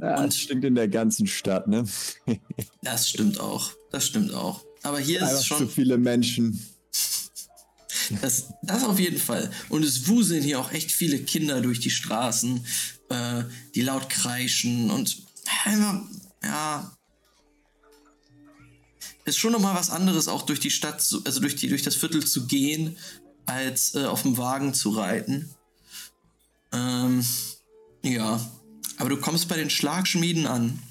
[0.00, 1.84] Ja, Und- das stinkt in der ganzen Stadt, ne?
[2.82, 4.64] Das stimmt auch, das stimmt auch.
[4.82, 6.58] Aber hier ist Einfach es zu schon, viele Menschen.
[8.20, 9.50] Das, das auf jeden Fall.
[9.68, 12.64] Und es wuseln hier auch echt viele Kinder durch die Straßen,
[13.08, 15.22] äh, die laut kreischen und
[15.64, 16.02] einfach,
[16.42, 16.92] ja.
[19.24, 21.94] Ist schon nochmal was anderes, auch durch die Stadt, zu, also durch, die, durch das
[21.94, 22.96] Viertel zu gehen,
[23.46, 25.54] als äh, auf dem Wagen zu reiten.
[26.72, 27.24] Ähm,
[28.02, 28.40] ja.
[28.96, 30.82] Aber du kommst bei den Schlagschmieden an.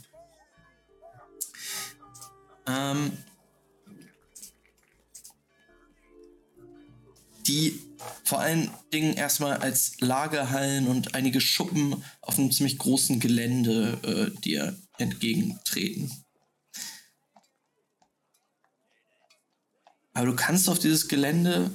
[2.65, 3.11] Ähm,
[7.49, 7.81] die
[8.23, 14.41] vor allen Dingen erstmal als Lagerhallen und einige Schuppen auf einem ziemlich großen Gelände äh,
[14.41, 16.11] dir entgegentreten.
[20.13, 21.71] Aber du kannst auf dieses Gelände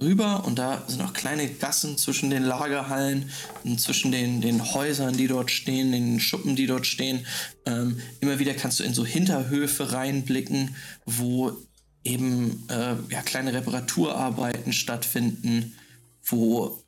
[0.00, 3.30] rüber und da sind auch kleine Gassen zwischen den Lagerhallen
[3.62, 7.24] und zwischen den, den Häusern, die dort stehen, den Schuppen, die dort stehen.
[7.64, 10.74] Ähm, immer wieder kannst du in so Hinterhöfe reinblicken,
[11.06, 11.56] wo
[12.04, 15.74] eben äh, ja, kleine Reparaturarbeiten stattfinden,
[16.22, 16.82] wo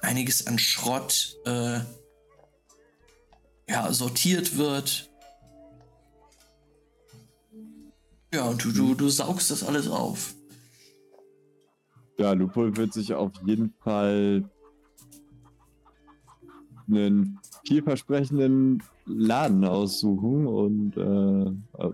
[0.00, 1.80] einiges an Schrott äh,
[3.68, 5.10] ja, sortiert wird.
[8.34, 10.34] Ja, und du, du, du saugst das alles auf.
[12.18, 14.48] Ja, Lupol wird sich auf jeden Fall
[16.88, 21.90] einen vielversprechenden Laden aussuchen und äh,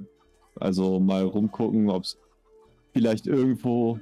[0.57, 2.19] also mal rumgucken, ob es
[2.93, 3.99] vielleicht irgendwo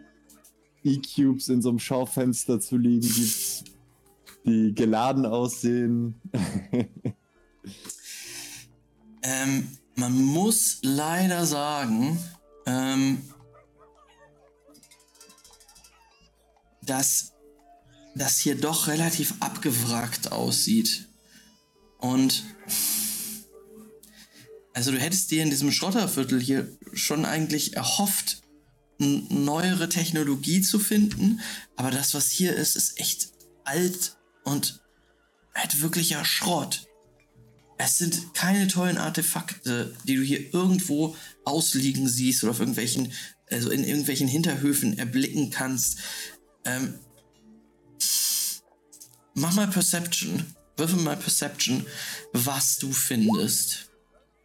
[0.83, 3.65] E-Cubes in so einem Schaufenster zu liegen gibt,
[4.47, 6.21] die geladen aussehen.
[9.23, 12.19] ähm, man muss leider sagen,
[12.67, 13.23] ähm,
[16.83, 17.33] dass
[18.15, 21.09] das hier doch relativ abgewrackt aussieht.
[21.99, 22.45] Und
[24.73, 28.40] also du hättest dir in diesem Schrotterviertel hier schon eigentlich erhofft,
[29.01, 31.41] neuere Technologie zu finden.
[31.77, 33.33] Aber das, was hier ist, ist echt
[33.65, 34.81] alt und
[35.55, 36.87] halt wirklicher Schrott.
[37.79, 43.13] Es sind keine tollen Artefakte, die du hier irgendwo ausliegen siehst oder auf irgendwelchen,
[43.51, 45.99] also in irgendwelchen Hinterhöfen erblicken kannst.
[46.65, 46.99] Ähm,
[49.35, 50.45] mach mal Perception.
[50.77, 51.87] Würfel mal Perception,
[52.33, 53.91] was du findest.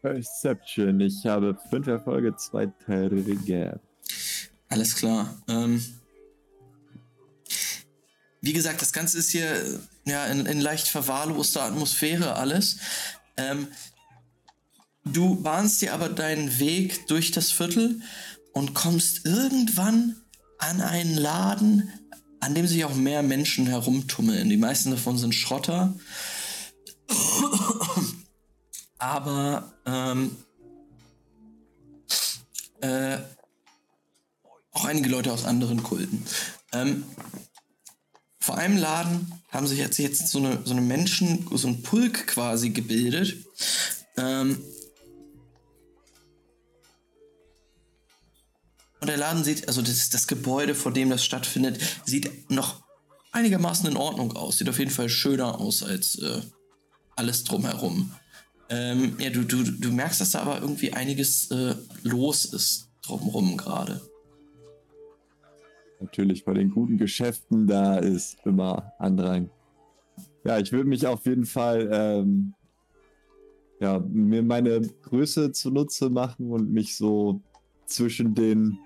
[0.02, 1.00] Perception.
[1.00, 3.80] Ich habe fünf Erfolge, zwei Trigger.
[4.70, 5.42] Alles klar.
[5.48, 5.84] Ähm,
[8.42, 12.78] wie gesagt, das Ganze ist hier ja in, in leicht verwahrloster Atmosphäre alles.
[13.38, 13.68] Ähm,
[15.04, 18.02] du bahnst dir aber deinen Weg durch das Viertel
[18.54, 20.16] und kommst irgendwann
[20.60, 21.92] an einen Laden,
[22.40, 24.50] an dem sich auch mehr Menschen herumtummeln.
[24.50, 25.96] Die meisten davon sind Schrotter.
[28.98, 30.38] aber ähm,
[32.82, 33.18] äh,
[34.76, 36.24] auch einige Leute aus anderen Kulten.
[36.74, 37.06] Ähm,
[38.40, 42.28] vor einem Laden haben sich jetzt, jetzt so, eine, so eine Menschen, so ein Pulk
[42.28, 43.38] quasi gebildet.
[44.18, 44.62] Ähm,
[49.00, 52.84] und der Laden sieht, also das, das Gebäude, vor dem das stattfindet, sieht noch
[53.32, 54.58] einigermaßen in Ordnung aus.
[54.58, 56.42] Sieht auf jeden Fall schöner aus als äh,
[57.16, 58.12] alles drumherum.
[58.70, 63.56] Ähm, ja, du, du, du merkst, dass da aber irgendwie einiges äh, los ist drumherum
[63.56, 64.02] gerade
[66.06, 69.50] natürlich bei den guten Geschäften, da ist immer Andrang.
[70.44, 72.54] Ja, ich würde mich auf jeden Fall ähm,
[73.80, 77.42] ja, mir meine Größe zunutze machen und mich so
[77.88, 78.78] zwischen den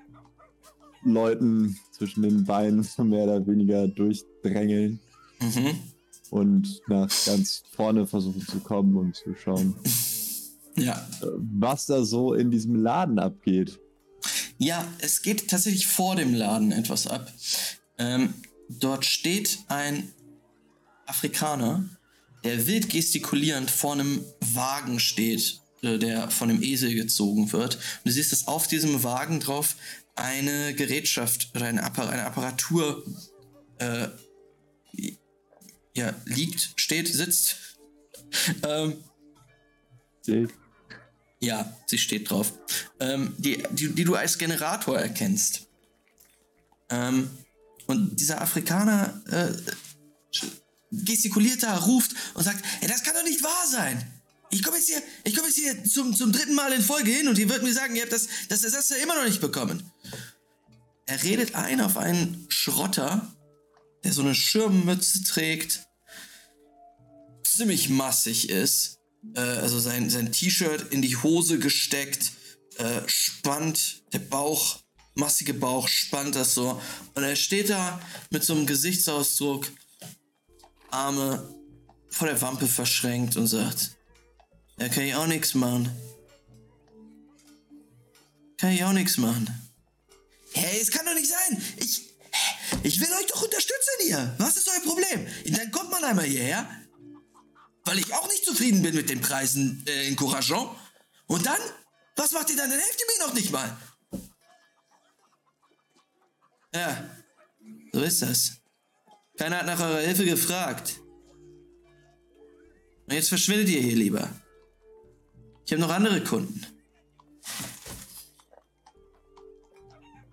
[1.04, 5.00] Leuten, zwischen den Beinen mehr oder weniger durchdrängeln.
[5.42, 5.76] Mhm.
[6.32, 9.76] Und nach ganz vorne versuchen zu kommen und zu schauen,
[10.76, 11.06] ja.
[11.36, 13.80] Was da so in diesem Laden abgeht.
[14.60, 17.32] Ja, es geht tatsächlich vor dem Laden etwas ab.
[17.98, 18.34] Ähm,
[18.68, 20.12] dort steht ein
[21.06, 21.86] Afrikaner,
[22.44, 27.76] der wild gestikulierend vor einem Wagen steht, äh, der von einem Esel gezogen wird.
[27.76, 29.78] Und du siehst, dass auf diesem Wagen drauf
[30.16, 33.06] eine Gerätschaft oder eine, Appar eine Apparatur
[33.78, 34.10] äh,
[35.94, 37.56] ja, liegt, steht, sitzt.
[38.68, 38.98] ähm,
[41.40, 42.54] ja, sie steht drauf.
[43.00, 45.68] Ähm, die, die, die, du als Generator erkennst.
[46.90, 47.30] Ähm,
[47.88, 49.52] und dieser Afrikaner äh,
[50.92, 54.06] gestikuliert da, ruft und sagt, hey, das kann doch nicht wahr sein.
[54.52, 57.28] Ich komme jetzt hier, ich komme jetzt hier zum, zum dritten Mal in Folge hin
[57.28, 59.92] und ihr würdet mir sagen, ihr habt das, das Ersatz ja immer noch nicht bekommen.
[61.06, 63.34] Er redet ein auf einen Schrotter,
[64.04, 65.88] der so eine Schirmmütze trägt,
[67.44, 68.99] ziemlich massig ist
[69.36, 72.32] äh, also sein, sein T-Shirt in die Hose gesteckt,
[72.78, 74.80] äh, spannt, der Bauch
[75.20, 76.82] massige Bauch spannt das so.
[77.14, 78.02] Und er steht da
[78.32, 79.68] mit so einem Gesichtsausdruck,
[80.90, 81.54] Arme
[82.10, 83.96] vor der Wampe verschränkt und sagt,
[84.80, 85.92] ja, kann ich auch nichts machen.
[88.58, 89.48] Kann ich auch nichts machen.
[90.54, 91.62] Hey, es kann doch nicht sein.
[91.78, 92.10] Ich,
[92.84, 94.36] ich will euch doch unterstützen hier.
[94.38, 95.28] Was ist euer Problem?
[95.46, 96.68] Dann kommt man einmal hierher.
[97.86, 100.70] Weil ich auch nicht zufrieden bin mit den Preisen äh, in Courageon.
[101.28, 101.60] Und dann?
[102.16, 102.70] Was macht ihr dann?
[102.70, 103.78] Dann helft ihr mir noch nicht mal.
[106.74, 107.10] Ja,
[107.94, 108.52] so ist das.
[109.38, 111.00] Keiner hat nach eurer Hilfe gefragt.
[113.06, 114.30] Und jetzt verschwindet ihr hier lieber.
[115.66, 116.66] Ich habe noch andere Kunden.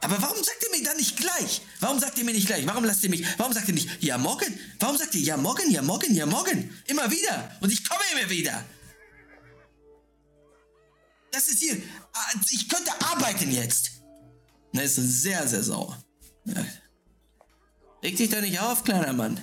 [0.01, 1.63] Aber warum sagt ihr mir dann nicht gleich?
[1.81, 2.67] Warum sagt ihr mir nicht gleich?
[2.67, 3.25] Warum lasst ihr mich?
[3.39, 4.59] Warum sagt ihr nicht, ja morgen?
[4.79, 6.77] Warum sagt ihr, ja morgen, ja morgen, ja morgen?
[6.87, 7.57] Immer wieder.
[7.61, 8.65] Und ich komme immer wieder.
[11.33, 11.77] Das ist hier.
[12.13, 13.93] ah, Ich könnte arbeiten jetzt.
[14.73, 16.03] Na, ist sehr, sehr sauer.
[16.45, 16.65] Ja.
[18.03, 19.41] Leg dich doch nicht auf, kleiner Mann.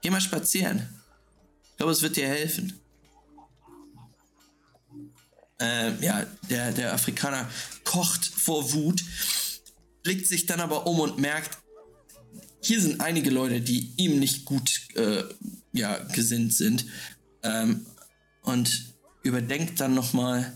[0.00, 0.88] Geh mal spazieren.
[1.70, 2.80] Ich glaube, es wird dir helfen.
[5.62, 7.48] Äh, ja, der, der Afrikaner
[7.84, 9.04] kocht vor Wut,
[10.02, 11.58] blickt sich dann aber um und merkt,
[12.60, 15.22] hier sind einige Leute, die ihm nicht gut äh,
[15.72, 16.86] ja, gesinnt sind.
[17.44, 17.86] Ähm,
[18.42, 20.52] und überdenkt dann nochmal.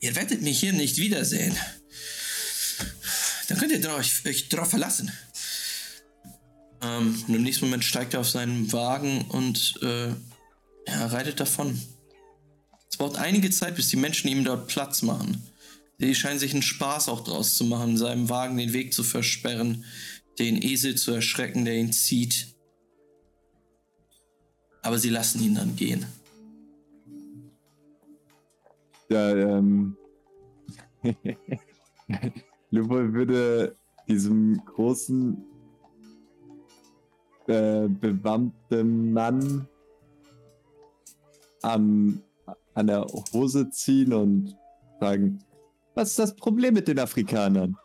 [0.00, 1.56] Ihr werdet mich hier nicht wiedersehen.
[3.48, 5.12] Dann könnt ihr euch, euch drauf verlassen.
[6.82, 10.14] Ähm, und im nächsten Moment steigt er auf seinen Wagen und äh,
[10.86, 11.80] ja, reitet davon.
[12.88, 15.42] Es braucht einige Zeit, bis die Menschen ihm dort Platz machen.
[15.98, 19.84] Die scheinen sich einen Spaß auch draus zu machen, seinem Wagen den Weg zu versperren,
[20.38, 22.54] den Esel zu erschrecken, der ihn zieht.
[24.82, 26.06] Aber sie lassen ihn dann gehen.
[29.08, 29.96] Ja, ähm.
[32.70, 33.76] Lupo würde
[34.08, 35.42] diesem großen,
[37.46, 39.68] äh, bewammten Mann
[41.66, 42.22] am,
[42.74, 44.56] an der Hose ziehen und
[44.98, 45.40] fragen,
[45.94, 47.76] was ist das Problem mit den Afrikanern?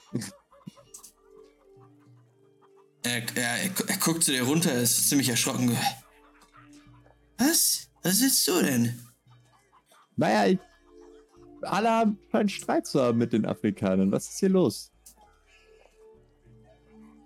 [3.03, 5.75] Er, er, er, er guckt zu dir runter, er ist ziemlich erschrocken.
[7.37, 7.89] Was?
[8.03, 8.99] Was willst du denn?
[10.15, 10.59] Naja, ich,
[11.63, 14.11] alle haben einen Streit zu haben mit den Afrikanern.
[14.11, 14.91] Was ist hier los?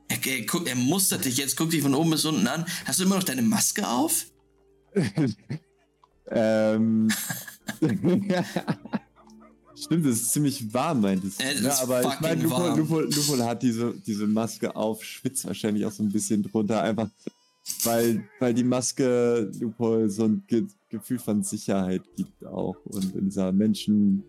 [0.07, 2.65] Er, er, guck- er mustert dich jetzt, guckt dich von oben bis unten an.
[2.85, 4.27] Hast du immer noch deine Maske auf?
[6.29, 7.09] ähm.
[9.77, 11.43] Stimmt, es ist ziemlich warm, meintest du.
[11.43, 11.67] Es ne?
[11.67, 12.79] ist Aber ich meine, fucking Lupo, warm.
[12.79, 17.09] Lupo, Lupo hat diese, diese Maske auf, schwitzt wahrscheinlich auch so ein bisschen drunter, einfach
[17.83, 22.77] weil, weil die Maske Lupo so ein Ge Gefühl von Sicherheit gibt auch.
[22.85, 24.23] Und in dieser menschenreichen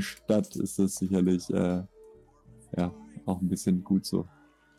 [0.00, 1.82] Stadt ist das sicherlich äh,
[2.76, 4.28] ja auch ein bisschen gut so.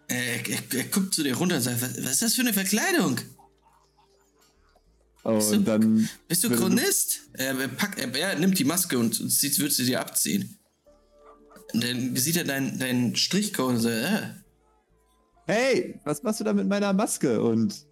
[0.07, 2.53] Er, er, er guckt zu dir runter und sagt, was, was ist das für eine
[2.53, 3.19] Verkleidung?
[5.25, 7.21] Bist du- dann Bist du Chronist?
[7.33, 10.57] Er, er, packt, er, er nimmt die Maske und sieht, wird sie dir abziehen.
[11.73, 14.21] Und dann sieht er deinen dein Strichcode und sagt, äh,
[15.47, 17.41] hey, was machst du da mit meiner Maske?
[17.41, 17.85] Und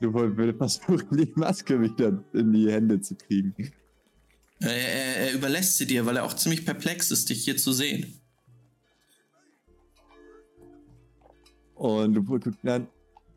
[0.00, 3.54] du würde versuchen, die Maske wieder in die Hände zu kriegen.
[4.60, 7.72] er, er, er überlässt sie dir, weil er auch ziemlich perplex ist, dich hier zu
[7.72, 8.20] sehen.
[11.74, 12.86] Und du guckst an,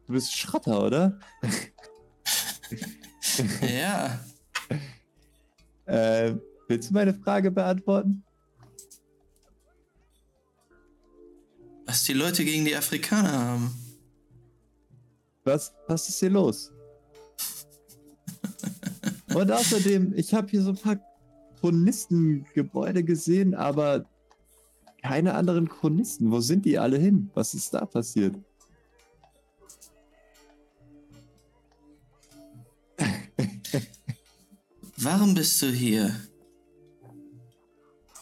[0.10, 1.20] du bist Schrotter, oder?
[3.62, 4.20] Ja,
[5.86, 6.36] Äh,
[6.68, 8.24] willst du meine Frage beantworten?
[11.86, 13.72] was die Leute gegen die Afrikaner haben.
[15.44, 16.72] Was, was ist hier los?
[19.34, 21.00] Und außerdem, ich habe hier so ein paar
[21.60, 24.06] Chronistengebäude gesehen, aber
[25.02, 26.30] keine anderen Chronisten.
[26.32, 27.32] Wo sind die alle hin?
[27.34, 28.36] Was ist da passiert?
[35.02, 36.14] Warum bist du hier?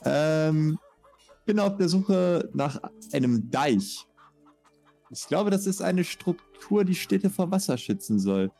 [0.05, 0.77] Ähm,
[1.45, 2.79] bin auf der Suche nach
[3.11, 4.05] einem Deich.
[5.09, 8.51] Ich glaube, das ist eine Struktur, die Städte vor Wasser schützen soll.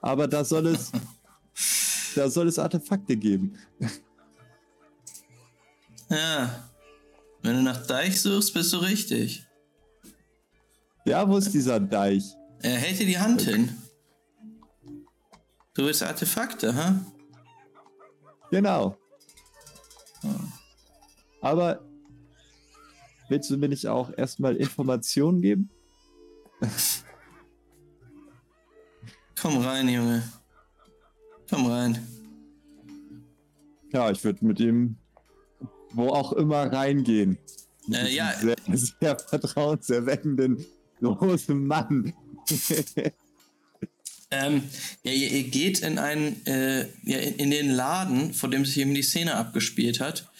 [0.00, 0.92] Aber da soll es,
[2.14, 3.58] da soll es Artefakte geben.
[6.08, 6.70] Ja,
[7.42, 9.44] wenn du nach Deich suchst, bist du richtig.
[11.04, 12.24] Ja, wo ist dieser Deich?
[12.60, 13.76] Er hält dir die Hand hin.
[15.74, 17.04] Du willst Artefakte, ha?
[18.50, 18.96] Genau.
[21.40, 21.84] Aber
[23.28, 25.70] willst du mir nicht auch erstmal Informationen geben?
[29.40, 30.22] Komm rein, Junge.
[31.48, 31.98] Komm rein.
[33.92, 34.98] Ja, ich würde mit ihm
[35.92, 37.38] wo auch immer reingehen.
[37.90, 40.64] Äh, ja, Sehr, sehr vertrauenserweckenden
[41.00, 42.12] großen Mann.
[44.30, 44.62] ähm,
[45.02, 48.78] ja, ihr, ihr geht in einen, äh, ja, in, in den Laden, vor dem sich
[48.78, 50.30] eben die Szene abgespielt hat.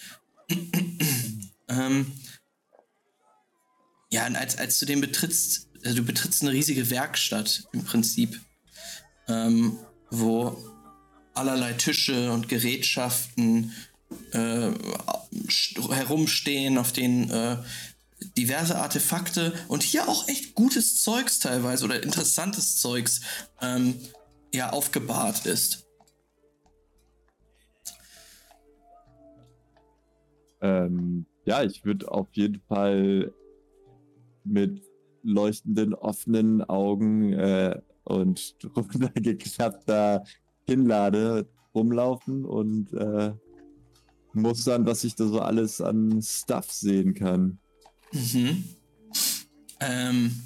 [1.67, 2.11] ähm,
[4.11, 8.39] ja, und als, als du den betrittst, also du betrittst eine riesige Werkstatt im Prinzip,
[9.27, 9.77] ähm,
[10.09, 10.57] wo
[11.35, 13.71] allerlei Tische und Gerätschaften
[14.33, 14.71] äh,
[15.47, 17.57] st- herumstehen, auf denen äh,
[18.37, 23.21] diverse Artefakte und hier auch echt gutes Zeugs teilweise oder interessantes Zeugs
[23.61, 23.95] ähm,
[24.53, 25.85] ja aufgebahrt ist.
[30.61, 33.33] Ähm, ja, ich würde auf jeden Fall
[34.43, 34.81] mit
[35.23, 40.23] leuchtenden, offenen Augen äh, und runtergeklappter
[40.67, 43.33] Kinnlade rumlaufen und äh,
[44.33, 47.59] mustern, was ich da so alles an Stuff sehen kann.
[48.11, 48.75] Mhm.
[49.79, 50.43] Ähm.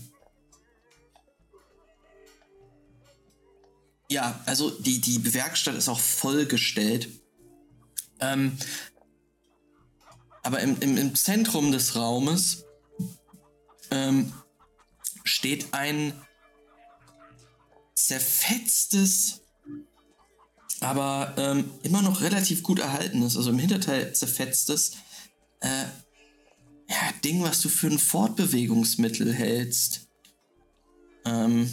[4.10, 7.10] Ja, also die, die Werkstatt ist auch vollgestellt.
[8.20, 8.58] Ähm,
[10.44, 12.66] aber im, im, im Zentrum des Raumes
[13.92, 14.34] ähm,
[15.24, 16.14] steht ein
[17.96, 19.42] zerfetztes,
[20.82, 24.94] aber ähm, immer noch relativ gut erhaltenes, also im Hinterteil zerfetztes,
[25.62, 25.86] äh,
[26.90, 30.08] ja, Ding, was du für ein Fortbewegungsmittel hältst.
[31.26, 31.70] Ähm,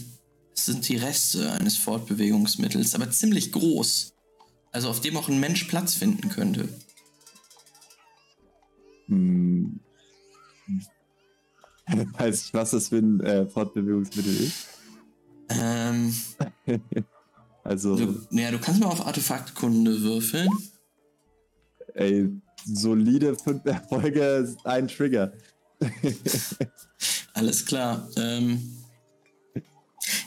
[0.54, 4.14] das sind die Reste eines Fortbewegungsmittels, aber ziemlich groß.
[4.72, 6.68] Also auf dem auch ein Mensch Platz finden könnte.
[9.06, 9.80] Hm.
[12.18, 14.68] Weiß ich, was das für ein äh, Fortbewegungsmittel ist?
[15.48, 16.14] Ähm,
[17.62, 20.48] Also, du, ja, du kannst mal auf Artefaktkunde würfeln.
[21.94, 22.30] ey,
[22.64, 25.32] solide fünf Erfolge, ein Trigger.
[27.34, 28.08] Alles klar.
[28.16, 28.76] Ähm,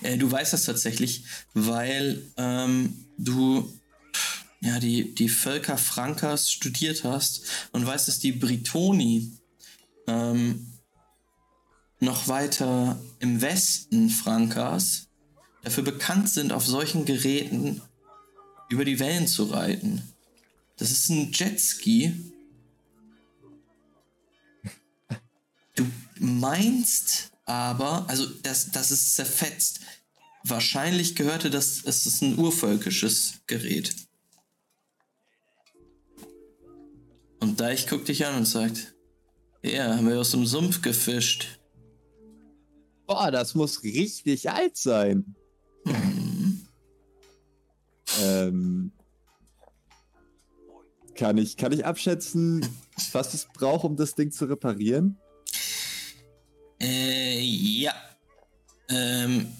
[0.01, 3.71] äh, du weißt das tatsächlich, weil ähm, du
[4.61, 7.43] ja, die, die Völker Frankas studiert hast
[7.73, 9.33] und weißt, dass die Britoni
[10.07, 10.73] ähm,
[11.99, 15.09] noch weiter im Westen Frankas
[15.63, 17.81] dafür bekannt sind, auf solchen Geräten
[18.69, 20.01] über die Wellen zu reiten.
[20.77, 22.13] Das ist ein Jetski.
[25.75, 25.85] Du
[26.19, 29.81] meinst aber, also das, das ist zerfetzt.
[30.43, 33.95] Wahrscheinlich gehörte das, es ist ein urvölkisches Gerät.
[37.39, 38.93] Und Deich guckt dich an und sagt,
[39.61, 41.59] ja, haben wir aus dem Sumpf gefischt.
[43.05, 45.35] Boah, das muss richtig alt sein.
[48.21, 48.91] Ähm,
[51.15, 52.65] kann, ich, kann ich abschätzen,
[53.11, 55.17] was es braucht, um das Ding zu reparieren?
[56.81, 57.93] Äh, ja.
[58.89, 59.51] Ähm.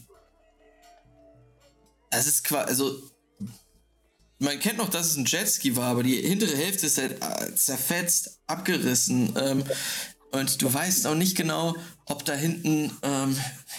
[2.10, 3.02] Das ist quasi, also.
[4.40, 7.56] Man kennt noch, dass es ein Jetski war, aber die hintere Hälfte ist halt äh,
[7.56, 9.34] zerfetzt, abgerissen.
[9.38, 9.64] Ähm,
[10.32, 11.76] und du weißt auch nicht genau,
[12.06, 13.38] ob da hinten ähm,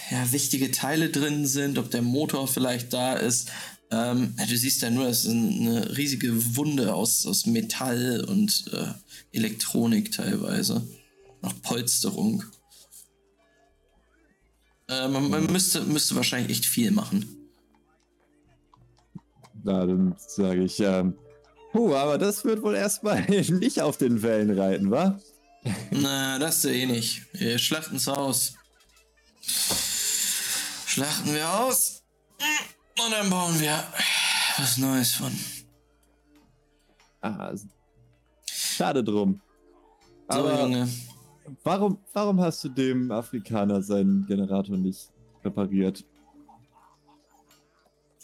[0.09, 3.51] ja, wichtige Teile drin sind, ob der Motor vielleicht da ist.
[3.91, 8.93] Ähm, du siehst ja nur, es ist eine riesige Wunde aus, aus Metall und äh,
[9.31, 10.85] Elektronik teilweise.
[11.41, 12.43] Noch Polsterung.
[14.87, 17.25] Äh, man man müsste, müsste wahrscheinlich echt viel machen.
[19.63, 21.15] Na, dann sage ich, ähm,
[21.71, 25.19] puh, aber das wird wohl erstmal nicht auf den Wellen reiten, wa?
[25.91, 27.25] Na, das eh nicht.
[27.33, 28.53] Wir schlachten's aus.
[30.85, 32.03] Schlachten wir aus.
[33.03, 33.83] Und dann bauen wir
[34.57, 35.31] was Neues von.
[37.21, 37.53] Ah,
[38.49, 39.41] schade drum.
[40.29, 40.87] So, Aber Junge.
[41.63, 45.09] warum, warum hast du dem Afrikaner seinen Generator nicht
[45.43, 46.05] repariert?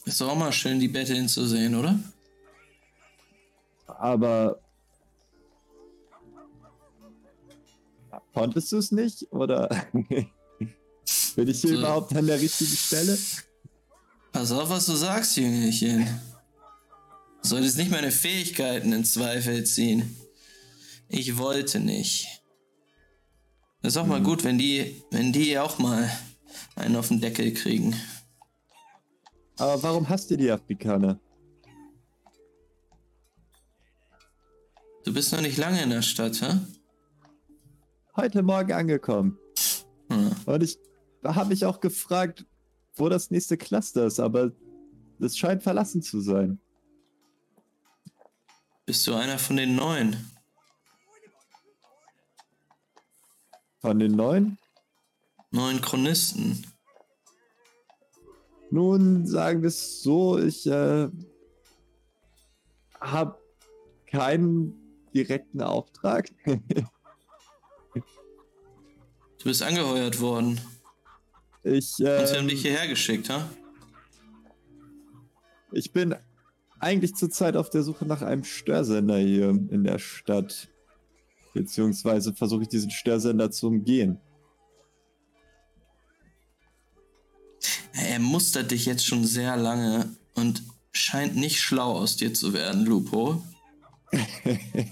[0.05, 1.99] Ist doch auch mal schön, die Betteln zu sehen, oder?
[3.87, 4.59] Aber
[8.33, 9.27] konntest du es nicht?
[9.31, 10.27] Oder bin
[11.47, 11.77] ich hier So.
[11.77, 13.17] überhaupt an der richtigen Stelle?
[14.31, 16.07] Pass auf, was du sagst, Jüngerchen.
[17.41, 20.15] Du solltest nicht meine Fähigkeiten in Zweifel ziehen.
[21.09, 22.41] Ich wollte nicht.
[23.81, 26.09] Das ist auch mal gut, wenn die, wenn die auch mal
[26.75, 27.95] einen auf den Deckel kriegen.
[29.57, 31.19] Aber warum hasst ihr die Afrikaner?
[35.03, 36.59] Du bist noch nicht lange in der Stadt, hä?
[38.15, 39.37] Heute Morgen angekommen.
[40.09, 40.31] Hm.
[40.45, 40.77] Und ich
[41.23, 42.45] habe mich auch gefragt,
[42.95, 44.51] wo das nächste Cluster ist, aber
[45.19, 46.59] es scheint verlassen zu sein.
[48.85, 50.31] Bist du einer von den Neuen?
[53.79, 54.59] Von den neuen?
[55.49, 56.65] Neuen Chronisten?
[58.69, 61.09] Nun, sagen wir es so, ich äh,
[62.99, 63.37] habe
[64.05, 66.29] keinen direkten Auftrag.
[69.37, 70.61] Du bist angeheuert worden.
[71.63, 73.49] Ich, Und sie haben dich hierher geschickt, ha?
[75.71, 76.15] ich bin
[76.79, 80.67] eigentlich zurzeit auf der Suche nach einem Störsender hier in der Stadt.
[81.53, 84.19] Beziehungsweise versuche ich diesen Störsender zu umgehen.
[87.93, 90.63] Er mustert dich jetzt schon sehr lange und
[90.93, 93.43] scheint nicht schlau aus dir zu werden, Lupo.
[94.11, 94.87] äh,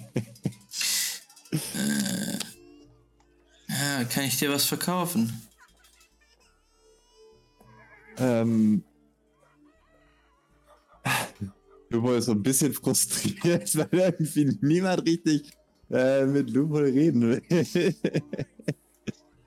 [3.68, 5.49] ja, kann ich dir was verkaufen?
[8.20, 8.84] Ähm.
[11.90, 15.52] Lupo ist so ein bisschen frustriert, weil irgendwie niemand richtig
[15.90, 17.42] äh, mit Lupo reden will.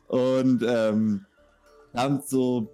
[0.08, 1.24] Und ähm,
[1.94, 2.68] haben so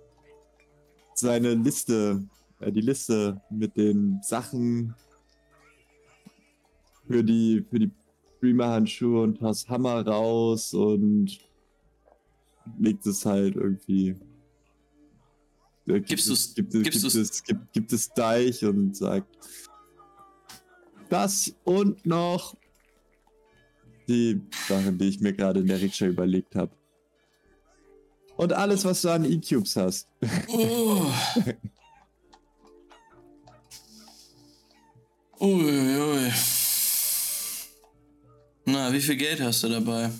[1.14, 2.24] seine Liste,
[2.60, 4.94] äh, die Liste mit den Sachen
[7.06, 7.90] für die für die
[8.38, 11.38] Streamer-Handschuhe und das Hammer raus und
[12.78, 14.16] legt es halt irgendwie.
[15.88, 19.26] Äh, gibt Gibst es, gibt, es- gibst gibt, es, gibt, gibt es Deich und sagt
[21.08, 22.54] das und noch
[24.08, 26.70] die Sachen, die ich mir gerade in der Rikscha überlegt habe.
[28.36, 30.08] Und alles, was du an E-Cubes hast.
[30.48, 31.10] Oh.
[35.40, 36.32] Uiuiui.
[38.66, 40.10] Na, wie viel Geld hast du dabei?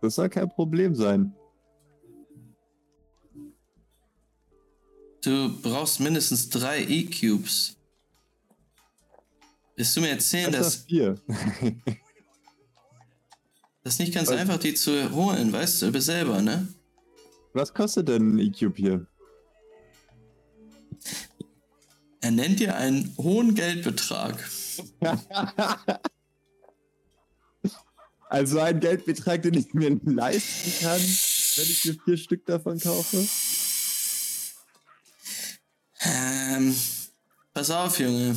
[0.00, 1.34] Das soll kein Problem sein.
[5.26, 7.74] Du brauchst mindestens drei E-Cubes.
[9.74, 11.20] Willst du mir erzählen, Das dass ist vier.
[13.82, 14.36] das nicht ganz Was?
[14.36, 16.68] einfach, die zu holen, weißt du, aber selber, ne?
[17.54, 19.06] Was kostet denn ein E-Cube hier?
[22.20, 24.48] Er nennt dir einen hohen Geldbetrag.
[28.28, 33.24] Also ein Geldbetrag, den ich mir leisten kann, wenn ich mir vier Stück davon kaufe.
[36.06, 36.74] Ähm,
[37.52, 38.36] pass auf, Junge.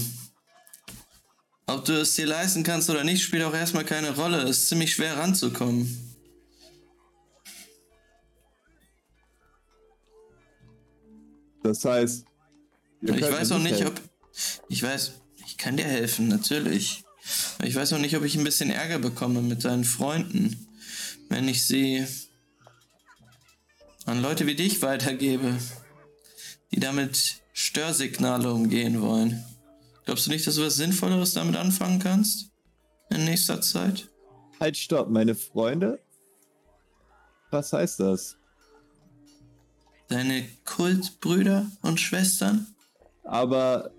[1.67, 4.41] Ob du es dir leisten kannst oder nicht, spielt auch erstmal keine Rolle.
[4.43, 6.05] Es ist ziemlich schwer ranzukommen.
[11.63, 12.25] Das heißt,
[13.01, 13.87] Ich weiß auch nicht, helfen.
[13.87, 14.01] ob.
[14.69, 15.11] Ich weiß,
[15.45, 17.03] ich kann dir helfen, natürlich.
[17.57, 20.67] Aber ich weiß auch nicht, ob ich ein bisschen Ärger bekomme mit deinen Freunden,
[21.29, 22.07] wenn ich sie
[24.05, 25.55] an Leute wie dich weitergebe,
[26.71, 29.43] die damit Störsignale umgehen wollen.
[30.05, 32.51] Glaubst du nicht, dass du was Sinnvolleres damit anfangen kannst?
[33.09, 34.09] In nächster Zeit?
[34.61, 35.99] Halt, stopp, meine Freunde?
[37.51, 38.37] Was heißt das?
[40.07, 42.65] Deine Kultbrüder und Schwestern?
[43.23, 43.91] Aber.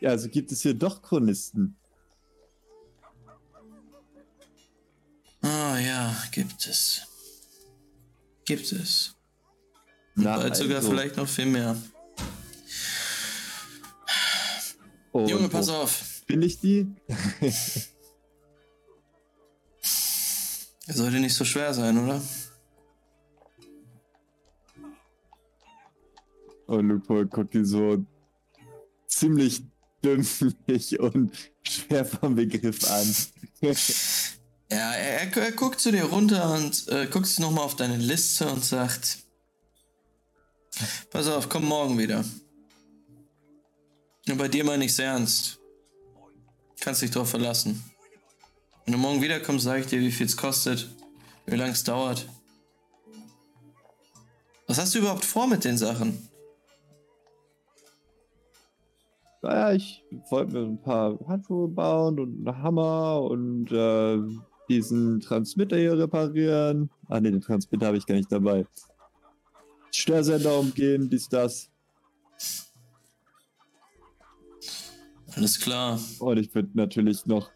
[0.00, 1.76] Also gibt es hier doch Chronisten.
[5.42, 7.02] Oh ja, gibt es.
[8.44, 9.16] Gibt es.
[10.16, 10.90] Bald sogar also.
[10.90, 11.76] vielleicht noch viel mehr.
[15.12, 16.22] Und Junge, pass auf.
[16.26, 16.86] Bin ich die?
[20.86, 22.20] Sollte nicht so schwer sein, oder?
[26.66, 28.04] Und Lupo guckt die so
[29.06, 29.62] ziemlich
[30.02, 31.32] dümmlich und
[31.62, 33.14] schwer vom Begriff an.
[34.70, 38.48] Ja, er, er, er guckt zu dir runter und äh, guckt nochmal auf deine Liste
[38.48, 39.18] und sagt:
[41.10, 42.24] Pass auf, komm morgen wieder.
[44.28, 45.60] Und bei dir meine ich's ernst.
[46.80, 47.82] Kannst dich drauf verlassen.
[48.84, 50.88] Wenn du morgen wiederkommst, sage ich dir, wie viel es kostet,
[51.46, 52.28] wie lange es dauert.
[54.66, 56.28] Was hast du überhaupt vor mit den Sachen?
[59.44, 64.18] naja, ich wollte mir ein paar Handschuhe bauen und einen Hammer und äh,
[64.70, 66.90] diesen Transmitter hier reparieren.
[67.08, 68.66] Ah ne, den Transmitter habe ich gar nicht dabei.
[69.94, 71.70] Störsender umgehen, dies, das.
[75.36, 76.00] Alles klar.
[76.18, 77.50] Und ich würde natürlich noch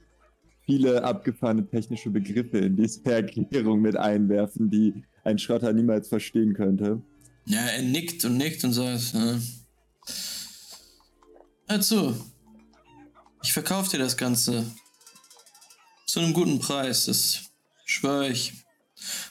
[0.65, 7.03] viele abgefahrene technische Begriffe in diese Erklärung mit einwerfen, die ein Schrotter niemals verstehen könnte.
[7.47, 9.39] Ja, er nickt und nickt und sagt, äh,
[11.69, 12.15] hör zu,
[13.43, 14.65] ich verkaufe dir das Ganze
[16.07, 17.51] zu einem guten Preis, das
[17.85, 18.53] schwöre ich.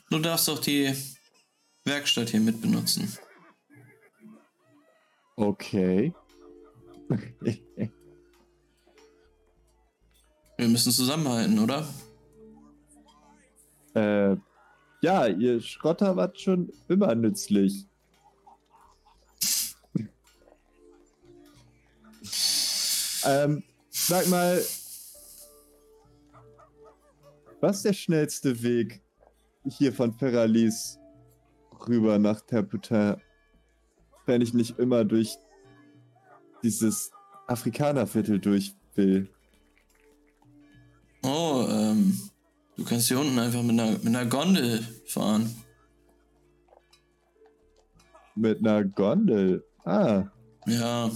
[0.09, 0.93] Du darfst auch die
[1.88, 3.11] Werkstatt hier mit benutzen.
[5.38, 6.14] Okay.
[10.57, 11.88] Wir müssen zusammenhalten, oder?
[13.93, 14.35] Äh,
[15.01, 17.85] ja, ihr Schrotter wart schon immer nützlich.
[23.23, 24.61] ähm, sag mal,
[27.61, 29.01] was ist der schnellste Weg
[29.69, 30.97] hier von Ferralis
[31.87, 33.15] rüber nach Terputin,
[34.25, 35.37] wenn ich nicht immer durch
[36.63, 37.11] dieses
[37.47, 39.29] Afrikanerviertel durch will?
[41.23, 42.17] Oh, ähm,
[42.75, 45.53] du kannst hier unten einfach mit einer, mit einer Gondel fahren.
[48.35, 49.65] Mit einer Gondel?
[49.83, 50.25] Ah,
[50.65, 51.09] Ja.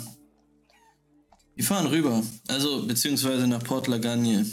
[1.58, 2.24] Die fahren rüber.
[2.48, 4.46] Also, beziehungsweise nach Port Lagagne.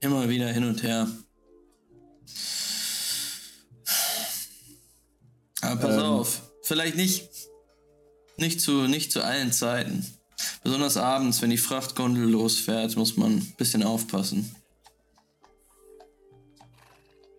[0.00, 1.08] Immer wieder hin und her.
[5.64, 6.00] Aber pass Ähm.
[6.00, 6.42] auf.
[6.62, 7.28] Vielleicht nicht,
[8.38, 10.06] nicht, zu, nicht zu allen Zeiten.
[10.62, 14.54] Besonders abends, wenn die Frachtgondel losfährt, muss man ein bisschen aufpassen.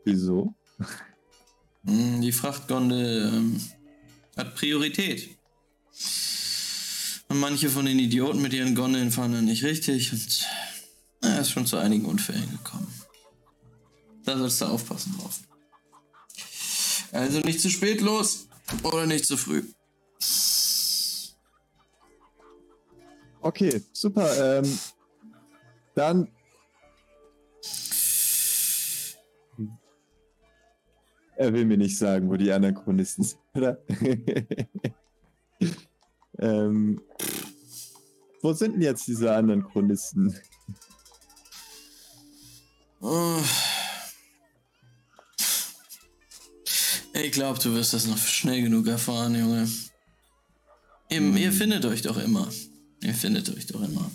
[0.04, 0.54] wieso?
[1.84, 3.62] Mm, Die Frachtgondel ähm,
[4.38, 5.30] hat Priorität.
[7.28, 10.46] Und manche von den Idioten mit ihren Gondeln fahren dann nicht richtig und
[11.22, 12.88] er ist schon zu einigen Unfällen gekommen.
[14.24, 15.40] Da sollst du aufpassen drauf.
[17.16, 18.50] Also nicht zu spät los
[18.84, 19.64] oder nicht zu früh.
[23.40, 24.60] Okay, super.
[24.60, 24.80] Ähm,
[25.94, 26.28] dann.
[31.38, 33.78] Er will mir nicht sagen, wo die Anachronisten sind, oder?
[36.40, 37.02] ähm,
[38.42, 40.38] wo sind denn jetzt diese anderen Chronisten?
[43.02, 43.42] Oh.
[47.24, 49.70] Ich glaube, du wirst das noch schnell genug erfahren, Junge.
[51.10, 52.50] Ihr, ihr findet euch doch immer.
[53.02, 54.12] Ihr findet euch doch immer.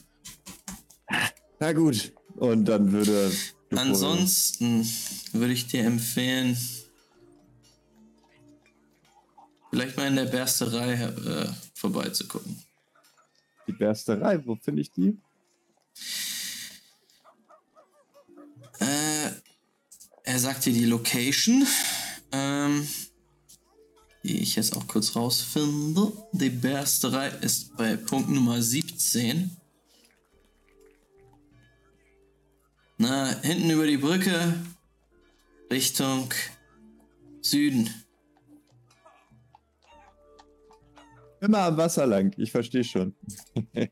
[1.58, 2.12] Na gut.
[2.36, 3.32] Und dann würde.
[3.70, 4.86] Ansonsten
[5.32, 6.58] würde ich dir empfehlen,
[9.70, 12.62] vielleicht mal in der Bersterei äh, vorbeizugucken.
[13.66, 15.16] Die Bersterei, wo finde ich die?
[18.80, 19.30] Äh,
[20.24, 21.66] er sagt dir die Location,
[22.32, 22.86] ähm,
[24.22, 26.12] die ich jetzt auch kurz rausfinde.
[26.32, 29.56] Die Bersterei ist bei Punkt Nummer 17.
[32.98, 34.54] Na, hinten über die Brücke
[35.70, 36.32] Richtung
[37.40, 37.88] Süden.
[41.40, 43.14] Immer am Wasser lang, ich verstehe schon.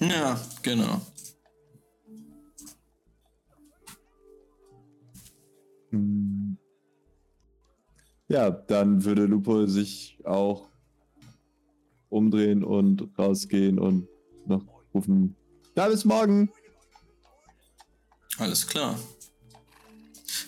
[0.00, 0.98] Ja, genau.
[5.90, 6.29] Hm.
[8.30, 10.68] Ja, dann würde Lupo sich auch
[12.10, 14.06] umdrehen und rausgehen und
[14.46, 14.62] noch
[14.94, 15.34] rufen.
[15.74, 16.48] Da bis morgen!
[18.38, 18.96] Alles klar.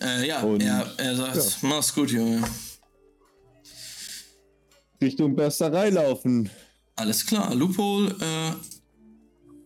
[0.00, 2.44] Äh, ja, Und- er, er sagt, mach's gut, Junge.
[5.00, 6.48] Richtung Bersterei laufen.
[6.94, 7.52] Alles klar.
[7.52, 8.52] Lupol äh,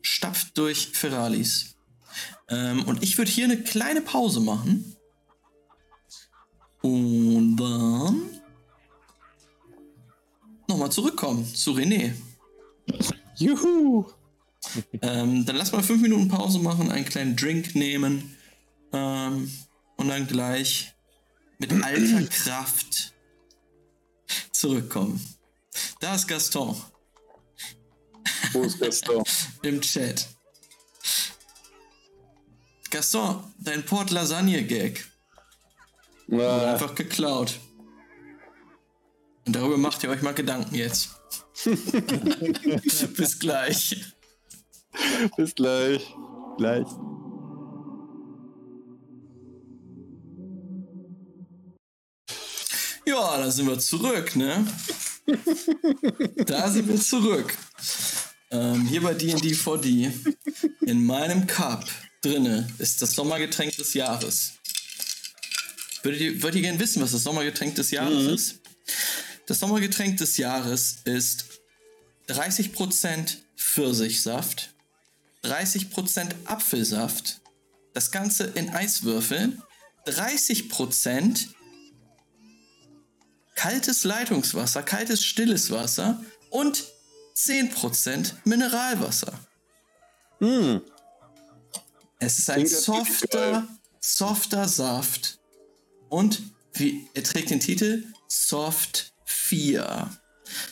[0.01, 1.77] stapft durch Ferralis.
[2.49, 4.96] Ähm, und ich würde hier eine kleine Pause machen.
[6.87, 8.31] Und dann
[10.69, 12.13] nochmal zurückkommen zu René.
[13.35, 14.07] Juhu!
[15.03, 18.37] Ähm, dann lass mal fünf Minuten Pause machen, einen kleinen Drink nehmen
[18.93, 19.51] ähm,
[19.97, 20.95] und dann gleich
[21.59, 23.13] mit alter Kraft
[24.53, 25.21] zurückkommen.
[25.99, 26.81] Da ist Gaston
[28.53, 29.25] Wo ist Gaston?
[29.63, 30.29] im Chat.
[32.91, 34.65] Gaston, dein Port Lasagne
[36.33, 37.61] Ah, einfach geklaut.
[39.47, 41.11] Und darüber macht ihr euch mal Gedanken jetzt.
[43.17, 44.05] Bis gleich.
[45.37, 46.15] bis gleich.
[46.59, 46.87] Gleich.
[53.07, 54.67] Ja, da sind wir zurück, ne?
[56.47, 57.57] da sind wir zurück.
[58.51, 60.13] Ähm, hier bei D&D 4D.
[60.87, 61.85] In meinem Cup
[62.23, 64.55] drinne ist das Sommergetränk des Jahres.
[66.07, 68.61] Würdet ihr, würdet ihr gerne wissen, was das Sommergetränk des Jahres ist?
[69.47, 71.47] Das Sommergetränk des Jahres ist
[72.29, 74.73] 30% Pfirsichsaft,
[75.43, 77.41] 30% Apfelsaft,
[77.93, 79.61] das Ganze in Eiswürfeln,
[80.07, 81.49] 30%
[83.57, 86.85] kaltes Leitungswasser, kaltes stilles Wasser und
[87.35, 89.33] 10% Mineralwasser.
[90.39, 90.83] Hm.
[92.21, 93.67] Es ist ein softer,
[93.99, 95.36] softer Saft.
[96.09, 96.43] Und
[96.75, 100.11] wie, er trägt den Titel Soft 4.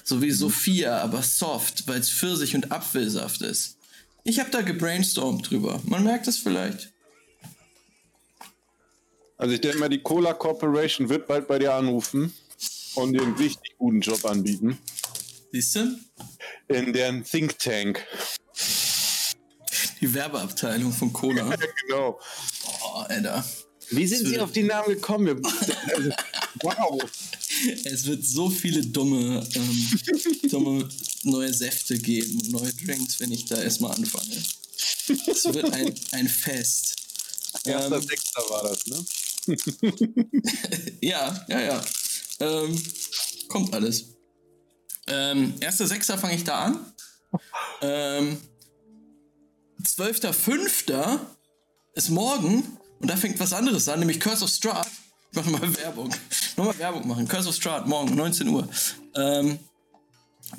[0.04, 3.78] So wie Sophia, aber soft, weil es Pfirsich und Apfelsaft ist.
[4.22, 5.80] Ich habe da gebrainstormt drüber.
[5.84, 6.92] Man merkt es vielleicht.
[9.36, 12.32] Also ich denke mal, die Cola Corporation wird bald bei dir anrufen
[12.94, 14.78] und dir einen richtig guten Job anbieten.
[15.52, 15.98] Siehst du?
[16.68, 18.06] In deren Think Tank.
[20.00, 21.54] Die Werbeabteilung von Cola.
[21.86, 22.18] genau.
[22.84, 23.44] Oh, Alter.
[23.90, 25.42] Wie sind Sie auf die Namen gekommen?
[26.62, 27.02] wow.
[27.84, 30.00] Es wird so viele dumme, ähm,
[30.50, 30.88] dumme
[31.22, 34.42] neue Säfte geben, neue Drinks, wenn ich da erstmal anfange.
[35.26, 36.96] Es wird ein, ein Fest.
[37.64, 39.04] Erster ähm, Sechster war das, ne?
[41.00, 41.84] ja, ja, ja.
[42.40, 42.82] Ähm,
[43.48, 44.04] kommt alles.
[45.06, 46.92] Ähm, erster Sechster fange ich da an.
[47.82, 48.38] Ähm,
[49.82, 51.20] 12.05.
[51.94, 54.88] ist morgen und da fängt was anderes an, nämlich Curse of Strahd.
[55.30, 56.14] Ich mache mal Werbung.
[56.56, 57.28] Nochmal Werbung machen.
[57.28, 58.68] Curse of Strahd, morgen, 19 Uhr.
[59.16, 59.58] Ähm,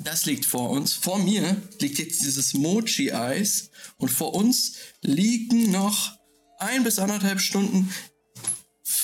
[0.00, 0.92] das liegt vor uns.
[0.92, 6.12] Vor mir liegt jetzt dieses Mochi-Eis und vor uns liegen noch
[6.58, 7.92] ein bis anderthalb Stunden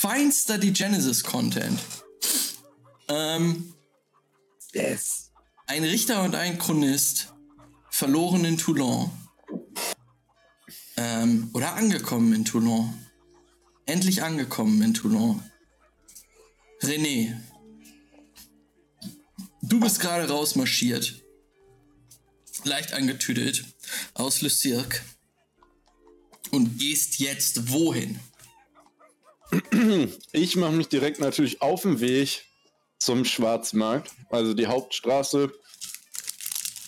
[0.02, 1.78] feinster die Genesis-Content.
[3.08, 3.72] Ähm,
[4.72, 5.30] yes.
[5.66, 7.32] Ein Richter und ein Chronist
[7.88, 9.10] verloren in Toulon.
[10.96, 13.01] Ähm, oder angekommen in Toulon.
[13.86, 15.42] Endlich angekommen in Toulon.
[16.80, 17.36] René,
[19.62, 21.22] du bist gerade rausmarschiert.
[22.64, 23.64] Leicht angetüdelt
[24.14, 25.00] aus Le Cirque.
[26.50, 28.20] Und gehst jetzt wohin?
[30.32, 32.44] Ich mache mich direkt natürlich auf den Weg
[32.98, 35.52] zum Schwarzmarkt, also die Hauptstraße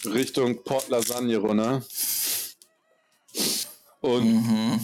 [0.07, 1.85] Richtung Port Lasagne runter.
[4.01, 4.81] Und mhm.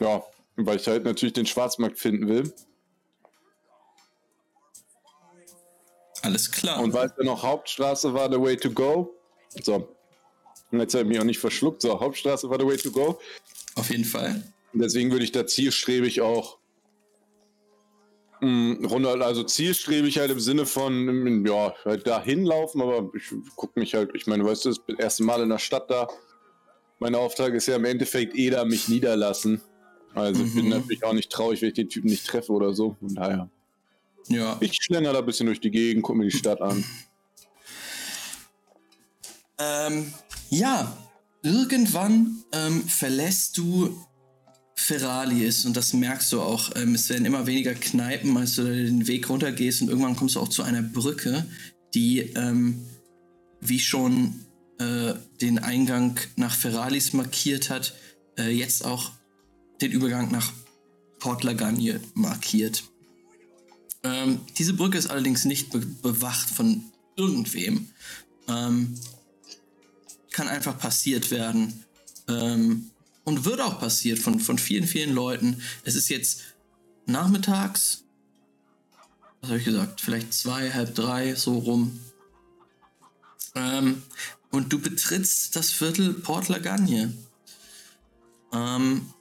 [0.00, 0.22] ja,
[0.66, 2.52] weil ich halt natürlich den Schwarzmarkt finden will.
[6.22, 6.82] Alles klar.
[6.82, 9.14] Und weil es ja noch Hauptstraße war, the way to go.
[9.62, 9.96] So.
[10.70, 11.82] Und jetzt habe ich mich auch nicht verschluckt.
[11.82, 13.18] So, Hauptstraße war the way to go.
[13.74, 14.42] Auf jeden Fall.
[14.72, 16.58] Deswegen würde ich da zielstrebig auch
[18.40, 23.78] mh, runter, also zielstrebig halt im Sinne von, ja, halt da hinlaufen, aber ich gucke
[23.80, 26.08] mich halt, ich meine, weißt du, das erste Mal in der Stadt da.
[26.98, 29.62] Mein Auftrag ist ja im Endeffekt eh da mich niederlassen.
[30.14, 30.46] Also mhm.
[30.46, 30.70] ich bin mhm.
[30.70, 32.96] natürlich auch nicht traurig, wenn ich den Typen nicht treffe oder so.
[33.00, 33.50] Von daher.
[34.28, 34.56] Ja.
[34.60, 36.84] Ich schlender da ein bisschen durch die Gegend, gucke mir die Stadt an.
[39.58, 40.12] Ähm,
[40.50, 40.96] ja,
[41.42, 44.06] irgendwann ähm, verlässt du
[44.74, 46.70] Ferralis und das merkst du auch.
[46.76, 50.40] Ähm, es werden immer weniger Kneipen, als du den Weg runtergehst und irgendwann kommst du
[50.40, 51.44] auch zu einer Brücke,
[51.94, 52.86] die ähm,
[53.60, 54.46] wie schon
[54.78, 57.94] äh, den Eingang nach Ferralis markiert hat,
[58.38, 59.12] äh, jetzt auch
[59.80, 60.52] den Übergang nach
[61.18, 62.84] Port Lagagne markiert.
[64.02, 66.84] Ähm, diese Brücke ist allerdings nicht be bewacht von
[67.16, 67.88] irgendwem.
[68.48, 68.94] Ähm,
[70.30, 71.84] kann einfach passiert werden.
[72.28, 72.90] Ähm,
[73.24, 75.62] und wird auch passiert von, von vielen, vielen Leuten.
[75.84, 76.42] Es ist jetzt
[77.06, 78.04] nachmittags,
[79.40, 82.00] was habe ich gesagt, vielleicht zwei, halb drei, so rum.
[83.54, 84.02] Ähm,
[84.50, 87.12] und du betrittst das Viertel Port Lagagne.
[88.52, 89.12] Ähm,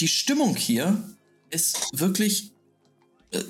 [0.00, 1.02] die Stimmung hier
[1.50, 2.52] ist wirklich.
[3.30, 3.42] Äh,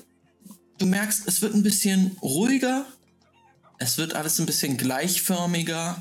[0.79, 2.87] du merkst, es wird ein bisschen ruhiger.
[3.79, 6.01] Es wird alles ein bisschen gleichförmiger,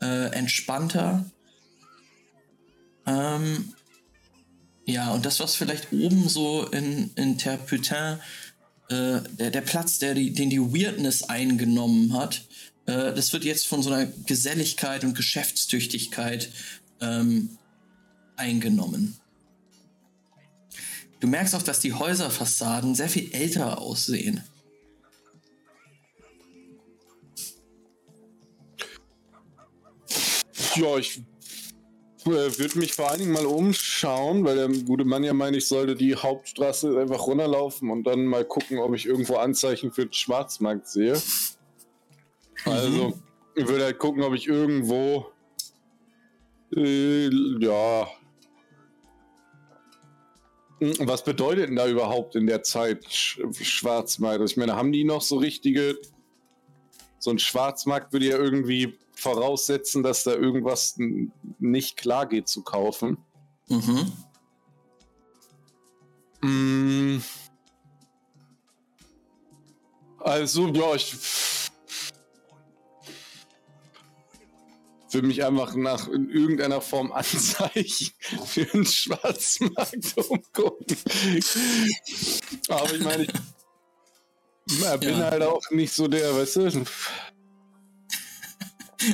[0.00, 1.28] äh, entspannter.
[3.06, 3.74] Ähm,
[4.86, 8.18] ja, und das, was vielleicht oben so in, in Terputin,
[8.88, 12.46] äh, der, der Platz, der die, den die Weirdness eingenommen hat,
[12.86, 16.50] äh, das wird jetzt von so einer Geselligkeit und Geschäftstüchtigkeit
[17.00, 17.58] ähm,
[18.36, 19.18] eingenommen.
[21.20, 24.42] Du merkst auch, dass die Häuserfassaden sehr viel älter aussehen.
[30.74, 31.22] Ja, ich
[32.26, 35.68] äh, würde mich vor allen Dingen mal umschauen, weil der gute Mann ja meint, ich
[35.68, 40.12] sollte die Hauptstraße einfach runterlaufen und dann mal gucken, ob ich irgendwo Anzeichen für den
[40.12, 41.14] Schwarzmarkt sehe.
[42.64, 42.72] Mhm.
[42.72, 43.20] Also,
[43.54, 45.26] ich würde halt gucken, ob ich irgendwo
[46.74, 47.28] äh,
[47.60, 48.08] ja,
[50.80, 54.40] was bedeutet denn da überhaupt in der Zeit Schwarzmarkt?
[54.40, 55.96] Also ich meine, haben die noch so richtige.
[57.18, 60.96] So ein Schwarzmarkt würde ja irgendwie voraussetzen, dass da irgendwas
[61.58, 63.16] nicht klar geht zu kaufen.
[63.68, 64.12] Mhm.
[66.42, 67.22] Mm.
[70.18, 71.16] Also, ja, ich
[75.14, 78.10] würde mich einfach nach in irgendeiner Form Anzeichen
[78.46, 80.96] für den Schwarzmarkt umgucken.
[82.68, 83.26] Aber ich meine,
[84.66, 85.30] ich bin ja.
[85.30, 86.84] halt auch nicht so der, weißt du.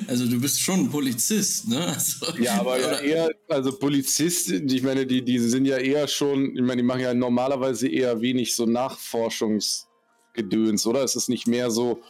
[0.06, 1.86] Also du bist schon ein Polizist, ne?
[1.86, 6.54] Also, ja, aber ja eher, also Polizist, ich meine, die, die sind ja eher schon,
[6.54, 11.02] ich meine, die machen ja normalerweise eher wenig so Nachforschungsgedöns, oder?
[11.02, 12.00] Es ist nicht mehr so,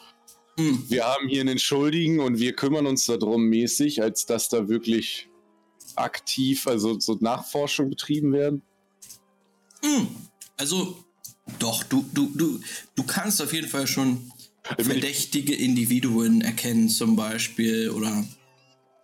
[0.56, 5.28] wir haben hier einen Schuldigen und wir kümmern uns darum mäßig, als dass da wirklich
[5.96, 8.62] aktiv, also so Nachforschung betrieben werden?
[9.82, 10.08] Hm.
[10.56, 10.96] Also,
[11.58, 12.60] doch, du, du, du,
[12.94, 14.30] du kannst auf jeden Fall schon
[14.62, 18.24] verdächtige Individuen erkennen, zum Beispiel, oder.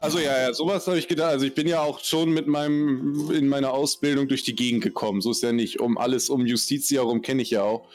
[0.01, 1.31] Also ja, ja, sowas habe ich gedacht.
[1.31, 5.23] Also ich bin ja auch schon mit meinem in meiner Ausbildung durch die Gegend gekommen.
[5.23, 5.81] So ist ja nicht.
[5.81, 7.89] Um alles um Justitia herum kenne ich ja auch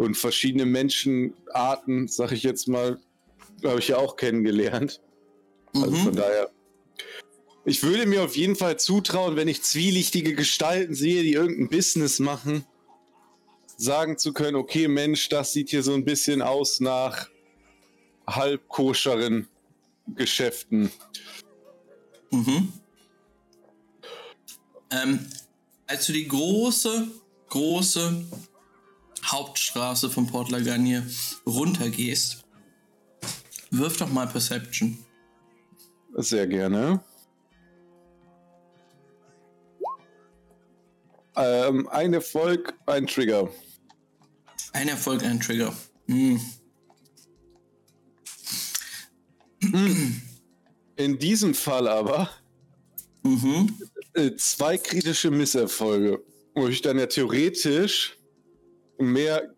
[0.00, 2.98] und verschiedene Menschenarten, sag ich jetzt mal,
[3.62, 5.02] habe ich ja auch kennengelernt.
[5.74, 6.04] Also mhm.
[6.04, 6.50] von daher.
[7.66, 12.18] Ich würde mir auf jeden Fall zutrauen, wenn ich zwielichtige Gestalten sehe, die irgendein Business
[12.18, 12.64] machen,
[13.76, 17.28] sagen zu können, okay, Mensch, das sieht hier so ein bisschen aus nach
[18.26, 19.48] halbkoscheren
[20.16, 20.90] Geschäften.
[22.30, 22.72] Mhm.
[24.92, 25.26] Ähm,
[25.86, 27.06] als du die große,
[27.50, 28.24] große
[29.24, 31.06] Hauptstraße von Port Lagagne
[31.46, 32.44] runtergehst,
[33.70, 34.98] wirf doch mal Perception.
[36.16, 37.02] Sehr gerne.
[41.36, 43.48] Ähm, ein Erfolg, ein Trigger.
[44.72, 45.74] Ein Erfolg, ein Trigger.
[46.06, 46.40] Hm.
[50.96, 52.30] In diesem Fall aber
[53.22, 53.78] mhm.
[54.12, 56.22] Äh, zwei kritische Misserfolge,
[56.54, 58.18] wo ich dann ja theoretisch
[59.00, 59.54] mehr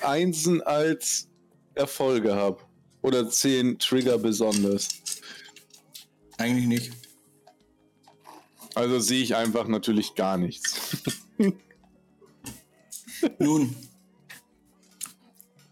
[0.00, 1.28] Einsen als
[1.74, 2.62] Erfolge habe.
[3.02, 4.88] Oder zehn Trigger besonders.
[6.38, 6.92] Eigentlich nicht.
[8.74, 10.96] Also sehe ich einfach natürlich gar nichts.
[13.38, 13.74] Nun,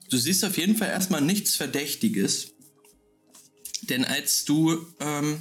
[0.09, 2.53] du siehst auf jeden Fall erstmal nichts Verdächtiges.
[3.83, 5.41] Denn als du ähm,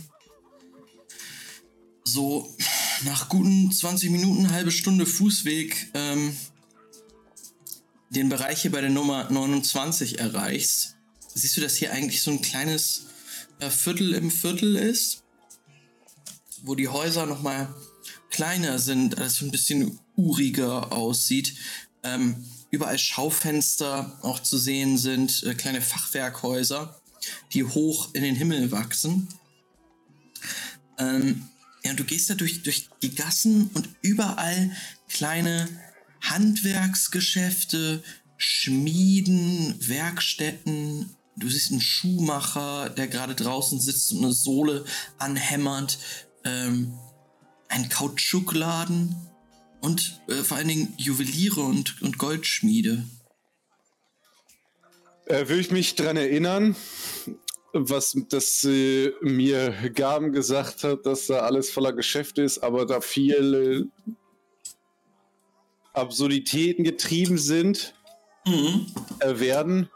[2.04, 2.56] so
[3.06, 6.36] nach guten 20 Minuten, halbe Stunde Fußweg ähm,
[8.12, 10.98] den Bereich hier bei der Nummer 29 erreichst,
[11.34, 13.06] siehst du, dass hier eigentlich so ein kleines
[13.60, 15.24] äh, Viertel im Viertel ist,
[16.64, 17.74] wo die Häuser nochmal
[18.30, 21.56] kleiner sind, alles so ein bisschen uriger aussieht.
[22.04, 27.00] Ähm, überall Schaufenster auch zu sehen sind, äh, kleine Fachwerkhäuser,
[27.54, 29.30] die hoch in den Himmel wachsen.
[30.98, 31.48] Ähm,
[31.84, 34.72] ja, und du gehst da durch, durch die Gassen und überall
[35.08, 35.68] kleine
[36.22, 38.04] Handwerksgeschäfte,
[38.38, 41.16] Schmieden, Werkstätten.
[41.38, 44.86] Du siehst einen Schuhmacher, der gerade draußen sitzt und eine Sohle
[45.18, 45.98] anhämmert.
[46.44, 46.94] Ähm,
[47.70, 49.16] ein Kautschukladen
[49.82, 53.06] und äh, vor allen Dingen Juweliere und, und Goldschmiede.
[55.26, 56.76] Äh, will ich mich daran erinnern,
[57.74, 63.00] was das äh, mir Gaben gesagt hat, dass da alles voller Geschäfte ist, aber da
[63.00, 63.88] viele
[65.94, 67.94] Absurditäten getrieben sind,
[68.46, 68.88] mhm.
[69.20, 69.90] äh, werden.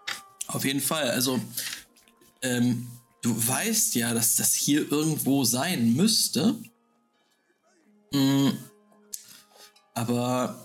[0.47, 1.09] Auf jeden Fall.
[1.09, 1.39] Also,
[2.41, 2.88] ähm,
[3.22, 6.55] du weißt ja, dass das hier irgendwo sein müsste.
[8.11, 8.57] Mhm.
[9.93, 10.61] Aber.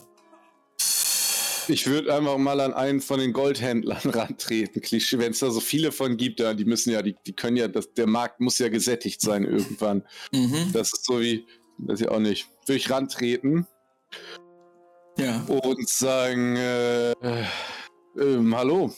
[1.69, 4.83] Ich würde einfach mal an einen von den Goldhändlern rantreten.
[4.83, 7.57] Klischee, wenn es da so viele von gibt, ja, die müssen ja, die, die können
[7.57, 10.03] ja, das, der Markt muss ja gesättigt sein irgendwann.
[10.33, 10.71] Mhm.
[10.73, 11.47] Das ist so wie,
[11.79, 12.49] weiß ich auch nicht.
[12.67, 13.67] Würde ich rantreten.
[15.21, 15.43] Ja.
[15.47, 18.93] Und sagen, äh, äh, hallo.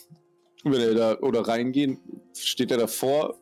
[0.62, 1.98] Wenn er da oder reingehen,
[2.38, 3.40] steht er da vor,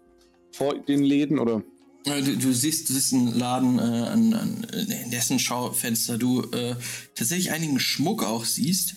[0.52, 1.62] vor den Läden oder?
[2.04, 4.66] Du, du, siehst, du siehst einen Laden, äh, an, an,
[5.04, 6.74] in dessen Schaufenster du äh,
[7.14, 8.94] tatsächlich einigen Schmuck auch siehst.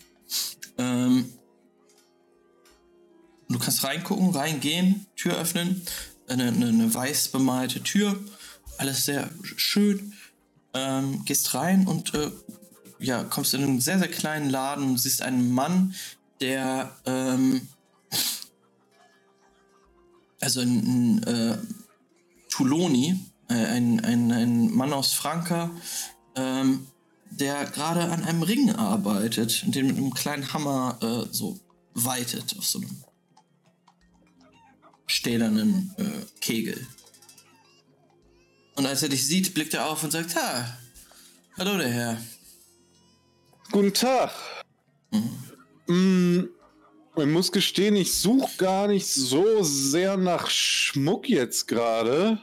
[0.77, 1.26] Ähm,
[3.49, 5.81] du kannst reingucken, reingehen, Tür öffnen.
[6.27, 8.18] Eine, eine, eine weiß bemalte Tür.
[8.77, 10.14] Alles sehr schön.
[10.73, 12.31] Ähm, gehst rein und äh,
[13.03, 15.93] ja, kommst in einen sehr, sehr kleinen Laden und siehst einen Mann,
[16.39, 17.67] der ähm,
[20.39, 21.57] also ein, ein äh,
[22.49, 23.19] Tuloni,
[23.49, 25.71] äh, ein, ein, ein Mann aus Franka,
[26.35, 26.88] ähm,
[27.30, 31.59] der gerade an einem Ring arbeitet und den mit einem kleinen Hammer äh, so
[31.93, 33.03] weitet auf so einem
[35.07, 36.88] stählernen äh, Kegel.
[38.75, 40.77] Und als er dich sieht, blickt er auf und sagt, ha,
[41.57, 42.17] hallo der Herr.
[43.73, 44.29] Guten Tag.
[45.87, 45.87] Mhm.
[45.87, 46.49] Mm,
[47.17, 52.37] ich muss gestehen, ich suche gar nicht so sehr nach Schmuck jetzt gerade.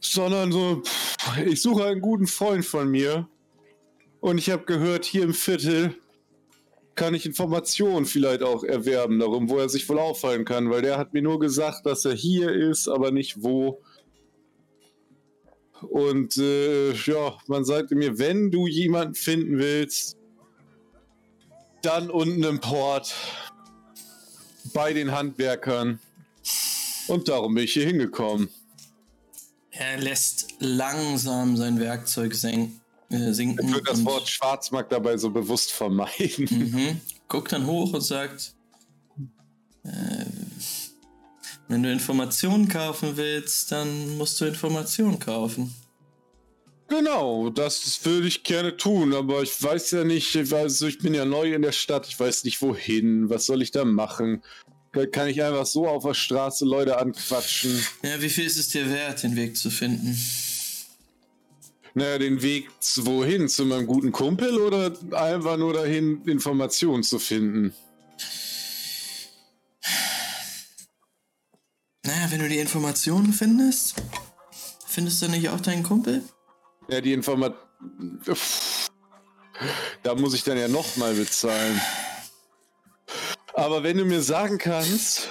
[0.00, 0.82] sondern so,
[1.46, 3.26] ich suche einen guten Freund von mir.
[4.20, 5.94] Und ich habe gehört, hier im Viertel
[6.94, 10.98] kann ich Informationen vielleicht auch erwerben darum, wo er sich wohl auffallen kann, weil der
[10.98, 13.80] hat mir nur gesagt, dass er hier ist, aber nicht wo.
[15.82, 20.16] Und äh, ja, man sagte mir, wenn du jemanden finden willst,
[21.82, 23.14] dann unten im Port
[24.74, 25.98] bei den Handwerkern.
[27.08, 28.50] Und darum bin ich hier hingekommen.
[29.70, 32.80] Er lässt langsam sein Werkzeug senken.
[33.08, 36.46] Äh, sinken Ich würde das Wort Schwarzmarkt dabei so bewusst vermeiden.
[36.50, 37.00] Mhm.
[37.28, 38.54] Guckt dann hoch und sagt,
[39.84, 39.90] äh,
[41.70, 45.72] wenn du Informationen kaufen willst, dann musst du Informationen kaufen.
[46.88, 51.14] Genau, das würde ich gerne tun, aber ich weiß ja nicht, ich, weiß, ich bin
[51.14, 54.42] ja neu in der Stadt, ich weiß nicht wohin, was soll ich da machen?
[55.12, 57.80] Kann ich einfach so auf der Straße Leute anquatschen?
[58.02, 60.18] Ja, wie viel ist es dir wert, den Weg zu finden?
[61.94, 63.48] Naja, den Weg zu wohin?
[63.48, 67.72] Zu meinem guten Kumpel oder einfach nur dahin, Informationen zu finden?
[72.10, 73.94] Naja, wenn du die Informationen findest,
[74.84, 76.24] findest du nicht auch deinen Kumpel?
[76.88, 77.54] Ja, die Informat...
[80.02, 81.80] Da muss ich dann ja nochmal bezahlen.
[83.54, 85.28] Aber wenn du mir sagen kannst,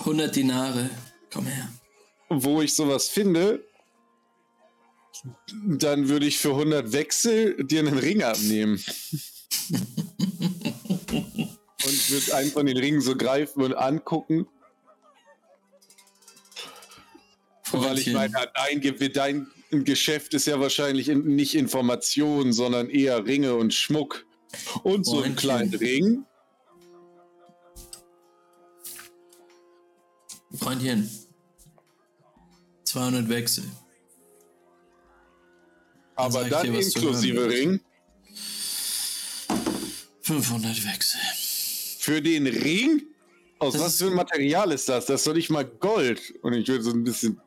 [0.00, 0.90] 100 Dinare.
[1.32, 1.68] Komm her.
[2.30, 3.64] wo ich sowas finde,
[5.66, 8.82] dann würde ich für 100 Wechsel dir einen Ring abnehmen.
[9.70, 14.48] und würde einen von den Ringen so greifen und angucken.
[17.72, 23.54] Weil ich meine, dein, dein Geschäft ist ja wahrscheinlich in, nicht Information, sondern eher Ringe
[23.54, 24.26] und Schmuck.
[24.82, 26.24] Und so einen kleinen Ring.
[30.54, 31.10] Freundchen.
[32.84, 33.64] 200 Wechsel.
[36.16, 37.50] Aber sag ich dann dir, inklusive.
[37.50, 37.80] Ring.
[40.22, 41.20] 500 Wechsel.
[42.00, 43.02] Für den Ring?
[43.58, 45.06] Aus Das was für ein Material ist das?
[45.06, 46.34] Das ist doch nicht mal Gold.
[46.42, 47.40] Und ich würde so ein bisschen.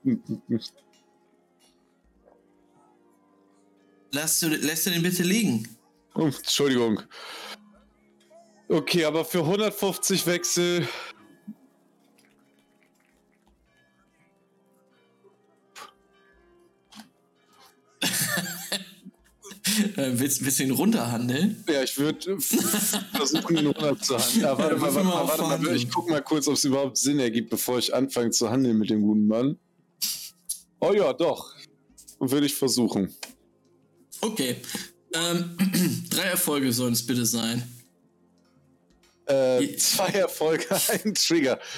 [4.11, 5.67] Lass du, lässt du den bitte liegen?
[6.15, 7.01] Oh, Entschuldigung.
[8.67, 10.87] Okay, aber für 150 Wechsel.
[19.97, 21.63] Äh, willst, willst du ihn runterhandeln?
[21.67, 22.39] Ja, ich würde
[23.13, 24.41] versuchen, ihn 100 zu handeln.
[24.41, 25.75] Ja, warte Ja, mal, warte mal warte mal.
[25.75, 28.89] Ich guck mal kurz, ob es überhaupt Sinn ergibt, bevor ich anfange zu handeln mit
[28.89, 29.57] dem guten Mann.
[30.79, 31.55] Oh ja, doch.
[32.19, 33.13] Würde ich versuchen.
[34.21, 34.57] Okay.
[35.13, 35.57] Ähm,
[36.09, 37.63] drei Erfolge sollen es bitte sein.
[39.25, 40.65] Äh, zwei Erfolge,
[41.03, 41.59] ein Trigger.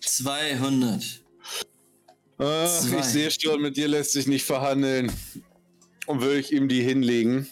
[0.00, 1.23] 200.
[2.36, 2.98] Zwei.
[2.98, 5.12] ich sehe schon, mit dir lässt sich nicht verhandeln.
[6.06, 7.48] Und würde ich ihm die hinlegen.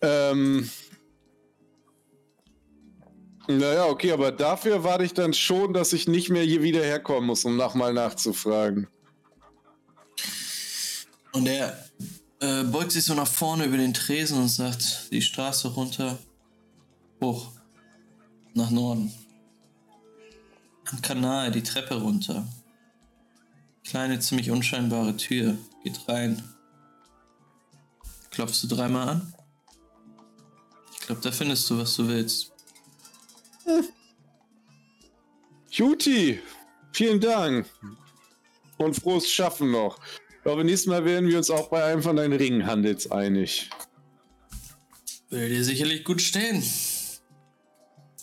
[0.00, 0.70] Ähm.
[3.48, 7.26] Naja, okay, aber dafür warte ich dann schon, dass ich nicht mehr hier wieder herkommen
[7.26, 8.86] muss, um nochmal nachzufragen.
[11.32, 11.76] Und er
[12.40, 16.18] äh, beugt sich so nach vorne über den Tresen und sagt, die Straße runter,
[17.20, 17.50] hoch,
[18.54, 19.12] nach Norden.
[21.02, 22.46] Kanal, die Treppe runter.
[23.84, 26.42] Kleine, ziemlich unscheinbare Tür, geht rein.
[28.30, 29.34] Klopfst du dreimal an?
[30.92, 32.52] Ich glaube, da findest du, was du willst.
[35.70, 36.40] Juti,
[36.92, 37.66] vielen Dank.
[38.78, 39.98] Und frohes Schaffen noch.
[40.44, 43.68] Aber nächstes Mal werden wir uns auch bei einem von deinen Ringenhandels einig.
[45.28, 46.62] Würde dir sicherlich gut stehen.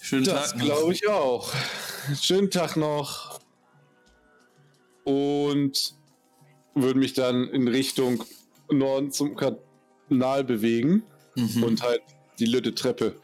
[0.02, 0.66] Schönen Das Tag noch.
[0.66, 1.54] glaube ich auch.
[2.22, 3.40] Schönen Tag noch.
[5.04, 5.96] Und
[6.76, 8.24] würde mich dann in Richtung
[8.70, 11.04] Norden zum Kanal bewegen
[11.36, 11.64] Mhm.
[11.64, 12.02] und halt
[12.40, 13.16] die Lütte Treppe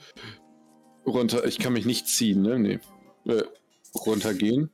[1.06, 1.46] runter.
[1.46, 2.60] Ich kann mich nicht ziehen, ne?
[2.60, 2.80] Nee.
[3.26, 3.44] Äh,
[4.06, 4.70] runtergehen.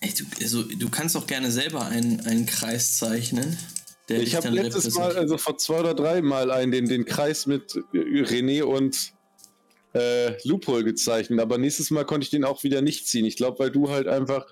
[0.00, 3.56] Ey, du, also, du kannst auch gerne selber einen, einen Kreis zeichnen.
[4.08, 7.76] Ich habe letztes Mal, also vor zwei oder drei Mal einen, den, den Kreis mit
[7.92, 9.12] äh, René und
[9.98, 13.24] äh, Loophole gezeichnet, aber nächstes Mal konnte ich den auch wieder nicht ziehen.
[13.24, 14.46] Ich glaube, weil du halt einfach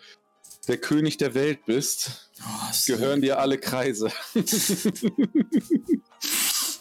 [0.68, 4.10] der König der Welt bist, Oh, gehören dir alle Kreise.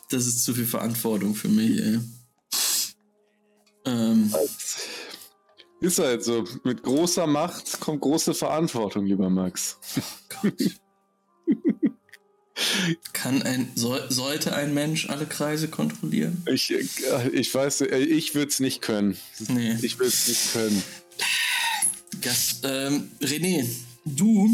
[0.10, 2.00] Das ist zu viel Verantwortung für mich, ey.
[3.86, 4.34] Ähm,
[5.82, 6.46] Ist halt so.
[6.64, 9.80] Mit großer Macht kommt große Verantwortung, lieber Max.
[10.30, 10.54] Gott.
[13.12, 16.42] Kann ein, soll, sollte ein Mensch alle Kreise kontrollieren?
[16.46, 19.18] Ich, äh, ich weiß, äh, ich würde es nicht können.
[19.50, 19.78] Nee.
[19.82, 20.84] Ich würde es nicht können.
[22.22, 22.62] Gas.
[22.64, 23.68] Ähm, René,
[24.06, 24.50] du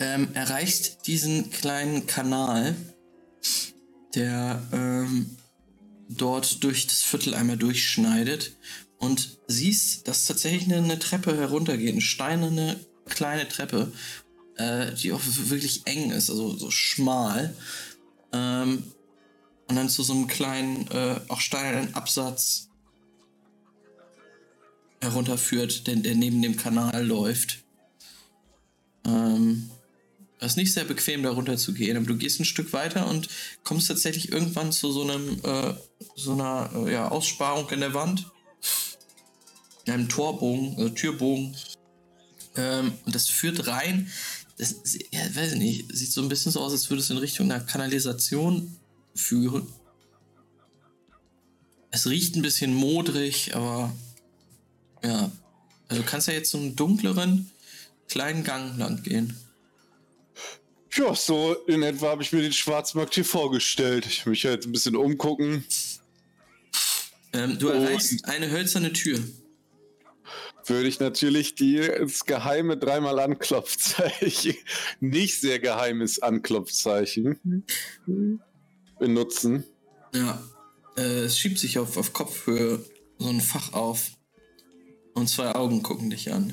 [0.00, 2.74] ähm, erreichst diesen kleinen Kanal,
[4.14, 5.36] der ähm,
[6.08, 8.56] dort durch das Viertel einmal durchschneidet
[8.98, 13.92] und siehst, dass tatsächlich eine, eine Treppe heruntergeht, eine steinerne kleine Treppe,
[14.58, 17.54] äh, die auch wirklich eng ist, also so schmal.
[18.32, 18.84] Ähm,
[19.68, 22.68] und dann zu so einem kleinen, äh, auch steinernen Absatz
[25.00, 27.62] herunterführt, der, der neben dem Kanal läuft.
[29.04, 29.70] Ähm,
[30.40, 33.08] es ist nicht sehr bequem, da runter zu gehen, aber du gehst ein Stück weiter
[33.08, 33.28] und
[33.64, 35.74] kommst tatsächlich irgendwann zu so einem, äh,
[36.14, 38.26] so einer äh, ja, Aussparung in der Wand.
[39.84, 41.56] In einem Torbogen, also Türbogen.
[42.56, 44.10] Ähm, und das führt rein.
[44.58, 44.74] Das,
[45.12, 47.50] ja, weiß ich nicht, sieht so ein bisschen so aus, als würde es in Richtung
[47.50, 48.76] einer Kanalisation
[49.14, 49.66] führen.
[51.90, 53.94] Es riecht ein bisschen modrig, aber
[55.02, 55.30] ja.
[55.88, 57.50] Also du kannst ja jetzt so einen dunkleren,
[58.08, 59.36] kleinen Gang lang gehen.
[60.92, 64.06] Ja, so in etwa habe ich mir den Schwarzmarkt hier vorgestellt.
[64.06, 65.64] Ich mich halt ein bisschen umgucken.
[67.32, 69.20] Ähm, du erreichst eine hölzerne Tür.
[70.68, 74.54] Würde ich natürlich die, das geheime dreimal Anklopfzeichen,
[75.00, 77.64] nicht sehr geheimes Anklopfzeichen
[78.98, 79.64] benutzen.
[80.14, 80.42] Ja.
[80.96, 82.84] Äh, es schiebt sich auf, auf Kopfhöhe
[83.18, 84.10] so ein Fach auf.
[85.14, 86.52] Und zwei Augen gucken dich an.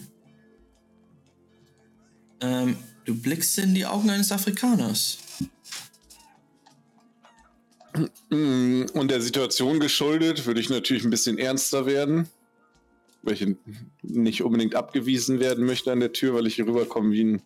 [2.42, 5.18] Ähm, du blickst in die Augen eines Afrikaners.
[8.30, 12.28] Mm, Und der Situation geschuldet, würde ich natürlich ein bisschen ernster werden.
[13.26, 13.46] Weil ich
[14.04, 17.42] nicht unbedingt abgewiesen werden möchte an der Tür, weil ich hier rüberkomme wie ein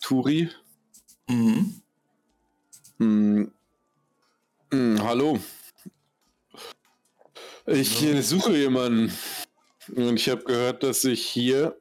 [0.00, 0.48] Turi.
[1.28, 1.82] Mhm.
[2.98, 3.52] Hm.
[4.72, 5.38] Hm, hallo.
[7.66, 9.12] Ich äh, suche jemanden.
[9.94, 11.76] Und ich habe gehört, dass ich hier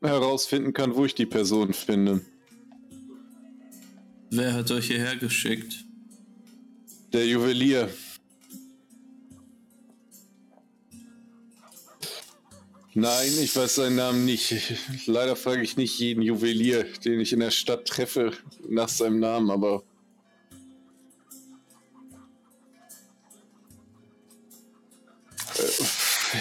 [0.00, 2.20] herausfinden kann, wo ich die Person finde.
[4.30, 5.84] Wer hat euch hierher geschickt?
[7.12, 7.88] Der Juwelier.
[13.00, 14.52] Nein, ich weiß seinen Namen nicht.
[15.06, 18.32] Leider frage ich nicht jeden Juwelier, den ich in der Stadt treffe,
[18.68, 19.84] nach seinem Namen, aber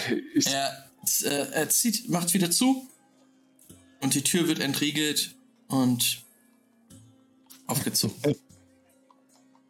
[0.10, 0.90] Äh, Er,
[1.26, 2.88] äh, er zieht, macht wieder zu.
[4.02, 5.36] Und die Tür wird entriegelt
[5.68, 6.24] und
[7.68, 8.36] aufgezogen.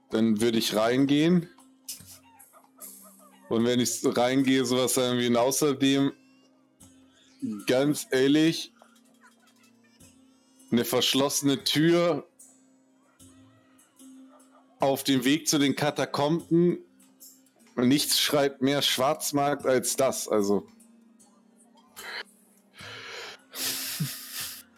[0.10, 1.50] dann würde ich reingehen.
[3.50, 6.14] Und wenn ich reingehe, sowas sagen wie, außerdem,
[7.66, 8.72] ganz ehrlich,
[10.72, 12.28] eine verschlossene Tür
[14.80, 16.80] auf dem Weg zu den Katakomben.
[17.76, 20.28] Nichts schreibt mehr Schwarzmarkt als das.
[20.28, 20.68] Also.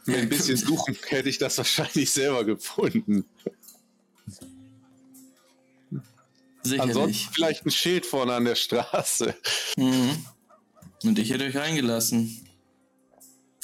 [0.06, 3.26] Mit ein bisschen suchen hätte ich das wahrscheinlich selber gefunden.
[6.62, 6.82] Sicherlich.
[6.82, 9.36] Ansonsten vielleicht ein Schild vorne an der Straße.
[9.78, 10.26] Mhm.
[11.04, 12.49] Und ich hätte euch reingelassen.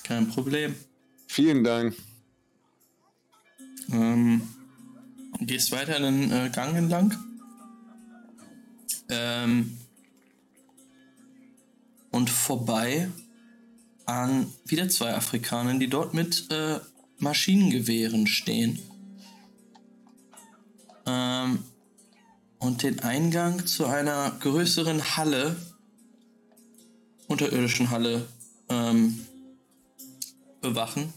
[0.05, 0.75] Kein Problem.
[1.25, 1.95] Vielen Dank.
[3.91, 4.47] Ähm,
[5.39, 7.17] gehst weiter einen äh, Gang entlang.
[9.09, 9.79] Ähm,
[12.11, 13.09] und vorbei
[14.05, 16.79] an wieder zwei Afrikanern, die dort mit äh,
[17.17, 18.77] Maschinengewehren stehen.
[21.07, 21.63] Ähm,
[22.59, 25.55] und den Eingang zu einer größeren Halle,
[27.27, 28.27] unterirdischen Halle,
[28.69, 29.25] ähm,
[30.69, 31.13] bewachen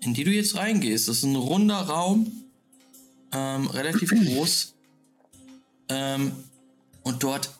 [0.00, 1.08] in die du jetzt reingehst.
[1.08, 2.44] Das ist ein runder Raum,
[3.32, 4.74] ähm, relativ groß.
[5.88, 6.32] Ähm,
[7.02, 7.50] und dort,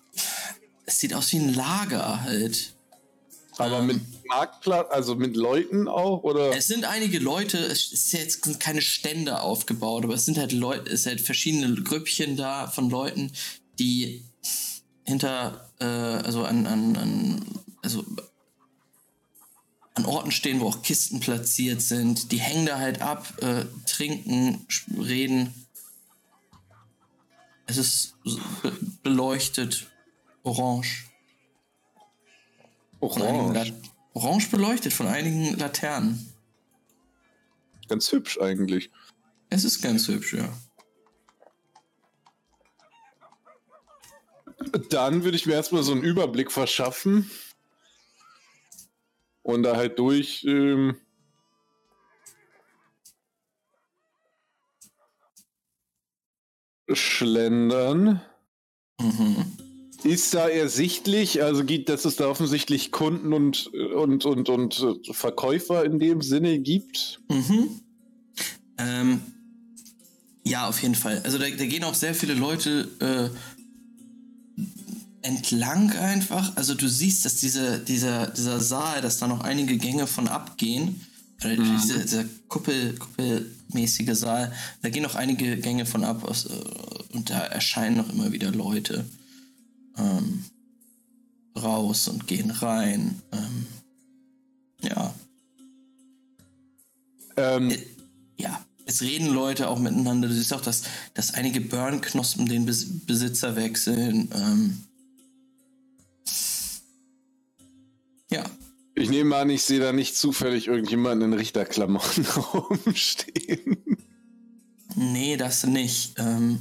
[0.87, 2.75] es sieht aus wie ein Lager halt.
[3.59, 3.87] Aber Ähm.
[3.87, 6.57] mit Marktplatz, also mit Leuten auch, oder?
[6.57, 10.53] Es sind einige Leute, es ist jetzt sind keine Stände aufgebaut, aber es sind halt
[10.53, 13.33] Leute, es sind halt verschiedene Grüppchen da von Leuten,
[13.79, 14.25] die
[15.05, 17.45] hinter, äh, also an, an, an,
[17.83, 18.05] also
[20.01, 22.33] an Orten stehen, wo auch Kisten platziert sind.
[22.33, 24.67] Die hängen da halt ab, äh, trinken,
[24.99, 25.55] reden.
[27.67, 28.15] Es ist
[28.63, 28.73] be
[29.03, 29.91] beleuchtet,
[30.43, 31.07] orange.
[33.01, 33.73] Orange.
[34.15, 36.33] Orange beleuchtet von einigen Laternen.
[37.89, 38.91] Ganz hübsch eigentlich.
[39.51, 40.49] Es ist ganz hübsch, ja.
[44.91, 47.31] Dann würde ich mir erstmal so einen Überblick verschaffen.
[49.43, 50.45] Und da halt durch.
[50.45, 50.97] Ähm,
[56.93, 58.21] schlendern.
[59.01, 59.37] Mhm.
[60.03, 65.85] ist da ersichtlich, also gibt, dass es da offensichtlich Kunden und, und, und, und Verkäufer
[65.85, 67.21] in dem Sinne gibt?
[67.29, 67.81] Mhm.
[68.79, 69.21] Ähm,
[70.45, 71.21] ja, auf jeden Fall.
[71.25, 73.50] Also da, da gehen auch sehr viele Leute äh,
[75.23, 76.57] entlang einfach.
[76.57, 81.01] Also du siehst, dass diese, dieser, dieser Saal, dass da noch einige Gänge von abgehen.
[81.43, 81.81] Oder Mhm.
[81.81, 84.53] dieser, dieser Kuppel, kuppelmäßige Saal,
[84.83, 88.51] da gehen noch einige Gänge von ab aus, äh, und da erscheinen noch immer wieder
[88.51, 89.05] Leute
[89.97, 90.45] ähm,
[91.57, 93.21] raus und gehen rein.
[93.33, 93.67] Ähm,
[94.83, 95.15] ja.
[97.37, 97.73] Ähm,
[98.37, 100.29] ja, es reden Leute auch miteinander.
[100.29, 100.83] Du siehst auch, dass,
[101.15, 104.31] dass einige Burn-Knospen den Bes Besitzer wechseln.
[104.35, 104.81] Ähm,
[108.31, 108.45] ja,
[108.95, 113.79] ich nehme an, ich sehe da nicht zufällig irgendjemanden in Richterklamotten rumstehen.
[114.95, 116.19] nee, das nicht.
[116.19, 116.59] Ähm,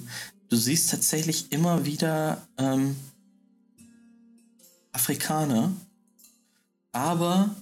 [0.49, 2.95] du siehst tatsächlich immer wieder ähm,
[4.91, 5.73] Afrikaner,
[6.91, 7.55] aber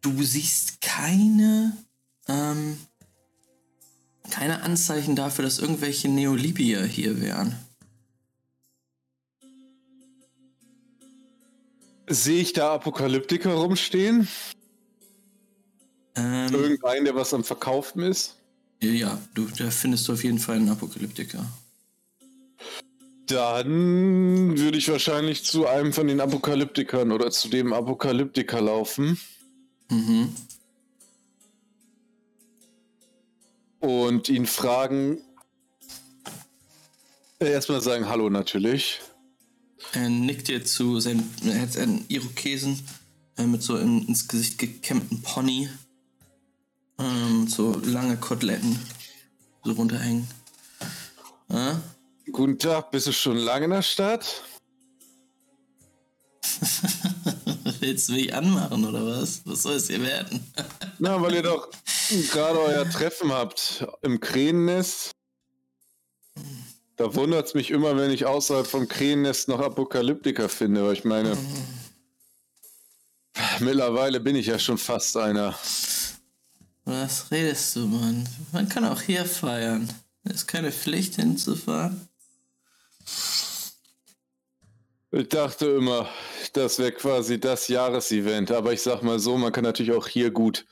[0.00, 1.76] du siehst keine,
[2.26, 2.78] ähm,
[4.30, 7.54] keine Anzeichen dafür, dass irgendwelche Neolibier hier wären.
[12.08, 14.28] Sehe ich da Apokalyptiker rumstehen?
[16.14, 18.36] Ähm, Irgendeinen, der was am Verkaufen ist?
[18.82, 21.46] Ja, du, da findest du auf jeden Fall einen Apokalyptiker.
[23.26, 29.18] Dann würde ich wahrscheinlich zu einem von den Apokalyptikern oder zu dem Apokalyptiker laufen
[29.88, 30.34] Mhm.
[33.80, 35.18] und ihn fragen.
[37.38, 39.00] Erstmal sagen Hallo natürlich.
[39.94, 42.82] Er nickt dir zu, sein, er hat einen Irokesen
[43.36, 45.68] äh, mit so in, ins Gesicht gekämmten Pony.
[46.98, 48.78] Ähm, so lange Koteletten
[49.62, 50.26] so runterhängen.
[51.50, 51.74] Äh?
[52.30, 54.42] Guten Tag, bist du schon lange in der Stadt?
[57.80, 59.42] Willst du mich anmachen oder was?
[59.44, 60.50] Was soll es hier werden?
[61.00, 61.68] Na, weil ihr doch
[62.30, 65.10] gerade euer Treffen habt im Krähennest.
[67.02, 71.02] Da wundert es mich immer, wenn ich außerhalb vom Krähennest noch Apokalyptiker finde, weil ich
[71.02, 71.36] meine,
[73.58, 75.52] mittlerweile bin ich ja schon fast einer.
[76.84, 78.28] Was redest du, Mann?
[78.52, 79.92] Man kann auch hier feiern.
[80.22, 82.06] Ist keine Pflicht hinzufahren.
[85.10, 86.08] Ich dachte immer,
[86.52, 90.30] das wäre quasi das Jahresevent, aber ich sag mal so, man kann natürlich auch hier
[90.30, 90.64] gut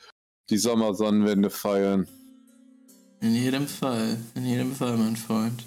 [0.49, 2.07] die Sommersonnenwende feiern.
[3.19, 5.61] In jedem Fall, in jedem Fall, mein Freund.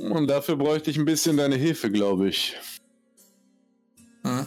[0.00, 2.56] Und dafür bräuchte ich ein bisschen deine Hilfe, glaube ich.
[4.24, 4.44] Äh?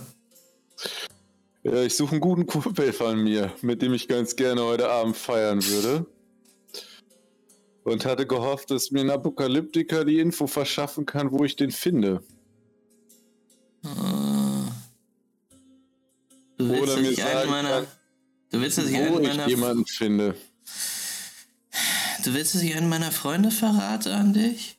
[1.63, 5.15] Ja, ich suche einen guten Kumpel von mir, mit dem ich ganz gerne heute Abend
[5.15, 6.05] feiern würde.
[7.83, 12.23] Und hatte gehofft, dass mir ein Apokalyptiker die Info verschaffen kann, wo ich den finde.
[13.83, 14.71] Ah.
[16.57, 17.69] Du willst, Oder mir sagen meiner.
[17.69, 17.87] kann,
[18.51, 20.35] Du willst, dass ich Wo ich jemanden finde.
[22.23, 24.72] Du willst, dass ich einen meiner Freunde verrate an dich?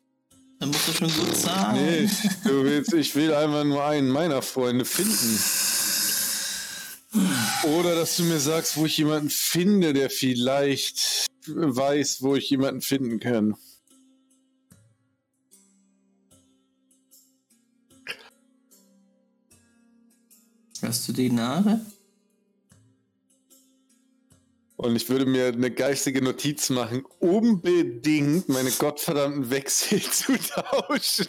[0.65, 1.77] Dann musst du schon gut zahlen.
[1.77, 2.09] Nee,
[2.45, 5.39] du willst, ich will einfach nur einen meiner Freunde finden.
[7.65, 12.81] Oder dass du mir sagst, wo ich jemanden finde, der vielleicht weiß, wo ich jemanden
[12.81, 13.55] finden kann.
[20.81, 21.85] Hast du die Nare?
[24.85, 31.27] Und ich würde mir eine geistige Notiz machen, unbedingt meine gottverdammten Wechsel zu tauschen.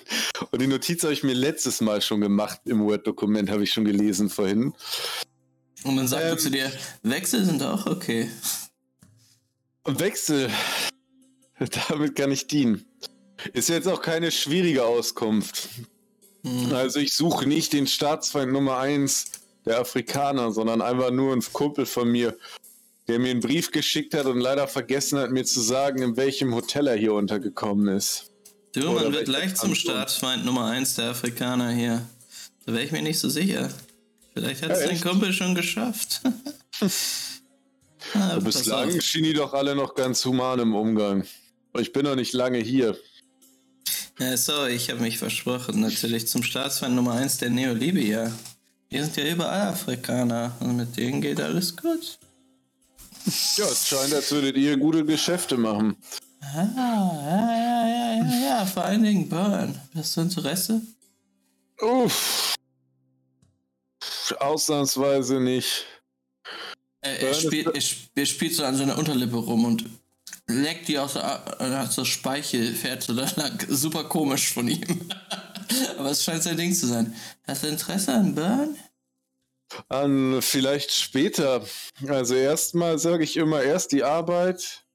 [0.51, 3.85] Und die Notiz habe ich mir letztes Mal schon gemacht im Word-Dokument, habe ich schon
[3.85, 4.73] gelesen vorhin.
[5.85, 6.37] Und dann sagt Ähm.
[6.37, 6.69] zu dir,
[7.03, 8.29] Wechsel sind auch okay.
[9.85, 10.49] Wechsel,
[11.87, 12.83] damit kann ich dienen.
[13.53, 15.69] Ist jetzt auch keine schwierige Auskunft.
[16.43, 16.73] Hm.
[16.73, 19.27] Also ich suche nicht den Staatsfeind Nummer 1
[19.65, 22.37] der Afrikaner, sondern einfach nur einen Kumpel von mir,
[23.07, 26.53] der mir einen Brief geschickt hat und leider vergessen hat, mir zu sagen, in welchem
[26.55, 28.31] Hotel er hier untergekommen ist.
[28.73, 29.73] Du, man wird leicht zum?
[29.73, 32.07] Staatsfeind Nummer 1 der Afrikaner hier.
[32.65, 33.69] Da wäre ich mir nicht so sicher.
[34.33, 34.99] Vielleicht hat es Ja, dein?
[34.99, 36.21] Kumpel schon geschafft.
[38.13, 41.25] ah, Bislang schienen die doch alle noch ganz human im Umgang.
[41.77, 42.97] Ich bin noch nicht lange hier.
[44.19, 45.81] Ja, sorry, ich habe mich versprochen.
[45.81, 48.31] Natürlich zum Staatsfeind Nummer 1 der Neolibier.
[48.91, 52.17] Die sind ja überall Afrikaner und mit denen geht alles gut.
[53.57, 55.95] Ja, es scheint, als würdet ihr gute Geschäfte machen.
[56.41, 59.79] Ah, ja, ja, ja, ja, ja, vor allen Dingen Burn.
[59.95, 60.81] Hast du Interesse?
[61.81, 62.53] Uff.
[64.39, 65.85] Ausnahmsweise nicht.
[67.01, 67.81] Er, er, ist- spielt, er,
[68.21, 69.85] er spielt so an seiner Unterlippe rum und
[70.47, 73.31] leckt die aus der, äh, aus der Speichel, fährt so lang.
[73.69, 74.83] Super komisch von ihm.
[75.97, 77.13] Aber es scheint sein Ding zu sein.
[77.47, 78.75] Hast du Interesse an Burn?
[79.89, 81.63] An vielleicht später.
[82.07, 84.85] Also erstmal sage ich immer erst die Arbeit,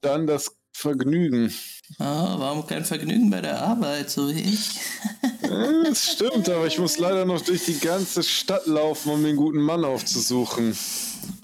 [0.00, 1.54] dann das Vergnügen.
[1.98, 4.70] Oh, warum kein Vergnügen bei der Arbeit, so wie ich?
[5.84, 9.60] Das stimmt, aber ich muss leider noch durch die ganze Stadt laufen, um den guten
[9.60, 10.76] Mann aufzusuchen.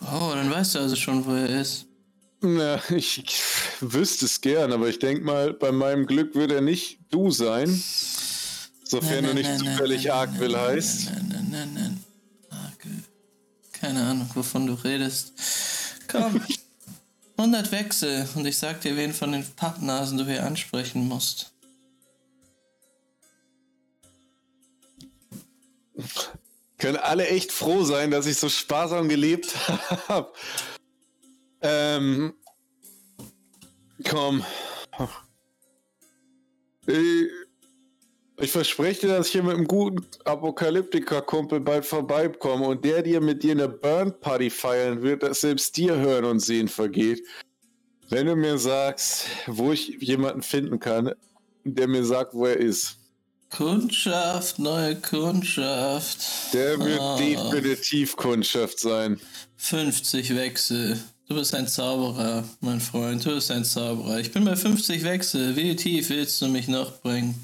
[0.03, 1.87] Oh, dann weißt du also schon, wo er ist.
[2.41, 3.23] Na, ich,
[3.81, 7.83] wüsste es gern, aber ich denke mal, bei meinem Glück wird er nicht du sein.
[8.85, 11.11] Sofern du nicht zufällig Arkwill heißt.
[11.11, 11.90] Nein, nein, nein, nein.
[13.81, 15.33] Keine Ahnung, wovon du redest.
[16.07, 16.43] Komm.
[17.39, 21.53] 100 Wechsel und ich sag dir, wen von den Pappnasen du hier ansprechen musst.
[26.77, 29.55] Können alle echt froh sein, dass ich so sparsam gelebt
[30.09, 30.33] habe.
[31.63, 32.35] Ähm.
[34.09, 34.45] Komm.
[36.87, 37.29] Ich,
[38.41, 43.21] ich verspreche dir, dass ich hier mit einem guten Apokalyptiker-Kumpel bald vorbeikomme und der dir
[43.21, 47.23] mit dir eine Burn-Party feiern wird, dass selbst dir Hören und Sehen vergeht.
[48.09, 51.13] Wenn du mir sagst, wo ich jemanden finden kann,
[51.65, 52.97] der mir sagt, wo er ist.
[53.51, 56.19] Kundschaft, neue Kundschaft.
[56.53, 57.17] Der wird Ah.
[57.19, 59.21] definitiv Kundschaft sein.
[59.57, 61.01] 50 Wechsel.
[61.31, 63.25] Du bist ein Zauberer, mein Freund.
[63.25, 64.19] Du bist ein Zauberer.
[64.19, 65.55] Ich bin bei 50 Wechsel.
[65.55, 67.37] Wie tief willst du mich noch bringen?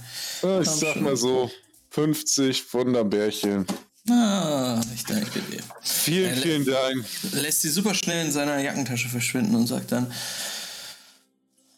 [0.43, 1.03] Ja, Ich Komm sag schon.
[1.05, 1.49] mal so,
[1.91, 3.65] 50 Wunderbärchen.
[4.11, 5.61] Ah, ich danke dir.
[5.83, 7.05] Vielen, Äh, vielen Dank.
[7.35, 10.13] Lässt sie super schnell in seiner Jackentasche verschwinden und sagt dann: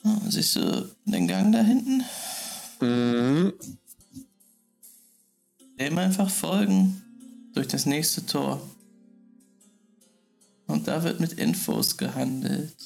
[0.04, 2.04] "Ah, Siehst du den Gang da hinten?
[2.80, 3.52] Mhm.
[5.78, 7.02] Dem einfach folgen.
[7.52, 8.62] Durch das nächste Tor.
[10.68, 12.76] Und da wird mit Infos gehandelt.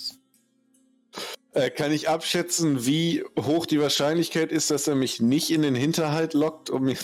[1.52, 5.74] Äh, kann ich abschätzen, wie hoch die Wahrscheinlichkeit ist, dass er mich nicht in den
[5.74, 6.96] Hinterhalt lockt, um mir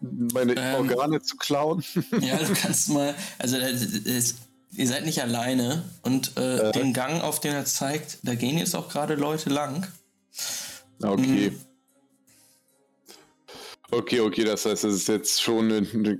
[0.00, 0.74] meine Ähm.
[0.74, 1.84] Organe zu klauen?
[2.20, 3.14] Ja, du kannst mal.
[3.38, 4.38] Also, ist,
[4.72, 5.84] ihr seid nicht alleine.
[6.02, 9.86] Und äh, den Gang, auf den er zeigt, da gehen jetzt auch gerade Leute lang.
[11.02, 11.50] okay.
[11.50, 11.60] Mhm.
[13.92, 16.18] Okay, okay, das heißt, es ist jetzt schon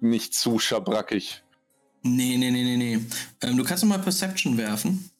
[0.00, 1.42] nicht zu schabrackig.
[2.02, 3.00] Nee, nee, nee, nee, nee.
[3.42, 5.10] Ähm, du kannst noch mal Perception werfen.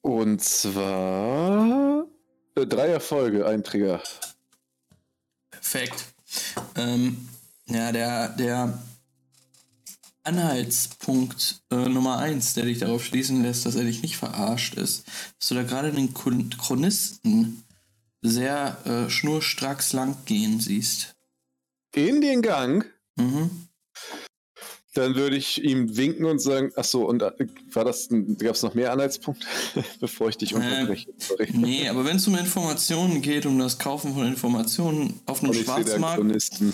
[0.00, 2.06] Und zwar
[2.54, 4.02] äh, drei Erfolge, ein Trigger.
[5.50, 6.06] Perfekt.
[6.76, 7.28] Ähm,
[7.66, 8.82] ja, der, der
[10.22, 15.06] Anhaltspunkt äh, Nummer eins, der dich darauf schließen lässt, dass er dich nicht verarscht ist,
[15.38, 17.64] dass du da gerade den Chron- Chronisten
[18.22, 21.14] sehr äh, schnurstracks lang gehen siehst.
[21.94, 22.84] In den Gang,
[23.16, 23.50] Mhm.
[24.94, 27.32] dann würde ich ihm winken und sagen, ach so, und äh,
[27.72, 29.46] war das, gab es noch mehr Anhaltspunkte,
[30.00, 31.12] bevor ich dich unterbreche?
[31.18, 31.48] Sorry.
[31.52, 35.58] Nee, aber wenn es um Informationen geht, um das Kaufen von Informationen auf einem Und
[35.64, 36.20] Schwarzmarkt,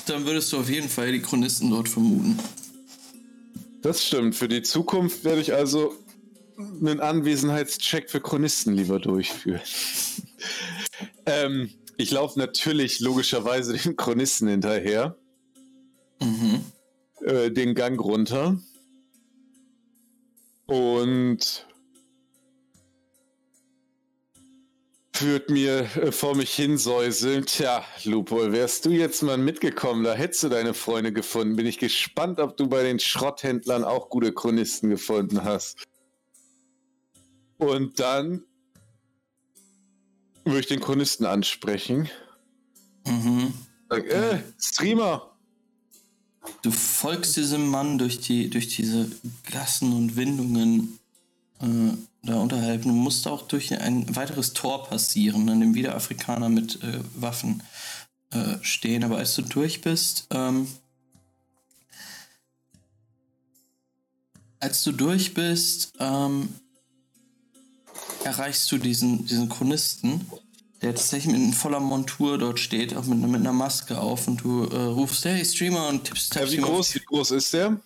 [0.06, 2.38] dann würdest du auf jeden Fall die Chronisten dort vermuten.
[3.82, 4.34] Das stimmt.
[4.34, 5.94] Für die Zukunft werde ich also
[6.58, 9.60] einen Anwesenheitscheck für Chronisten lieber durchführen.
[11.26, 15.16] Ähm, ich laufe natürlich logischerweise den Chronisten hinterher,
[16.20, 16.64] Mhm.
[17.22, 18.58] äh, den Gang runter
[20.66, 21.66] und
[25.12, 27.46] führt mir äh, vor mich hinsäuseln.
[27.46, 31.56] Tja, Lupol, wärst du jetzt mal mitgekommen, da hättest du deine Freunde gefunden.
[31.56, 35.84] Bin ich gespannt, ob du bei den Schrotthändlern auch gute Chronisten gefunden hast.
[37.58, 38.44] Und dann
[40.44, 42.08] würde ich den Chronisten ansprechen.
[43.06, 43.52] Mhm.
[43.88, 45.30] Sag, äh, Streamer!
[46.62, 49.10] Du folgst diesem Mann durch, die, durch diese
[49.50, 50.98] Gassen und Windungen
[51.60, 52.82] äh, da unterhalb.
[52.82, 57.62] Du musst auch durch ein weiteres Tor passieren, an dem wieder Afrikaner mit äh, Waffen
[58.30, 59.04] äh, stehen.
[59.04, 60.68] Aber als du durch bist, ähm,
[64.60, 66.48] als du durch bist, ähm,
[68.24, 70.26] erreichst du diesen, diesen Chronisten,
[70.82, 74.64] der tatsächlich mit voller Montur dort steht, auch mit, mit einer Maske auf und du
[74.64, 77.80] äh, rufst, hey Streamer und tippst, Ja, tappst wie groß, wie groß ist der?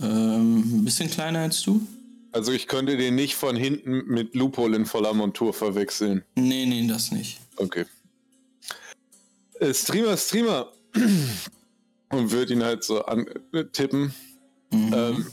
[0.00, 1.86] ähm, ein bisschen kleiner als du?
[2.32, 6.24] Also ich könnte den nicht von hinten mit Lupol in voller Montur verwechseln.
[6.34, 7.38] Nee, nee, das nicht.
[7.56, 7.84] Okay.
[9.60, 10.72] Äh, Streamer, Streamer.
[12.10, 14.14] Und würde ihn halt so antippen.
[14.70, 14.92] Mhm.
[14.94, 15.26] Ähm,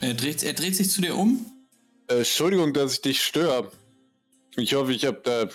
[0.00, 1.44] er, dreht, er dreht sich zu dir um.
[2.08, 3.70] äh, Entschuldigung, dass ich dich störe.
[4.56, 5.48] Ich hoffe, ich habe da.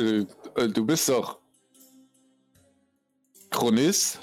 [0.00, 0.26] Äh,
[0.56, 1.38] äh, du bist doch.
[3.50, 4.20] Chronist?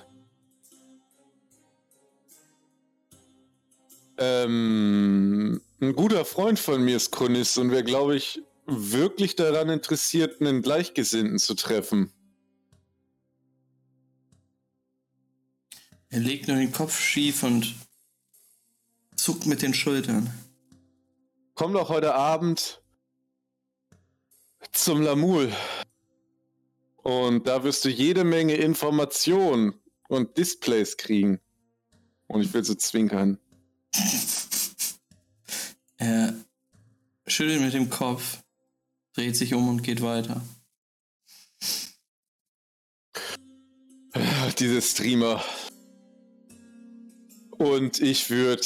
[4.18, 10.40] Ähm, ein guter Freund von mir ist Chronist und wäre, glaube ich, wirklich daran interessiert,
[10.42, 12.12] einen Gleichgesinnten zu treffen.
[16.10, 17.74] Er legt nur den Kopf schief und
[19.16, 20.32] zuckt mit den Schultern.
[21.56, 22.81] Komm doch heute Abend
[24.72, 25.52] zum Lamul.
[27.04, 29.74] Und da wirst du jede Menge Informationen
[30.08, 31.40] und Displays kriegen.
[32.28, 33.38] Und ich will so zwinkern.
[35.98, 36.34] Er
[37.28, 38.42] schüttelt mit dem Kopf,
[39.14, 40.42] dreht sich um und geht weiter.
[44.58, 45.44] Diese Streamer.
[47.52, 48.64] Und ich würde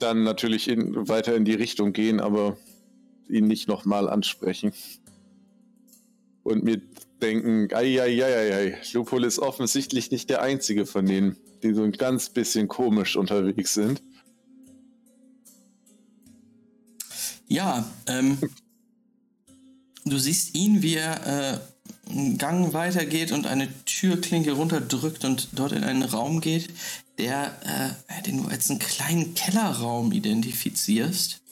[0.00, 2.56] dann natürlich in, weiter in die Richtung gehen, aber
[3.28, 4.72] ihn nicht nochmal ansprechen.
[6.48, 6.80] Und mir
[7.20, 12.68] denken, ei, Lupol ist offensichtlich nicht der einzige von denen, die so ein ganz bisschen
[12.68, 14.02] komisch unterwegs sind.
[17.48, 18.38] Ja, ähm,
[20.06, 25.72] du siehst ihn, wie er äh, einen Gang weitergeht und eine Türklinke runterdrückt und dort
[25.72, 26.68] in einen Raum geht,
[27.18, 31.42] der, äh, den du als einen kleinen Kellerraum identifizierst.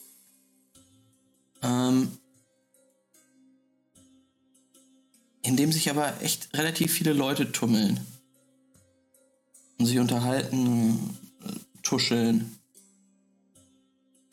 [1.62, 2.12] Ähm,
[5.47, 8.00] in dem sich aber echt relativ viele Leute tummeln.
[9.78, 11.52] Und sich unterhalten, äh,
[11.83, 12.58] tuscheln.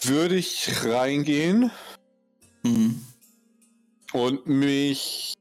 [0.01, 1.69] Würde ich reingehen
[2.63, 3.05] Mhm.
[4.13, 5.33] und mich.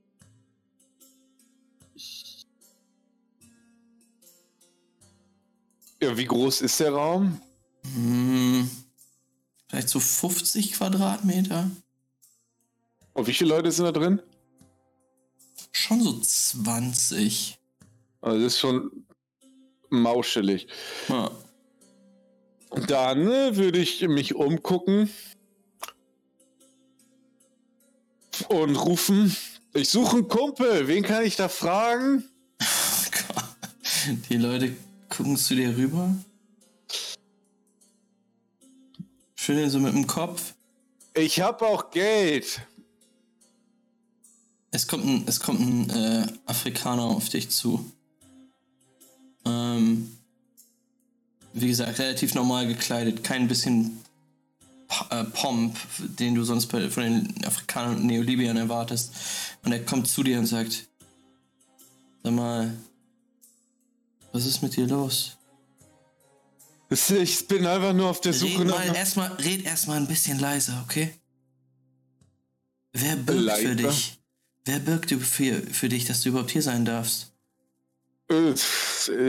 [6.03, 7.41] Ja, wie groß ist der Raum?
[7.95, 8.69] Hm,
[9.69, 11.71] vielleicht so 50 Quadratmeter.
[13.15, 14.21] Und wie viele Leute sind da drin?
[15.73, 17.59] Schon so 20.
[18.21, 19.07] Also das ist schon
[19.91, 20.69] mauschelig.
[21.09, 21.31] Ja.
[22.87, 25.11] Dann äh, würde ich mich umgucken
[28.49, 29.37] und rufen.
[29.75, 30.89] Ich suche einen Kumpel.
[30.89, 32.25] Wen kann ich da fragen?
[34.29, 34.77] Die Leute
[35.09, 36.15] gucken zu dir rüber.
[39.35, 40.55] Schütteln so mit dem Kopf.
[41.15, 42.63] Ich habe auch Geld.
[44.73, 47.93] Es kommt ein, es kommt ein äh, Afrikaner auf dich zu.
[49.45, 50.17] Ähm,
[51.53, 53.23] wie gesagt, relativ normal gekleidet.
[53.23, 54.03] Kein bisschen
[55.11, 55.77] äh, Pomp,
[56.19, 59.13] den du sonst bei, von den Afrikanern und Neolibiern erwartest.
[59.63, 60.87] Und er kommt zu dir und sagt:
[62.25, 62.75] Sag mal,
[64.33, 65.37] was ist mit dir los?
[66.89, 68.87] Ich bin einfach nur auf der Suche Red nach.
[68.87, 71.15] mal erstmal, red erstmal ein bisschen leiser, okay?
[72.93, 74.22] Wer birgt für dich?
[74.65, 77.33] Wer birgt für, für dich, dass du überhaupt hier sein darfst?
[78.31, 78.55] Äh,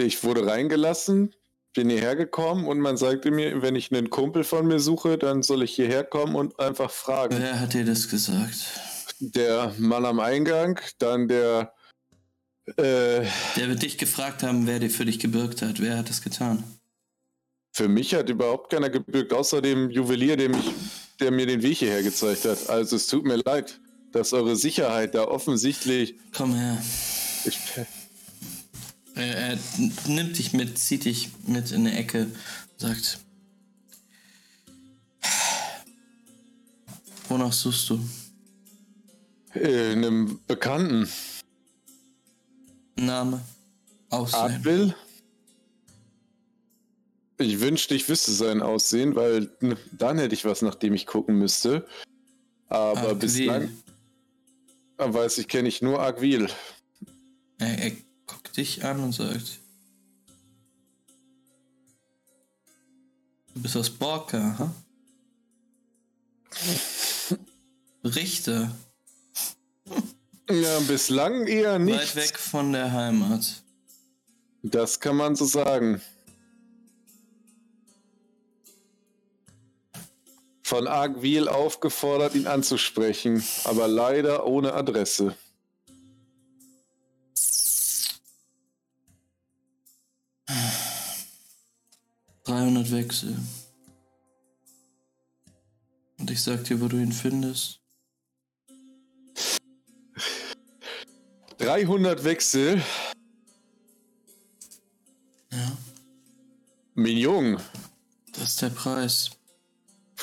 [0.06, 1.34] Ich wurde reingelassen,
[1.74, 5.42] bin hierher gekommen und man sagte mir, wenn ich einen Kumpel von mir suche, dann
[5.42, 7.38] soll ich hierher kommen und einfach fragen.
[7.40, 8.80] Wer hat dir das gesagt?
[9.20, 11.74] Der Mann am Eingang, dann der.
[12.78, 13.26] Äh,
[13.58, 15.82] Der wird dich gefragt haben, wer dir für dich gebürgt hat.
[15.82, 16.64] Wer hat das getan?
[17.76, 20.72] für mich hat überhaupt keiner gebürgt, außer dem Juwelier, der, mich,
[21.20, 22.70] der mir den Weg hierher gezeigt hat.
[22.70, 23.80] Also es tut mir leid,
[24.14, 26.16] dass eure Sicherheit da offensichtlich.
[26.34, 26.82] Komm her.
[27.46, 27.60] Ich,
[29.16, 29.60] Er, er
[30.08, 32.28] nimmt dich mit, zieht dich mit in eine Ecke,
[32.78, 33.20] sagt:
[37.30, 38.00] Wonach suchst du?
[39.56, 41.08] äh, einem Bekannten.
[42.96, 43.42] Name?
[44.10, 44.40] Aussehen?
[44.40, 44.96] Advil?
[47.40, 49.50] Ich wünschte, ich wüsste sein Aussehen, weil
[49.92, 51.86] dann hätte ich was, nach dem ich gucken müsste.
[52.68, 53.16] Aber Agvil.
[53.16, 53.70] bislang
[54.98, 56.50] äh, weiß ich, kenne ich nur Agvil.
[57.60, 57.92] Er, er
[58.26, 59.60] guckt dich an und sagt:
[63.54, 64.74] Du bist aus Borka, ha?
[68.04, 68.72] Richter,
[70.50, 71.98] Ja, bislang eher nicht.
[72.00, 73.64] weit weg von der Heimat.
[74.62, 76.02] Das kann man so sagen.
[80.74, 85.38] Von Agvil aufgefordert, ihn anzusprechen, aber leider ohne Adresse.
[92.44, 93.38] Dreihundert Wechsel.
[96.18, 97.80] Und ich sag dir, wo du ihn findest.
[101.60, 102.82] 300 Wechsel.
[105.52, 105.78] Ja,
[106.96, 107.62] Mignon.
[108.32, 109.30] das ist der Preis.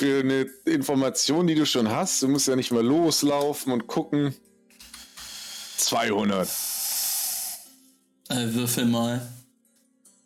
[0.01, 4.33] Für eine Information, die du schon hast, du musst ja nicht mal loslaufen und gucken.
[5.77, 6.49] 200.
[8.29, 9.21] Äh, würfel mal.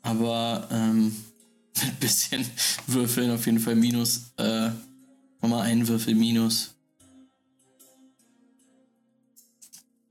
[0.02, 1.14] Aber ähm,
[1.82, 2.50] ein bisschen
[2.88, 4.32] Würfeln auf jeden Fall minus.
[4.38, 4.70] Äh,
[5.42, 6.74] nochmal einen Würfel minus.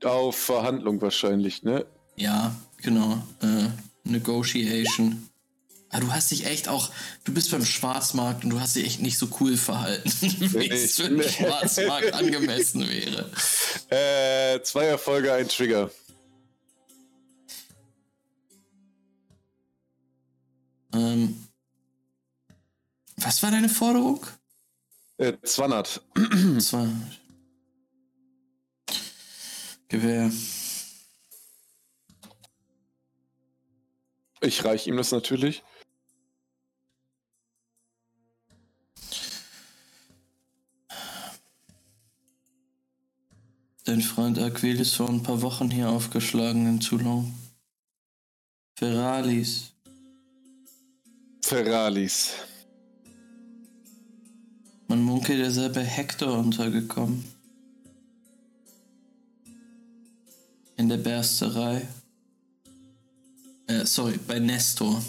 [0.03, 1.87] Auf Verhandlung wahrscheinlich, ne?
[2.17, 3.13] Ja, genau.
[3.41, 3.69] Äh,
[4.03, 5.27] Negotiation.
[5.95, 6.91] Aber du hast dich echt auch,
[7.23, 10.97] du bist beim Schwarzmarkt und du hast dich echt nicht so cool verhalten, wie es
[10.97, 13.31] für den Schwarzmarkt angemessen wäre.
[13.89, 15.89] Äh, zwei Erfolge, ein Trigger.
[20.93, 21.47] Ähm,
[23.15, 24.27] was war deine Forderung?
[25.15, 26.01] Äh, 200.
[26.59, 26.93] 200.
[29.87, 30.29] Gewehr.
[34.41, 35.63] Ich reiche ihm das natürlich.
[43.95, 47.33] Dein Freund Aquil ist vor ein paar Wochen hier aufgeschlagen in Toulon.
[48.77, 49.71] Ferralis.
[51.41, 52.33] Ferralis.
[54.89, 57.23] Man munkelt, er sei bei Hector untergekommen.
[60.75, 61.87] In der Bersterei.
[63.67, 65.01] Äh, sorry, bei Nestor.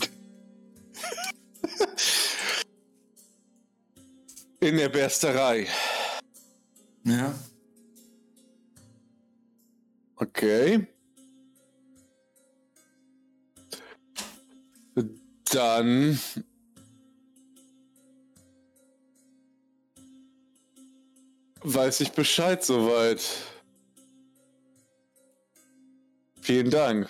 [4.60, 5.66] In der Bersterei.
[7.02, 7.34] Ja.
[10.36, 10.86] Okay.
[15.50, 16.20] Dann.
[21.62, 23.24] Weiß ich Bescheid soweit.
[26.42, 27.08] Vielen Dank.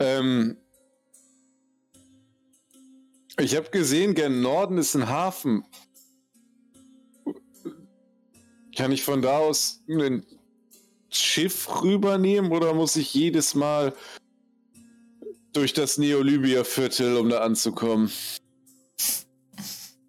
[0.00, 0.56] Ähm,
[3.38, 5.64] ich habe gesehen, gen Norden ist ein Hafen.
[8.76, 10.24] Kann ich von da aus ein
[11.10, 13.94] Schiff rübernehmen oder muss ich jedes Mal
[15.52, 18.10] durch das Neolybia-Viertel, um da anzukommen?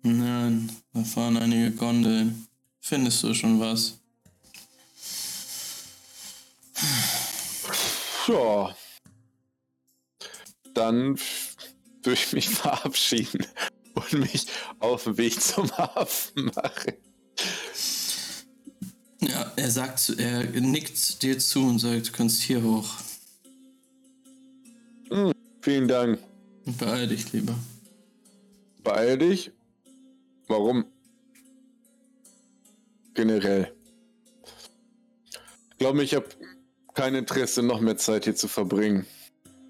[0.02, 2.48] Nein, da fahren einige Gondeln.
[2.80, 4.00] Findest du schon was?
[8.27, 8.76] Ja.
[10.74, 11.18] Dann
[12.03, 13.45] würde ich mich verabschieden
[13.94, 14.48] und mich
[14.80, 17.05] auf den Weg zum Hafen machen.
[19.58, 22.90] Er sagt, er nickt dir zu und sagt, du kannst hier hoch.
[25.61, 26.19] Vielen Dank.
[26.66, 27.56] Beeil dich lieber.
[28.84, 29.51] Beeil dich.
[30.48, 30.85] Warum?
[33.14, 33.74] Generell.
[35.72, 36.27] Ich glaube, ich habe
[36.93, 39.06] kein Interesse, noch mehr Zeit hier zu verbringen.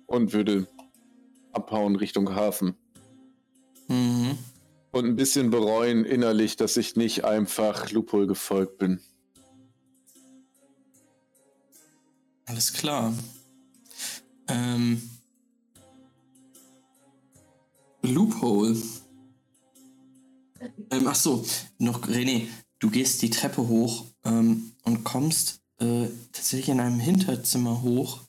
[0.08, 0.68] Und würde
[1.52, 2.76] abhauen Richtung Hafen.
[3.88, 4.38] Mhm.
[4.92, 9.00] Und ein bisschen bereuen innerlich, dass ich nicht einfach Lupol gefolgt bin.
[12.46, 13.14] Alles klar.
[14.48, 15.02] Ähm.
[18.02, 18.78] Loophole.
[20.92, 21.46] Ähm, ach so,
[21.80, 22.48] noch René,
[22.80, 28.22] du gehst die Treppe hoch ähm, und kommst äh, tatsächlich in einem Hinterzimmer hoch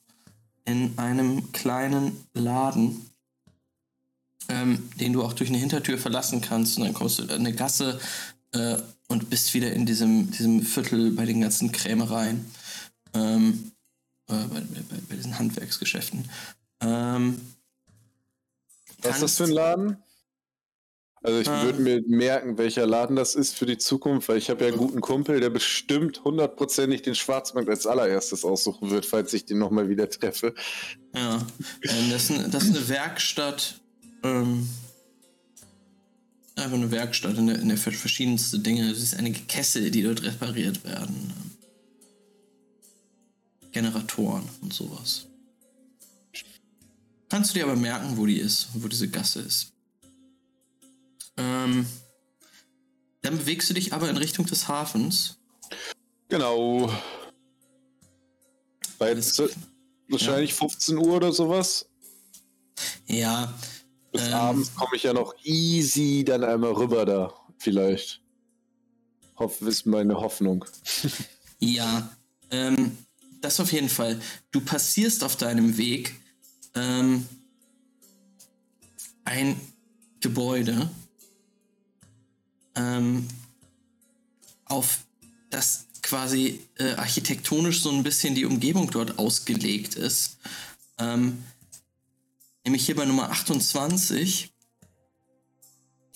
[0.66, 3.10] in einem kleinen Laden,
[4.48, 6.76] ähm, den du auch durch eine Hintertür verlassen kannst.
[6.76, 8.00] Und dann kommst du in eine Gasse
[8.52, 8.76] äh,
[9.08, 12.44] und bist wieder in diesem, diesem Viertel bei den ganzen Krämereien.
[13.14, 13.72] Ähm,
[14.28, 16.30] äh, bei, bei, bei diesen Handwerksgeschäften.
[16.80, 17.40] Ähm,
[19.02, 19.96] Was ist das für ein Laden?
[21.22, 21.64] Also ich Ah.
[21.64, 24.78] würde mir merken, welcher Laden das ist für die Zukunft, weil ich habe ja einen
[24.78, 29.88] guten Kumpel, der bestimmt hundertprozentig den Schwarzmarkt als allererstes aussuchen wird, falls ich den nochmal
[29.88, 30.54] wieder treffe.
[31.14, 31.44] Ja,
[31.82, 33.80] ähm, das, ist eine, das ist eine Werkstatt.
[34.22, 34.68] Ähm,
[36.54, 38.88] einfach eine Werkstatt, in der, in der ver- verschiedenste Dinge.
[38.90, 41.32] Es ist einige Kessel, die dort repariert werden.
[43.76, 45.26] Generatoren und sowas.
[47.28, 49.74] Kannst du dir aber merken, wo die ist, wo diese Gasse ist.
[51.36, 51.86] Ähm,
[53.20, 55.36] dann bewegst du dich aber in Richtung des Hafens.
[56.30, 56.90] Genau.
[58.98, 59.42] Bei Alles
[60.08, 61.86] wahrscheinlich 15 Uhr oder sowas.
[63.06, 63.52] Ja,
[64.10, 64.32] Bis Ähm.
[64.32, 68.22] abends komme ich ja noch easy dann einmal rüber da, vielleicht.
[69.36, 70.64] Hoffe, ist meine Hoffnung.
[71.58, 72.14] Ja,
[72.50, 72.98] ähm,
[73.46, 74.20] das auf jeden Fall.
[74.50, 76.14] Du passierst auf deinem Weg
[76.74, 77.26] ähm,
[79.24, 79.60] ein
[80.20, 80.90] Gebäude,
[82.74, 83.28] ähm,
[84.64, 84.98] auf
[85.50, 90.38] das quasi äh, architektonisch so ein bisschen die Umgebung dort ausgelegt ist.
[90.98, 91.44] Ähm,
[92.64, 94.52] nämlich hier bei Nummer 28.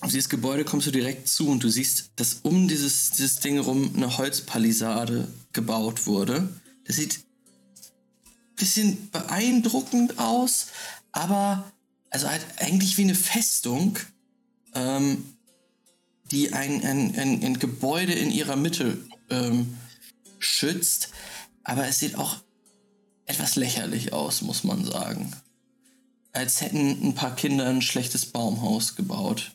[0.00, 3.58] Auf dieses Gebäude kommst du direkt zu und du siehst, dass um dieses, dieses Ding
[3.60, 6.48] rum eine Holzpalisade gebaut wurde.
[6.90, 10.66] Das sieht ein bisschen beeindruckend aus,
[11.12, 11.70] aber
[12.10, 13.96] also halt eigentlich wie eine Festung,
[14.74, 15.36] ähm,
[16.32, 18.98] die ein, ein, ein, ein Gebäude in ihrer Mitte
[19.30, 19.78] ähm,
[20.40, 21.10] schützt,
[21.62, 22.38] aber es sieht auch
[23.26, 25.32] etwas lächerlich aus, muss man sagen.
[26.32, 29.52] Als hätten ein paar Kinder ein schlechtes Baumhaus gebaut.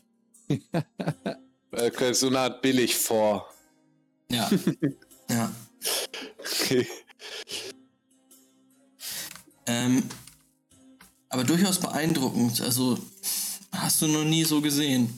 [1.70, 3.54] Okay, so eine Art billig vor.
[4.32, 4.50] Ja.
[5.30, 5.54] ja.
[6.40, 6.88] Okay.
[9.68, 10.04] Ähm,
[11.30, 12.62] aber durchaus beeindruckend.
[12.62, 12.98] Also
[13.72, 15.18] hast du noch nie so gesehen.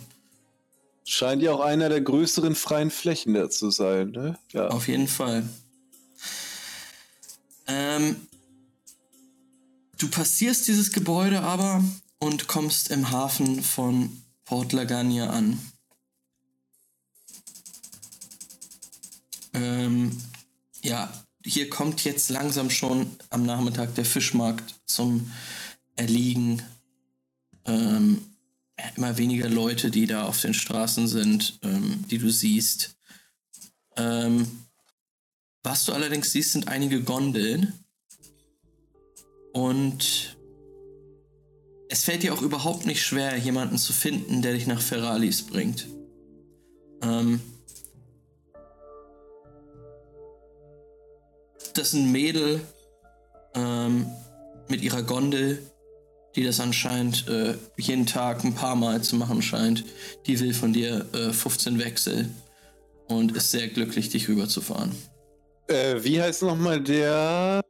[1.03, 4.38] Scheint ja auch einer der größeren freien Flächen da zu sein, ne?
[4.52, 4.68] Ja.
[4.68, 5.48] Auf jeden Fall.
[7.68, 8.27] Ähm,
[9.98, 11.84] du passierst dieses Gebäude aber
[12.19, 15.60] und kommst im Hafen von Port Lagania an.
[19.53, 20.22] Ähm,
[20.82, 21.11] ja,
[21.48, 25.32] hier kommt jetzt langsam schon am Nachmittag der Fischmarkt zum
[25.95, 26.61] Erliegen.
[27.66, 28.22] Ähm,
[28.95, 32.98] immer weniger Leute, die da auf den Straßen sind, ähm, die du siehst.
[33.95, 34.45] Ähm,
[35.64, 37.74] was du allerdings siehst, sind einige Gondeln.
[39.53, 40.38] Und
[41.90, 45.88] es fällt dir auch überhaupt nicht schwer, jemanden zu finden, der dich nach Ferralis bringt.
[47.01, 47.40] Ähm,
[51.78, 52.62] das ist ein Mädel
[53.54, 54.08] ähm,
[54.68, 55.62] mit ihrer Gondel,
[56.36, 59.86] die das anscheinend äh, jeden Tag ein paar Mal zu machen scheint.
[60.26, 62.30] Die will von dir äh, 15 Wechsel
[63.08, 64.92] und ist sehr glücklich, dich rüberzufahren.
[65.68, 67.62] Äh, wie heißt nochmal der?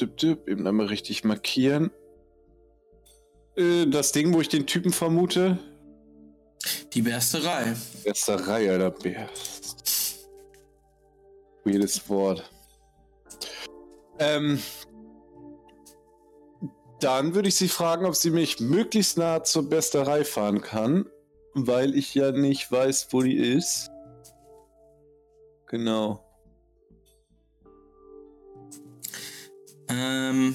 [0.00, 1.90] Dip, dip, eben einmal richtig markieren.
[3.56, 5.58] Äh, das Ding, wo ich den Typen vermute.
[6.92, 7.74] Die Bersterei.
[8.04, 8.90] Bersterei, Alter.
[8.90, 9.28] Bär.
[11.64, 12.50] Weirdes Wort.
[14.18, 14.60] Ähm,
[17.00, 21.06] dann würde ich sie fragen, ob sie mich möglichst nah zur Besterei fahren kann,
[21.54, 23.90] weil ich ja nicht weiß, wo die ist.
[25.66, 26.24] Genau.
[29.88, 30.54] Ähm,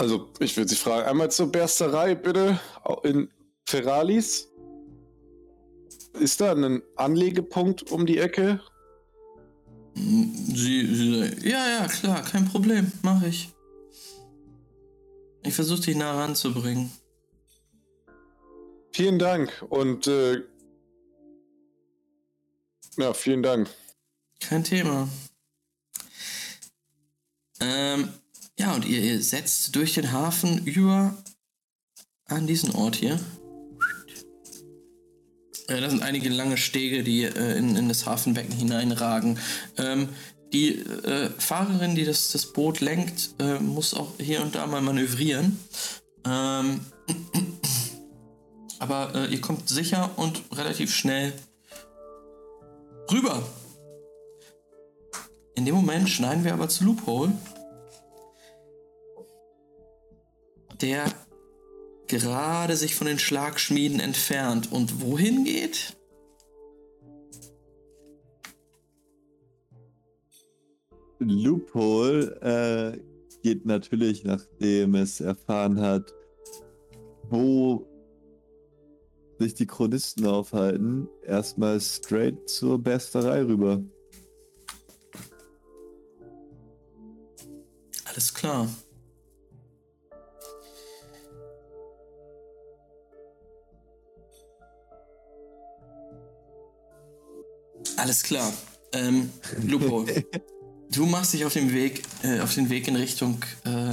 [0.00, 2.58] Also, ich würde sie fragen, einmal zur Bersterei, bitte,
[3.02, 3.30] in
[3.66, 4.50] Ferralis.
[6.18, 8.62] Ist da ein Anlegepunkt um die Ecke?
[9.94, 13.52] Sie, sie, ja, ja, klar, kein Problem, mache ich.
[15.42, 16.90] Ich versuche dich nah ranzubringen.
[18.92, 20.42] Vielen Dank und äh,
[22.98, 23.70] ja, vielen Dank.
[24.40, 25.08] Kein Thema.
[27.60, 28.08] Ähm,
[28.58, 31.16] ja, und ihr, ihr setzt durch den Hafen über
[32.26, 33.18] an diesen Ort hier.
[35.70, 39.38] Äh, das sind einige lange Stege, die äh, in, in das Hafenbecken hineinragen.
[39.78, 40.08] Ähm,
[40.52, 44.82] die äh, Fahrerin, die das, das Boot lenkt, äh, muss auch hier und da mal
[44.82, 45.60] manövrieren.
[46.26, 46.80] Ähm,
[48.80, 51.32] aber äh, ihr kommt sicher und relativ schnell
[53.12, 53.42] rüber.
[55.54, 57.32] In dem Moment schneiden wir aber zu Loophole.
[60.80, 61.04] Der
[62.10, 65.96] gerade sich von den Schlagschmieden entfernt und wohin geht?
[71.20, 73.00] Loophole äh,
[73.42, 76.12] geht natürlich, nachdem es erfahren hat,
[77.28, 77.86] wo
[79.38, 83.82] sich die Chronisten aufhalten, erstmal straight zur Besterei rüber.
[88.04, 88.68] Alles klar.
[98.00, 98.50] Alles klar.
[98.94, 99.30] Ähm,
[99.62, 100.06] Lupo,
[100.90, 103.92] du machst dich auf den Weg, äh, auf den Weg in Richtung äh,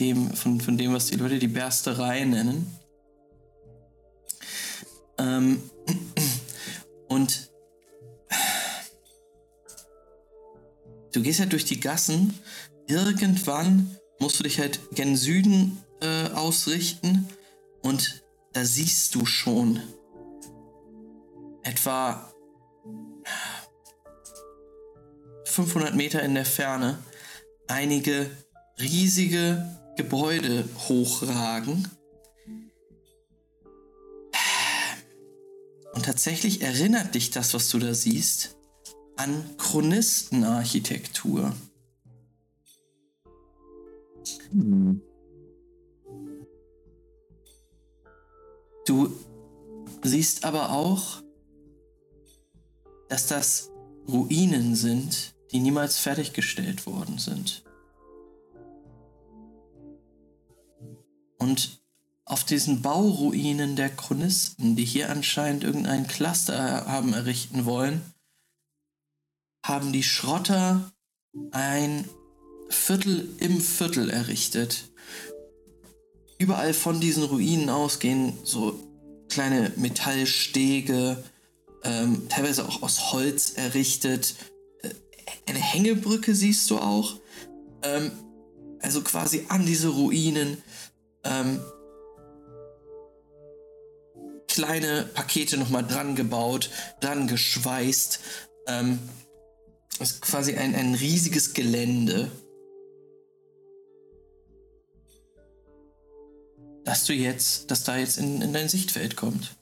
[0.00, 2.66] dem, von, von dem, was die Leute die Bersterei nennen.
[5.18, 5.62] Ähm,
[7.08, 7.52] und
[11.12, 12.34] du gehst halt durch die Gassen.
[12.88, 17.28] Irgendwann musst du dich halt gen Süden äh, ausrichten
[17.82, 19.80] und da siehst du schon
[21.62, 22.33] etwa
[25.44, 26.98] 500 Meter in der Ferne
[27.68, 28.30] einige
[28.80, 29.64] riesige
[29.96, 31.88] Gebäude hochragen.
[35.92, 38.56] Und tatsächlich erinnert dich das, was du da siehst,
[39.16, 41.54] an Chronistenarchitektur.
[44.50, 45.00] Hm.
[48.86, 49.16] Du
[50.02, 51.23] siehst aber auch,
[53.08, 53.70] dass das
[54.08, 57.64] Ruinen sind, die niemals fertiggestellt worden sind.
[61.38, 61.80] Und
[62.24, 68.00] auf diesen Bauruinen der Chronisten, die hier anscheinend irgendein Cluster haben errichten wollen,
[69.64, 70.90] haben die Schrotter
[71.50, 72.08] ein
[72.70, 74.90] Viertel im Viertel errichtet.
[76.38, 78.78] Überall von diesen Ruinen aus gehen so
[79.28, 81.22] kleine Metallstege,
[81.84, 84.34] ähm, teilweise auch aus Holz errichtet.
[84.82, 84.90] Äh,
[85.46, 87.20] eine Hängebrücke siehst du auch.
[87.82, 88.10] Ähm,
[88.80, 90.62] also quasi an diese Ruinen.
[91.24, 91.60] Ähm,
[94.48, 98.20] kleine Pakete nochmal dran gebaut, dran geschweißt.
[98.66, 98.98] Ähm,
[100.00, 102.30] ist quasi ein, ein riesiges Gelände.
[106.84, 109.56] Dass du jetzt, dass da jetzt in, in dein Sichtfeld kommt.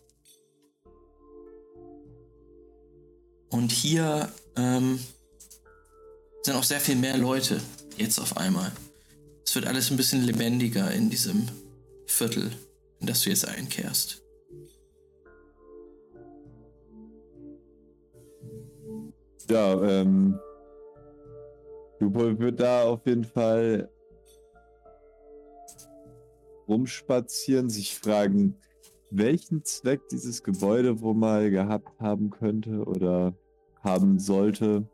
[3.52, 4.98] Und hier ähm,
[6.42, 7.60] sind auch sehr viel mehr Leute
[7.98, 8.72] jetzt auf einmal.
[9.44, 11.46] Es wird alles ein bisschen lebendiger in diesem
[12.06, 12.50] Viertel,
[13.00, 14.22] in das du jetzt einkehrst.
[19.50, 20.40] Ja, ähm.
[22.00, 23.88] Lupol wird da auf jeden Fall
[26.66, 28.56] rumspazieren, sich fragen,
[29.10, 33.34] welchen Zweck dieses Gebäude wohl mal gehabt haben könnte oder
[33.82, 34.88] haben sollte.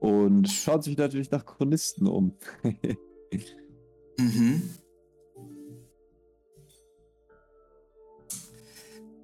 [0.00, 2.36] Und schaut sich natürlich nach Chronisten um.
[4.18, 4.70] mhm.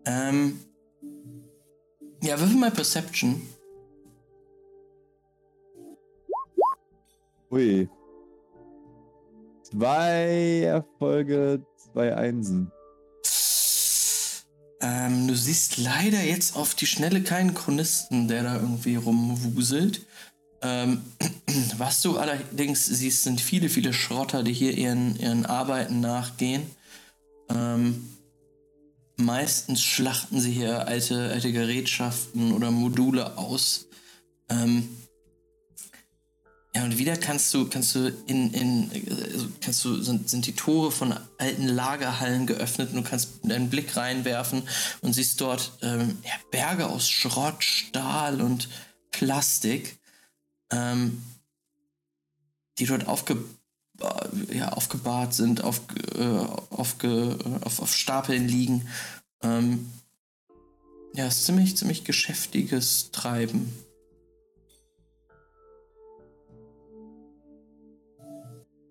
[0.07, 0.61] Ähm.
[2.23, 3.43] Ja, würfel mal Perception.
[7.51, 7.89] Ui.
[9.63, 12.71] Zwei Erfolge, zwei Einsen.
[14.83, 20.05] Ähm, du siehst leider jetzt auf die Schnelle keinen Chronisten, der da irgendwie rumwuselt.
[20.61, 21.03] Ähm,
[21.79, 26.63] was du allerdings siehst, sind viele, viele Schrotter, die hier ihren, ihren Arbeiten nachgehen.
[27.49, 28.09] Ähm,
[29.17, 33.87] meistens schlachten sie hier alte, alte Gerätschaften oder Module aus.
[34.49, 34.89] Ähm,
[36.75, 38.91] ja, und wieder kannst du, kannst du in, in
[39.33, 43.69] also kannst du, sind, sind die Tore von alten Lagerhallen geöffnet und du kannst deinen
[43.69, 44.63] Blick reinwerfen
[45.03, 48.71] und siehst dort ähm, ja, Berge aus Schrott, Stahl und
[49.11, 49.99] Plastik,
[50.71, 51.23] ähm,
[52.79, 53.37] die dort aufge,
[54.51, 55.83] ja, aufgebahrt sind, auf,
[56.15, 58.89] äh, aufge, auf, auf Stapeln liegen.
[59.43, 59.93] Ähm,
[61.15, 63.75] ja, ist ziemlich, ziemlich geschäftiges Treiben.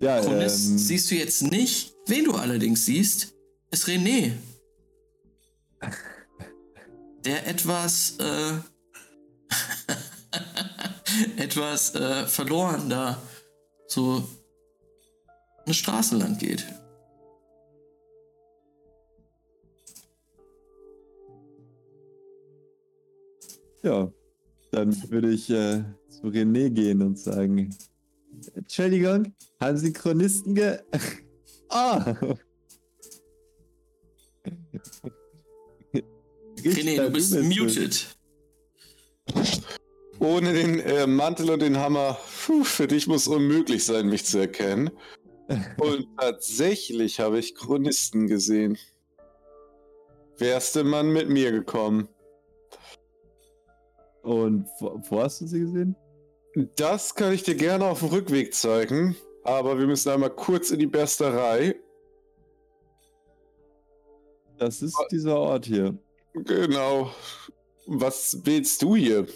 [0.02, 1.94] Ja, Chronist ähm, siehst du jetzt nicht.
[2.08, 3.36] Wen du allerdings siehst,
[3.70, 4.32] ist René.
[7.24, 8.54] Der etwas, äh,
[11.38, 13.22] etwas äh, verloren da
[13.88, 14.28] so
[15.66, 16.66] eine Straße lang geht.
[23.84, 24.12] Ja,
[24.72, 27.76] dann würde ich äh, zu René gehen und sagen,
[28.56, 30.80] Entschuldigung, haben Sie Chronisten ge...
[31.74, 32.16] Ah!
[32.22, 32.34] Oh.
[36.64, 38.16] René, du bist muted.
[40.20, 44.38] Ohne den äh, Mantel und den Hammer, puh, für dich muss unmöglich sein, mich zu
[44.40, 44.92] erkennen.
[45.78, 48.78] Und tatsächlich habe ich Chronisten gesehen.
[50.38, 52.08] Wärst du Mann mit mir gekommen?
[54.22, 55.96] Und wo, wo hast du sie gesehen?
[56.76, 60.80] Das kann ich dir gerne auf dem Rückweg zeigen, aber wir müssen einmal kurz in
[60.80, 61.76] die Bersterei.
[64.58, 65.98] Das ist dieser Ort hier.
[66.34, 67.12] Genau.
[67.88, 69.28] Was willst du hier?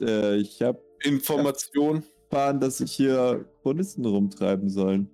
[0.00, 5.10] Äh, ich habe Information erfahren, dass sich hier Chronisten rumtreiben sollen.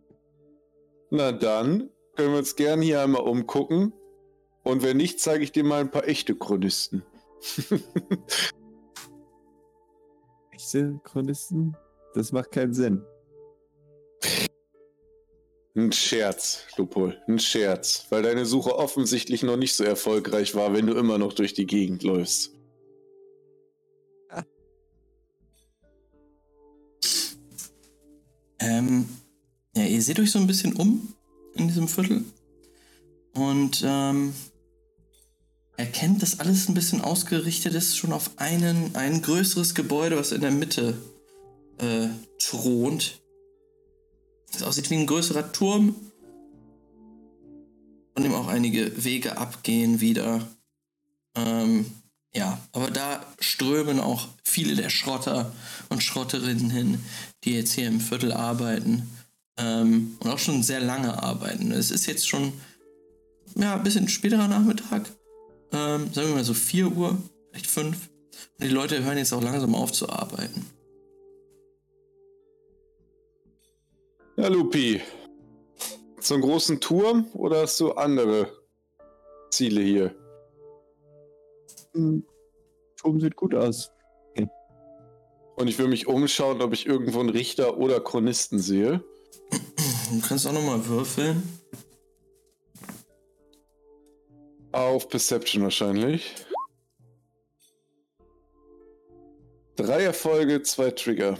[1.11, 3.93] Na dann können wir uns gerne hier einmal umgucken.
[4.65, 7.05] Und wenn nicht, zeige ich dir mal ein paar echte Chronisten.
[10.57, 11.77] echte Chronisten?
[12.15, 13.03] Das macht keinen Sinn.
[15.75, 20.87] Ein Scherz, Lupol, ein Scherz, weil deine Suche offensichtlich noch nicht so erfolgreich war, wenn
[20.87, 22.53] du immer noch durch die Gegend läufst.
[28.59, 29.07] Ähm,
[29.77, 31.15] ja, ihr seht euch so ein bisschen um
[31.55, 32.25] in diesem Viertel
[33.35, 34.33] und ähm,
[35.77, 40.41] erkennt, dass alles ein bisschen ausgerichtet ist, schon auf einen, ein größeres Gebäude, was in
[40.41, 40.97] der Mitte
[41.79, 43.21] äh, thront.
[44.53, 45.95] Das aussieht wie ein größerer Turm.
[48.15, 50.49] Von dem auch einige Wege abgehen wieder.
[51.35, 51.85] Ähm,
[52.35, 55.53] ja, aber da strömen auch viele der Schrotter
[55.91, 56.99] und Schrotterinnen hin,
[57.45, 59.11] die jetzt hier im Viertel arbeiten.
[59.59, 61.73] Ähm, und auch schon sehr lange arbeiten.
[61.73, 62.55] Es ist jetzt schon
[63.55, 65.11] ja, ein bisschen späterer Nachmittag
[65.73, 67.17] ähm, sagen wir mal so 4 Uhr,
[67.51, 68.11] vielleicht 5.
[68.61, 70.67] Die Leute hören jetzt auch langsam auf zu arbeiten.
[74.37, 75.01] Ja, Lupi.
[76.21, 78.51] Zum großen Turm oder hast du andere
[79.51, 80.15] Ziele hier?
[81.95, 82.25] Hm,
[82.97, 83.91] Turm sieht gut aus.
[85.57, 89.03] Und ich will mich umschauen, ob ich irgendwo einen Richter oder Chronisten sehe.
[90.13, 91.43] Du kannst auch nochmal würfeln.
[94.77, 96.35] Auf Perception wahrscheinlich.
[99.75, 101.39] Drei Erfolge, zwei Trigger.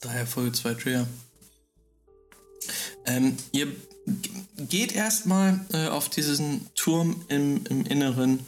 [0.00, 1.06] Drei Erfolge, zwei Trigger.
[3.04, 3.66] Ähm, ihr
[4.56, 8.38] geht erstmal äh, auf diesen Turm im, im Inneren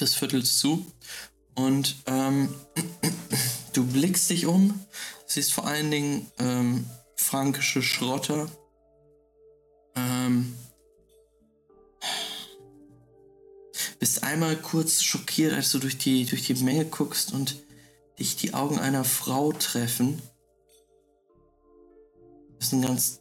[0.00, 0.84] des Viertels zu
[1.54, 2.52] und ähm,
[3.74, 4.80] du blickst dich um,
[5.24, 6.84] siehst vor allen Dingen ähm,
[7.14, 8.50] frankische Schrotter.
[9.96, 10.54] Ähm,
[13.98, 17.56] bist einmal kurz schockiert, als du durch die, durch die Menge guckst und
[18.18, 20.20] dich die Augen einer Frau treffen.
[22.58, 23.20] Das ist ein ganz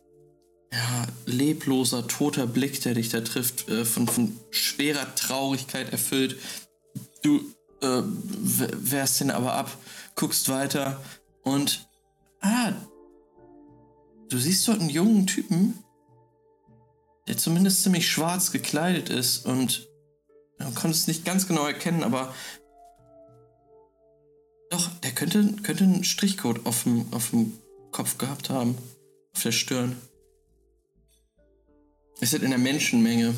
[0.72, 6.38] ja, lebloser, toter Blick, der dich da trifft, äh, von, von schwerer Traurigkeit erfüllt.
[7.22, 7.40] Du
[7.82, 9.78] äh, wehrst ihn aber ab,
[10.16, 11.02] guckst weiter
[11.44, 11.88] und
[12.42, 12.74] ah,
[14.30, 15.85] du siehst dort einen jungen Typen,
[17.28, 19.88] der zumindest ziemlich schwarz gekleidet ist und
[20.60, 22.34] du konntest es nicht ganz genau erkennen, aber
[24.70, 27.54] doch, der könnte, könnte einen Strichcode auf dem, auf dem
[27.92, 28.78] Kopf gehabt haben.
[29.34, 29.96] Auf der Stirn.
[32.20, 33.36] Ist halt in der Menschenmenge.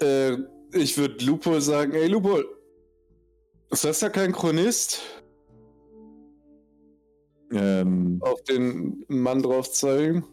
[0.00, 0.36] Äh,
[0.72, 2.42] ich würde Lupo sagen, ey Lupo,
[3.70, 5.00] ist das ja kein Chronist?
[7.52, 10.24] Ähm, Auf den Mann drauf zeigen.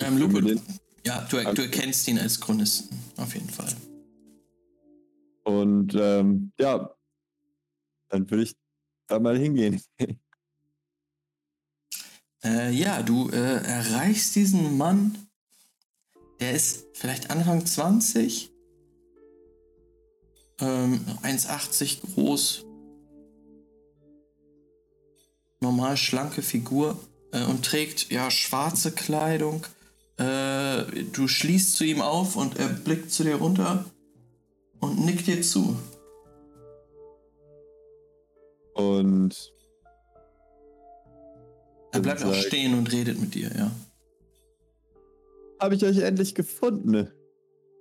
[0.00, 0.40] Ähm, Lupo,
[1.04, 2.96] ja, du, du erkennst ihn als Chronisten.
[3.16, 3.74] Auf jeden Fall.
[5.44, 6.94] und ähm, ja,
[8.08, 8.56] dann würde ich
[9.06, 9.80] da mal hingehen.
[12.44, 15.28] Äh, ja, du äh, erreichst diesen Mann.
[16.38, 18.52] Der ist vielleicht Anfang 20.
[20.60, 22.67] Ähm, 1,80 groß.
[25.68, 26.98] Normal schlanke Figur.
[27.32, 29.66] Äh, und trägt ja schwarze Kleidung.
[30.16, 33.84] Äh, du schließt zu ihm auf und er blickt zu dir runter
[34.80, 35.76] und nickt dir zu.
[38.74, 39.52] Und
[41.92, 43.70] Er bleibt auch stehen und redet mit dir, ja.
[45.60, 47.10] habe ich euch endlich gefunden.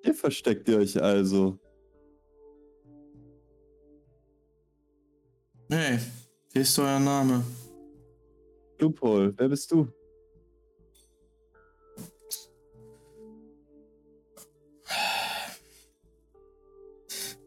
[0.03, 1.59] Hier versteckt ihr euch also.
[5.69, 5.99] Hey,
[6.53, 7.43] wie ist euer Name?
[8.80, 9.88] Loophole, wer bist du?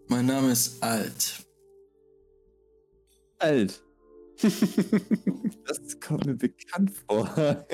[0.09, 1.47] Mein Name ist Alt.
[3.39, 3.81] Alt.
[4.43, 7.29] das kommt mir bekannt vor.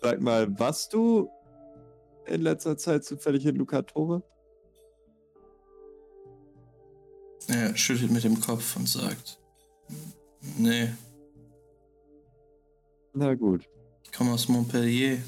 [0.00, 1.30] Sag mal, warst du
[2.26, 4.22] in letzter Zeit zufällig in Lucatore?
[7.48, 9.40] Er schüttelt mit dem Kopf und sagt:
[10.58, 10.90] Nee,
[13.14, 13.68] Na gut.
[14.04, 15.18] ich komme aus Montpellier.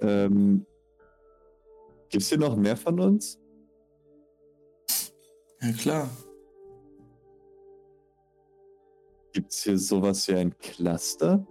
[0.00, 0.66] Ähm,
[2.08, 3.38] gibt's hier noch mehr von uns?
[5.60, 6.10] Ja, klar.
[9.32, 11.46] Gibt's hier sowas wie ein Cluster?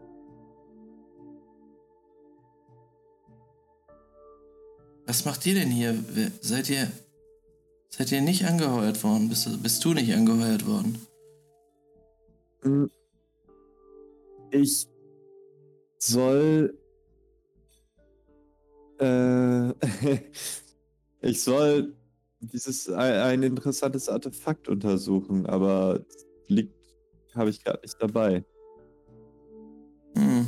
[5.06, 6.04] Was macht ihr denn hier?
[6.42, 6.92] Seid ihr.
[7.94, 9.28] Seid ihr nicht angeheuert worden?
[9.28, 10.98] Bist, du- bist du nicht angeheuert worden?
[12.64, 12.90] Hm.
[14.52, 14.88] Ich
[15.98, 16.78] soll.
[19.00, 19.72] Äh,
[21.22, 21.94] ich soll
[22.40, 26.00] dieses ein, ein interessantes Artefakt untersuchen, aber
[26.48, 26.74] liegt
[27.36, 28.46] habe ich gerade nicht dabei.
[30.16, 30.48] Hm.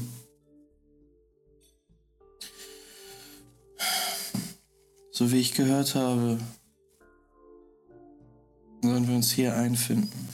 [5.12, 6.40] So wie ich gehört habe,
[8.84, 10.30] sollen wir uns hier einfinden.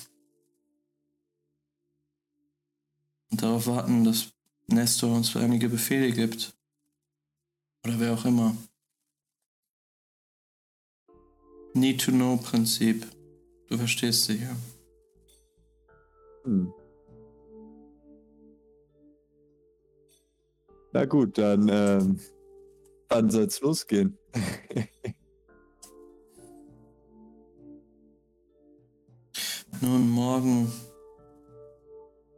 [3.31, 4.31] Und darauf warten, dass
[4.67, 6.53] Nestor uns einige Befehle gibt.
[7.85, 8.55] Oder wer auch immer.
[11.73, 13.05] Need-to-know-Prinzip.
[13.67, 14.55] Du verstehst sicher.
[16.43, 16.73] Hm.
[20.91, 22.19] Na gut, dann ähm,
[23.09, 24.17] wann soll's losgehen?
[29.81, 30.71] Nun, morgen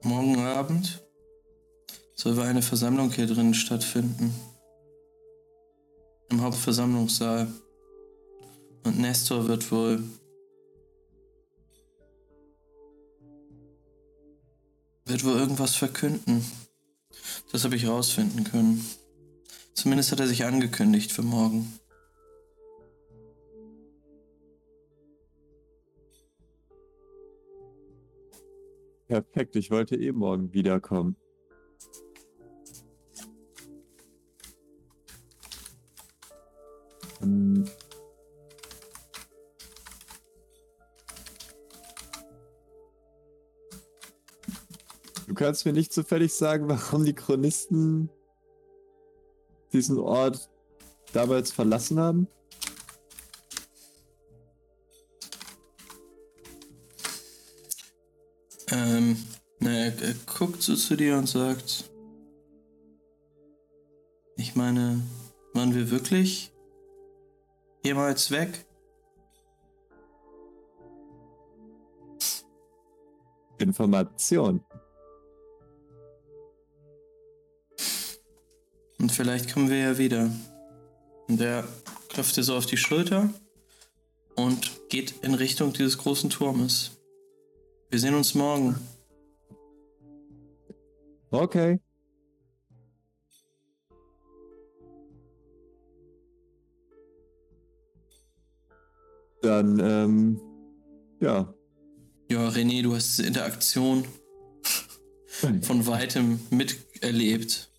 [0.04, 1.02] morgen Abend
[2.14, 4.34] soll wohl eine Versammlung hier drinnen stattfinden.
[6.30, 7.48] Im Hauptversammlungssaal.
[8.84, 10.04] Und Nestor wird wohl
[15.06, 16.46] wird wohl irgendwas verkünden.
[17.52, 18.86] Das habe ich rausfinden können.
[19.74, 21.81] Zumindest hat er sich angekündigt für morgen.
[29.12, 31.18] Perfekt, ich wollte eh morgen wiederkommen.
[37.20, 37.66] Hm.
[45.28, 48.10] Du kannst mir nicht zufällig sagen, warum die Chronisten
[49.74, 50.50] diesen Ort
[51.12, 52.28] damals verlassen haben?
[60.42, 61.92] Guckt so zu dir und sagt,
[64.38, 65.00] ich meine,
[65.54, 66.52] waren wir wirklich
[67.84, 68.66] jemals weg?
[73.60, 74.66] Information.
[78.98, 80.32] Und vielleicht kommen wir ja wieder.
[81.28, 81.68] Und er
[82.10, 83.30] klopft dir so auf die Schulter
[84.36, 87.00] und geht in Richtung dieses großen Turmes.
[87.92, 88.76] Wir sehen uns morgen.
[91.32, 91.80] Okay.
[99.42, 100.42] Dann, ähm,
[101.22, 101.54] ja.
[102.30, 104.06] Ja, René, du hast diese Interaktion
[105.62, 107.72] von weitem miterlebt.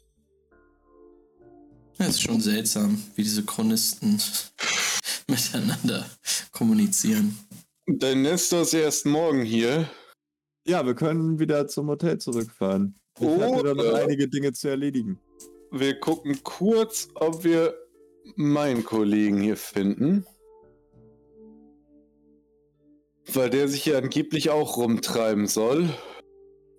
[1.99, 4.21] Es ist schon seltsam, wie diese Chronisten
[5.29, 6.05] miteinander
[6.51, 7.39] kommunizieren.
[7.87, 9.89] Dein Nestor ist erst morgen hier.
[10.67, 12.99] Ja, wir können wieder zum Hotel zurückfahren.
[13.23, 15.21] Ich hatte da noch einige Dinge zu erledigen.
[15.71, 17.75] Wir gucken kurz, ob wir
[18.37, 20.27] meinen Kollegen hier finden.
[23.33, 25.89] Weil der sich ja angeblich auch rumtreiben soll.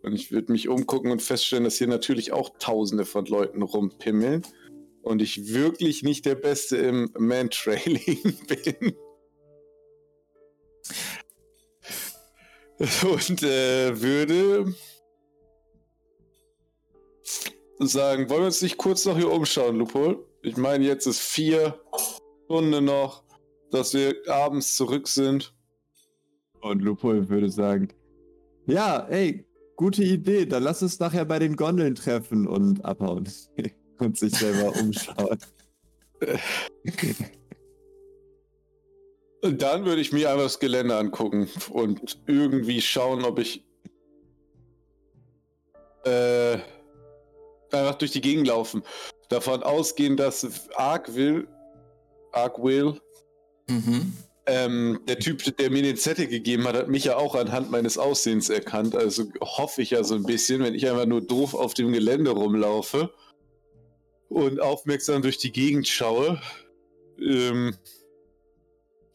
[0.04, 4.44] Und ich würde mich umgucken und feststellen, dass hier natürlich auch tausende von Leuten rumpimmeln.
[5.02, 8.96] Und ich wirklich nicht der Beste im Mantrailing bin.
[12.80, 14.74] Und äh, würde
[17.80, 20.26] sagen, wollen wir uns nicht kurz noch hier umschauen, Lupol?
[20.42, 21.80] Ich meine, jetzt ist vier
[22.46, 23.24] Stunden noch,
[23.72, 25.54] dass wir abends zurück sind.
[26.62, 27.90] Und Lupol würde sagen,
[28.68, 29.46] ja, ey,
[29.76, 33.28] gute Idee, dann lass uns nachher bei den Gondeln treffen und abhauen.
[34.00, 35.38] und sich selber umschauen.
[39.42, 43.66] Und dann würde ich mir einfach das Gelände angucken und irgendwie schauen, ob ich
[46.06, 46.58] äh,
[47.74, 48.84] einfach durch die Gegend laufen.
[49.30, 51.48] Davon ausgehen, dass Ark will,
[52.32, 53.00] Ark will,
[53.70, 54.14] Mhm.
[54.46, 57.98] ähm, der Typ, der mir den Zettel gegeben hat, hat mich ja auch anhand meines
[57.98, 58.96] Aussehens erkannt.
[58.96, 62.32] Also hoffe ich ja so ein bisschen, wenn ich einfach nur doof auf dem Gelände
[62.32, 63.14] rumlaufe
[64.28, 66.42] und aufmerksam durch die Gegend schaue
[67.20, 67.76] ähm,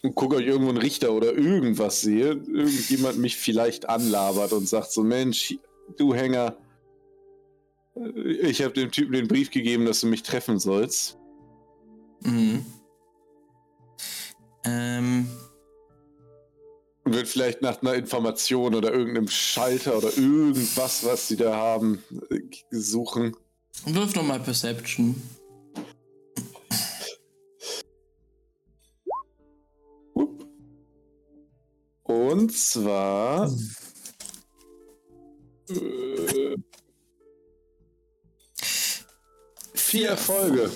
[0.03, 4.67] und gucke, ob ich irgendwo einen Richter oder irgendwas sehe, irgendjemand mich vielleicht anlabert und
[4.67, 5.57] sagt so, Mensch,
[5.99, 6.57] du Hänger,
[8.25, 11.19] ich habe dem Typen den Brief gegeben, dass du mich treffen sollst.
[12.23, 12.65] Mhm.
[14.65, 15.29] Ähm,
[17.05, 22.03] Und wird vielleicht nach einer Information oder irgendeinem Schalter oder irgendwas, was sie da haben,
[22.31, 23.37] äh, suchen.
[23.87, 25.21] wirf doch mal Perception.
[32.05, 33.51] Und zwar.
[35.71, 36.57] Äh,
[39.89, 40.71] vier Erfolge.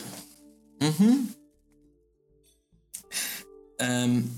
[0.80, 1.28] Mhm.
[3.78, 4.30] Ähm,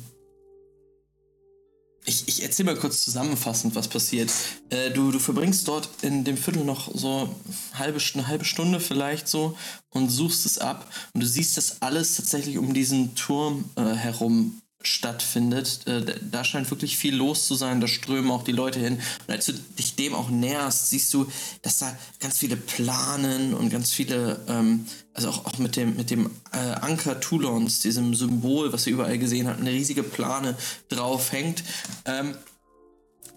[2.05, 4.31] ich, ich erzähle mal kurz zusammenfassend, was passiert.
[4.70, 7.35] Äh, du, du verbringst dort in dem Viertel noch so
[7.75, 9.57] halbe, eine halbe Stunde vielleicht so
[9.91, 10.91] und suchst es ab.
[11.12, 15.87] Und du siehst, dass alles tatsächlich um diesen Turm äh, herum stattfindet.
[15.87, 19.01] Äh, da- scheint wirklich viel los zu sein, da strömen auch die Leute hin.
[19.27, 21.31] Und als du dich dem auch näherst, siehst du,
[21.63, 26.11] dass da ganz viele Planen und ganz viele, ähm, also auch, auch mit dem, mit
[26.11, 30.57] dem äh, Anker Toulons, diesem Symbol, was ihr überall gesehen habt, eine riesige Plane
[30.89, 31.65] drauf hängt.
[32.05, 32.37] Ähm,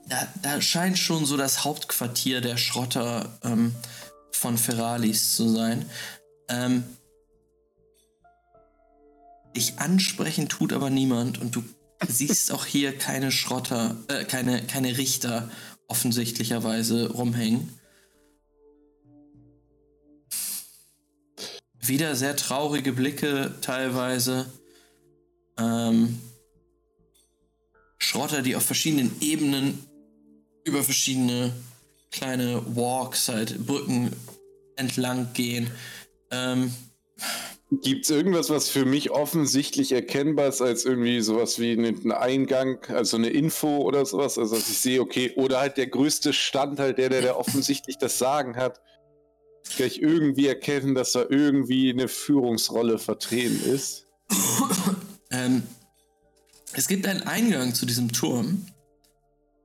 [0.10, 3.76] da, da scheint schon so das Hauptquartier der Schrotter ähm,
[4.32, 5.86] von Ferralis zu sein.
[6.50, 6.84] Ähm,
[9.58, 11.64] dich ansprechen tut aber niemand und du
[12.08, 15.50] siehst auch hier keine Schrotter, äh, keine, keine Richter
[15.88, 17.74] offensichtlicherweise rumhängen.
[21.80, 24.46] Wieder sehr traurige Blicke teilweise.
[25.58, 26.22] Ähm,
[27.98, 29.84] Schrotter, die auf verschiedenen Ebenen
[30.66, 31.52] über verschiedene
[32.12, 34.12] kleine Walks, halt Brücken
[34.76, 35.72] entlang gehen.
[36.30, 36.72] Ähm,
[37.70, 42.80] Gibt es irgendwas, was für mich offensichtlich erkennbar ist, als irgendwie sowas wie ein Eingang,
[42.88, 44.38] also eine Info oder sowas?
[44.38, 47.98] Also, dass ich sehe, okay, oder halt der größte Stand, halt der, der, der offensichtlich
[47.98, 48.80] das Sagen hat,
[49.76, 54.08] kann ich irgendwie erkennen, dass da irgendwie eine Führungsrolle vertreten ist.
[55.32, 55.64] ähm,
[56.72, 58.66] es gibt einen Eingang zu diesem Turm,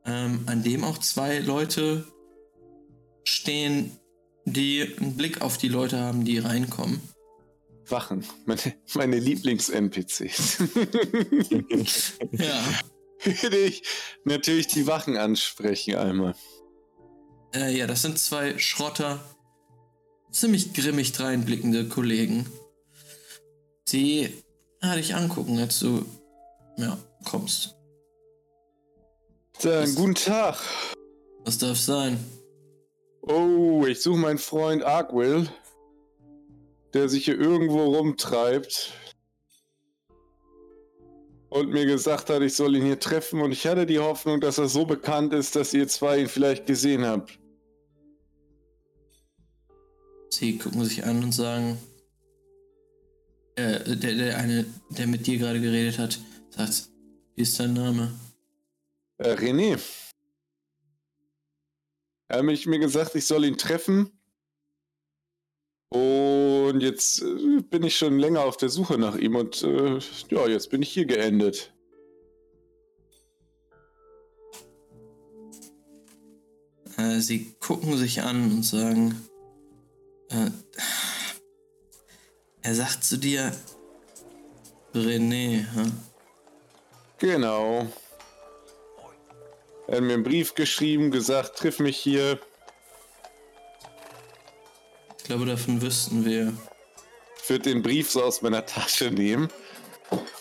[0.04, 2.04] ähm, an dem auch zwei Leute
[3.22, 3.96] stehen,
[4.44, 7.00] die einen Blick auf die Leute haben, die reinkommen.
[7.92, 8.60] Wachen, meine,
[8.94, 10.58] meine Lieblings-NPCs.
[12.32, 12.64] ja.
[13.24, 13.84] Würde ich
[14.24, 16.34] natürlich die Wachen ansprechen einmal.
[17.54, 19.20] Äh, ja, das sind zwei Schrotter,
[20.32, 22.46] ziemlich grimmig dreinblickende Kollegen.
[23.92, 24.42] Die
[24.80, 26.04] ah, dich angucken, als du
[26.78, 27.76] ja, kommst.
[29.62, 30.58] Dann, was, guten Tag.
[31.44, 32.18] Was darf sein?
[33.20, 35.48] Oh, ich suche meinen Freund Argwill
[36.94, 38.92] der sich hier irgendwo rumtreibt
[41.48, 44.58] und mir gesagt hat, ich soll ihn hier treffen und ich hatte die Hoffnung, dass
[44.58, 47.38] er so bekannt ist, dass ihr zwei ihn vielleicht gesehen habt.
[50.30, 51.78] Sie gucken sich an und sagen,
[53.56, 56.18] äh, der, der eine, der mit dir gerade geredet hat,
[56.50, 56.88] sagt,
[57.34, 58.12] wie ist dein Name?
[59.18, 59.78] Äh, René.
[62.28, 64.10] Er hat mich mir gesagt, ich soll ihn treffen
[65.92, 69.98] und jetzt äh, bin ich schon länger auf der Suche nach ihm und äh,
[70.30, 71.74] ja, jetzt bin ich hier geendet.
[76.96, 79.28] Äh, sie gucken sich an und sagen,
[80.30, 80.50] äh,
[82.62, 83.52] er sagt zu dir,
[84.94, 85.92] René, hm?
[87.18, 87.86] Genau.
[89.88, 92.38] Er hat mir einen Brief geschrieben, gesagt, triff mich hier.
[95.22, 96.52] Ich glaube, davon wüssten wir.
[97.40, 99.50] Ich würde den Brief so aus meiner Tasche nehmen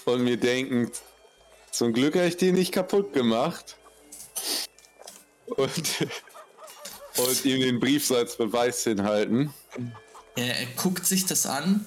[0.05, 0.91] und mir denken,
[1.69, 3.77] zum Glück habe ich den nicht kaputt gemacht.
[5.45, 5.69] Und,
[7.17, 9.53] und ihm den Brief so als Beweis hinhalten.
[10.35, 11.85] Er, er guckt sich das an,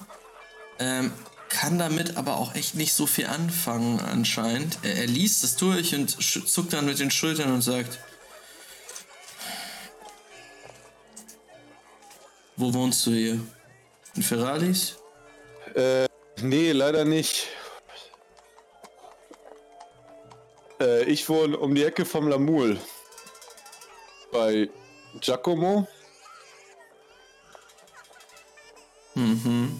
[0.79, 1.11] ähm,
[1.49, 4.79] kann damit aber auch echt nicht so viel anfangen anscheinend.
[4.83, 7.99] Er, er liest es durch und zuckt dann mit den Schultern und sagt,
[12.57, 13.39] Wo wohnst du hier?
[14.15, 14.97] In Ferralis?
[15.73, 16.07] Äh,
[16.41, 17.47] nee, leider nicht.
[20.79, 22.79] Äh, ich wohne um die Ecke vom Lamul.
[24.31, 24.69] Bei
[25.19, 25.87] Giacomo.
[29.15, 29.79] Mhm.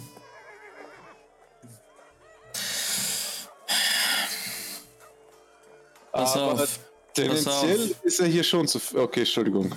[6.12, 6.80] Pass Aber auf.
[7.14, 8.04] tendenziell Pass auf.
[8.04, 8.80] ist er hier schon zu.
[8.96, 9.74] Okay, Entschuldigung.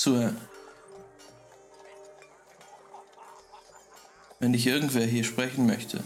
[0.00, 0.40] Zuhören.
[4.38, 6.02] Wenn dich irgendwer hier sprechen möchte,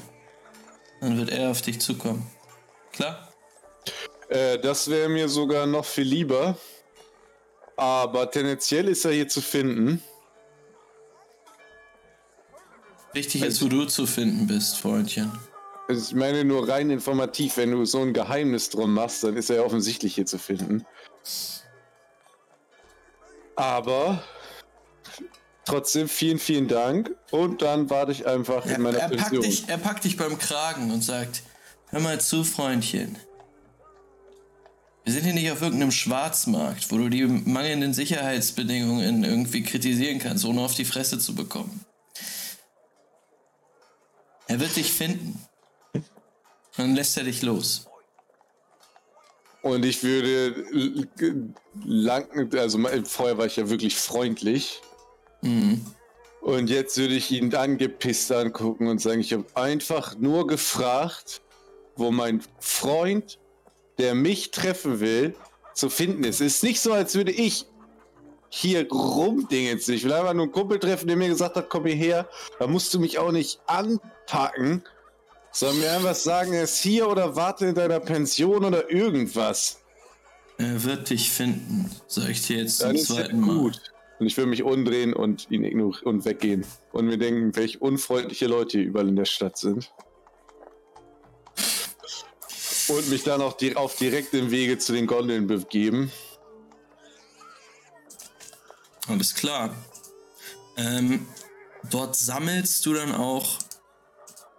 [1.00, 2.26] dann wird er auf dich zukommen.
[2.92, 3.32] Klar?
[4.28, 6.56] Äh, das wäre mir sogar noch viel lieber.
[7.76, 10.02] Aber tendenziell ist er hier zu finden.
[13.12, 15.30] Wichtig ist, wo du zu finden bist, Freundchen.
[15.86, 19.50] Also ich meine nur rein informativ, wenn du so ein Geheimnis drum machst, dann ist
[19.50, 20.84] er offensichtlich hier zu finden.
[23.56, 24.22] Aber
[25.64, 27.14] trotzdem vielen, vielen Dank.
[27.30, 29.42] Und dann warte ich einfach in meiner er Pension.
[29.42, 31.42] Packt dich, er packt dich beim Kragen und sagt,
[31.88, 33.16] hör mal zu, Freundchen.
[35.04, 40.46] Wir sind hier nicht auf irgendeinem Schwarzmarkt, wo du die mangelnden Sicherheitsbedingungen irgendwie kritisieren kannst,
[40.46, 41.84] ohne auf die Fresse zu bekommen.
[44.46, 45.38] Er wird dich finden.
[46.76, 47.86] Dann lässt er dich los.
[49.64, 50.62] Und ich würde
[51.86, 54.82] lang, also vorher war ich ja wirklich freundlich.
[55.40, 55.80] Mhm.
[56.42, 61.40] Und jetzt würde ich ihn angepisst angucken und sagen, ich habe einfach nur gefragt,
[61.96, 63.38] wo mein Freund,
[63.96, 65.34] der mich treffen will,
[65.72, 66.42] zu finden ist.
[66.42, 67.64] Es ist nicht so, als würde ich
[68.50, 69.78] hier rumdingen.
[69.78, 72.28] Ich will einfach nur einen Kumpel treffen, der mir gesagt hat, komm hierher.
[72.58, 74.82] Da musst du mich auch nicht anpacken.
[75.54, 79.78] Sollen wir einfach sagen, er ist hier oder warte in deiner Pension oder irgendwas?
[80.58, 83.56] Er wird dich finden, sag ich dir jetzt Dann zum zweiten Mal.
[83.56, 83.80] Gut.
[84.18, 86.66] Und ich will mich umdrehen und ihn ignorieren und weggehen.
[86.92, 89.90] Und mir denken, welche unfreundliche Leute hier überall in der Stadt sind.
[92.88, 96.10] und mich dann auch di auf direktem Wege zu den Gondeln begeben.
[99.06, 99.74] Alles klar.
[100.76, 101.26] Ähm,
[101.90, 103.58] dort sammelst du dann auch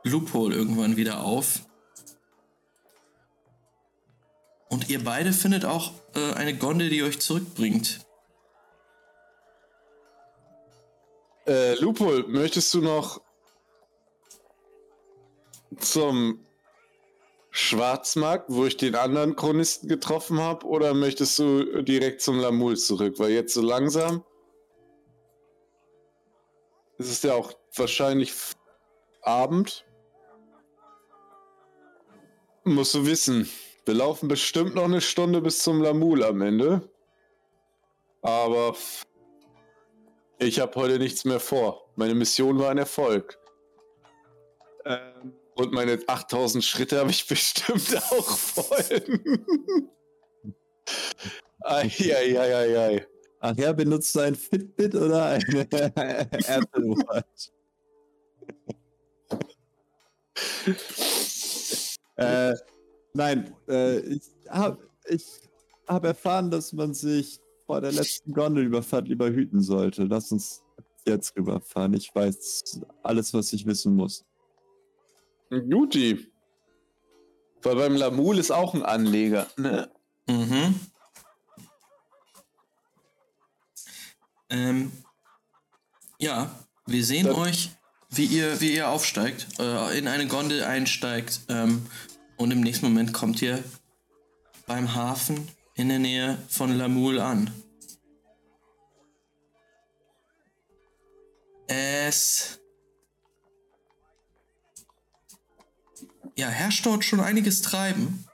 [0.06, 1.62] Loophole irgendwann wieder auf.
[4.70, 8.06] Und ihr beide findet auch äh, eine Gondel, die euch zurückbringt.
[11.48, 13.22] Äh, Lupol, möchtest du noch
[15.78, 16.40] zum
[17.52, 23.18] Schwarzmarkt, wo ich den anderen Chronisten getroffen habe, oder möchtest du direkt zum Lamul zurück?
[23.18, 24.24] Weil jetzt so langsam
[26.98, 28.34] ist es ja auch wahrscheinlich
[29.22, 29.86] Abend.
[32.68, 33.48] Musst du wissen,
[33.86, 36.90] wir laufen bestimmt noch eine Stunde bis zum Lamul am Ende.
[38.24, 38.76] Aber
[40.40, 41.92] ich habe heute nichts mehr vor.
[41.96, 43.38] Meine Mission war ein Erfolg.
[44.84, 49.20] Ähm, und meine 8000 Schritte habe ich bestimmt auch voll.
[51.60, 53.06] Eieieiei.
[53.42, 57.52] Ach ja, benutzt du ein Fitbit oder eine Apple Watch?
[62.16, 62.54] äh,
[63.14, 64.78] nein, äh, ich habe
[65.08, 65.26] ich
[65.88, 70.04] hab erfahren, dass man sich vor der letzten Gondelüberfahrt lieber hüten sollte.
[70.04, 70.62] Lass uns
[71.06, 71.94] jetzt rüberfahren.
[71.94, 74.24] Ich weiß alles, was ich wissen muss.
[75.52, 76.32] Juti.
[77.62, 79.48] Weil beim Lamul ist auch ein Anleger.
[79.58, 79.90] Ne?
[80.28, 80.80] Mhm.
[84.50, 84.92] Ähm,
[86.20, 86.50] ja,
[86.86, 87.72] wir sehen Das- euch,
[88.16, 91.86] wie ihr, wie ihr aufsteigt, äh, in eine Gondel einsteigt ähm,
[92.38, 93.64] und im nächsten Moment kommt ihr
[94.68, 97.52] beim Hafen in der Nähe von Lamul an.
[101.68, 102.60] Es
[106.38, 108.26] ja, herrscht dort schon einiges Treiben.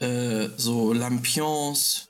[0.00, 2.08] Äh, so Lampions,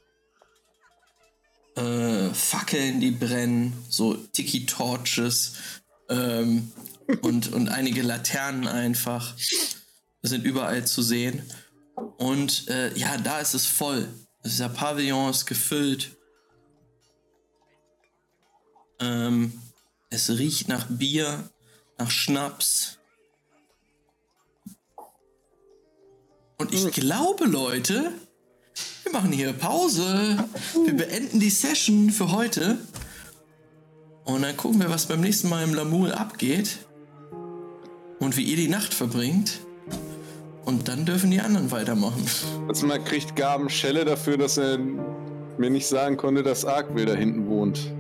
[1.77, 5.55] äh, Fackeln, die brennen, so Tiki-Torches
[6.09, 6.73] ähm,
[7.23, 9.35] und, und einige Laternen einfach
[10.23, 11.43] sind überall zu sehen.
[12.19, 14.09] Und äh, ja, da ist es voll.
[14.45, 16.17] Dieser Pavillon ist gefüllt.
[19.01, 19.61] Ähm,
[20.11, 21.51] es riecht nach Bier,
[21.99, 22.99] nach Schnaps.
[26.59, 28.13] Und ich glaube, Leute,
[29.07, 30.37] wir machen hier Pause.
[30.85, 32.79] Wir beenden die Session für heute.
[34.25, 36.79] Und dann gucken wir, was beim nächsten Mal im Lamul abgeht.
[38.19, 39.61] Und wie ihr die Nacht verbringt.
[40.65, 42.25] Und dann dürfen die anderen weitermachen.
[42.67, 47.15] Also man kriegt Gaben Schelle dafür, dass er mir nicht sagen konnte, dass Arkwill da
[47.15, 47.93] hinten wohnt.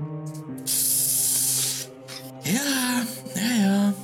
[2.44, 3.94] Ja,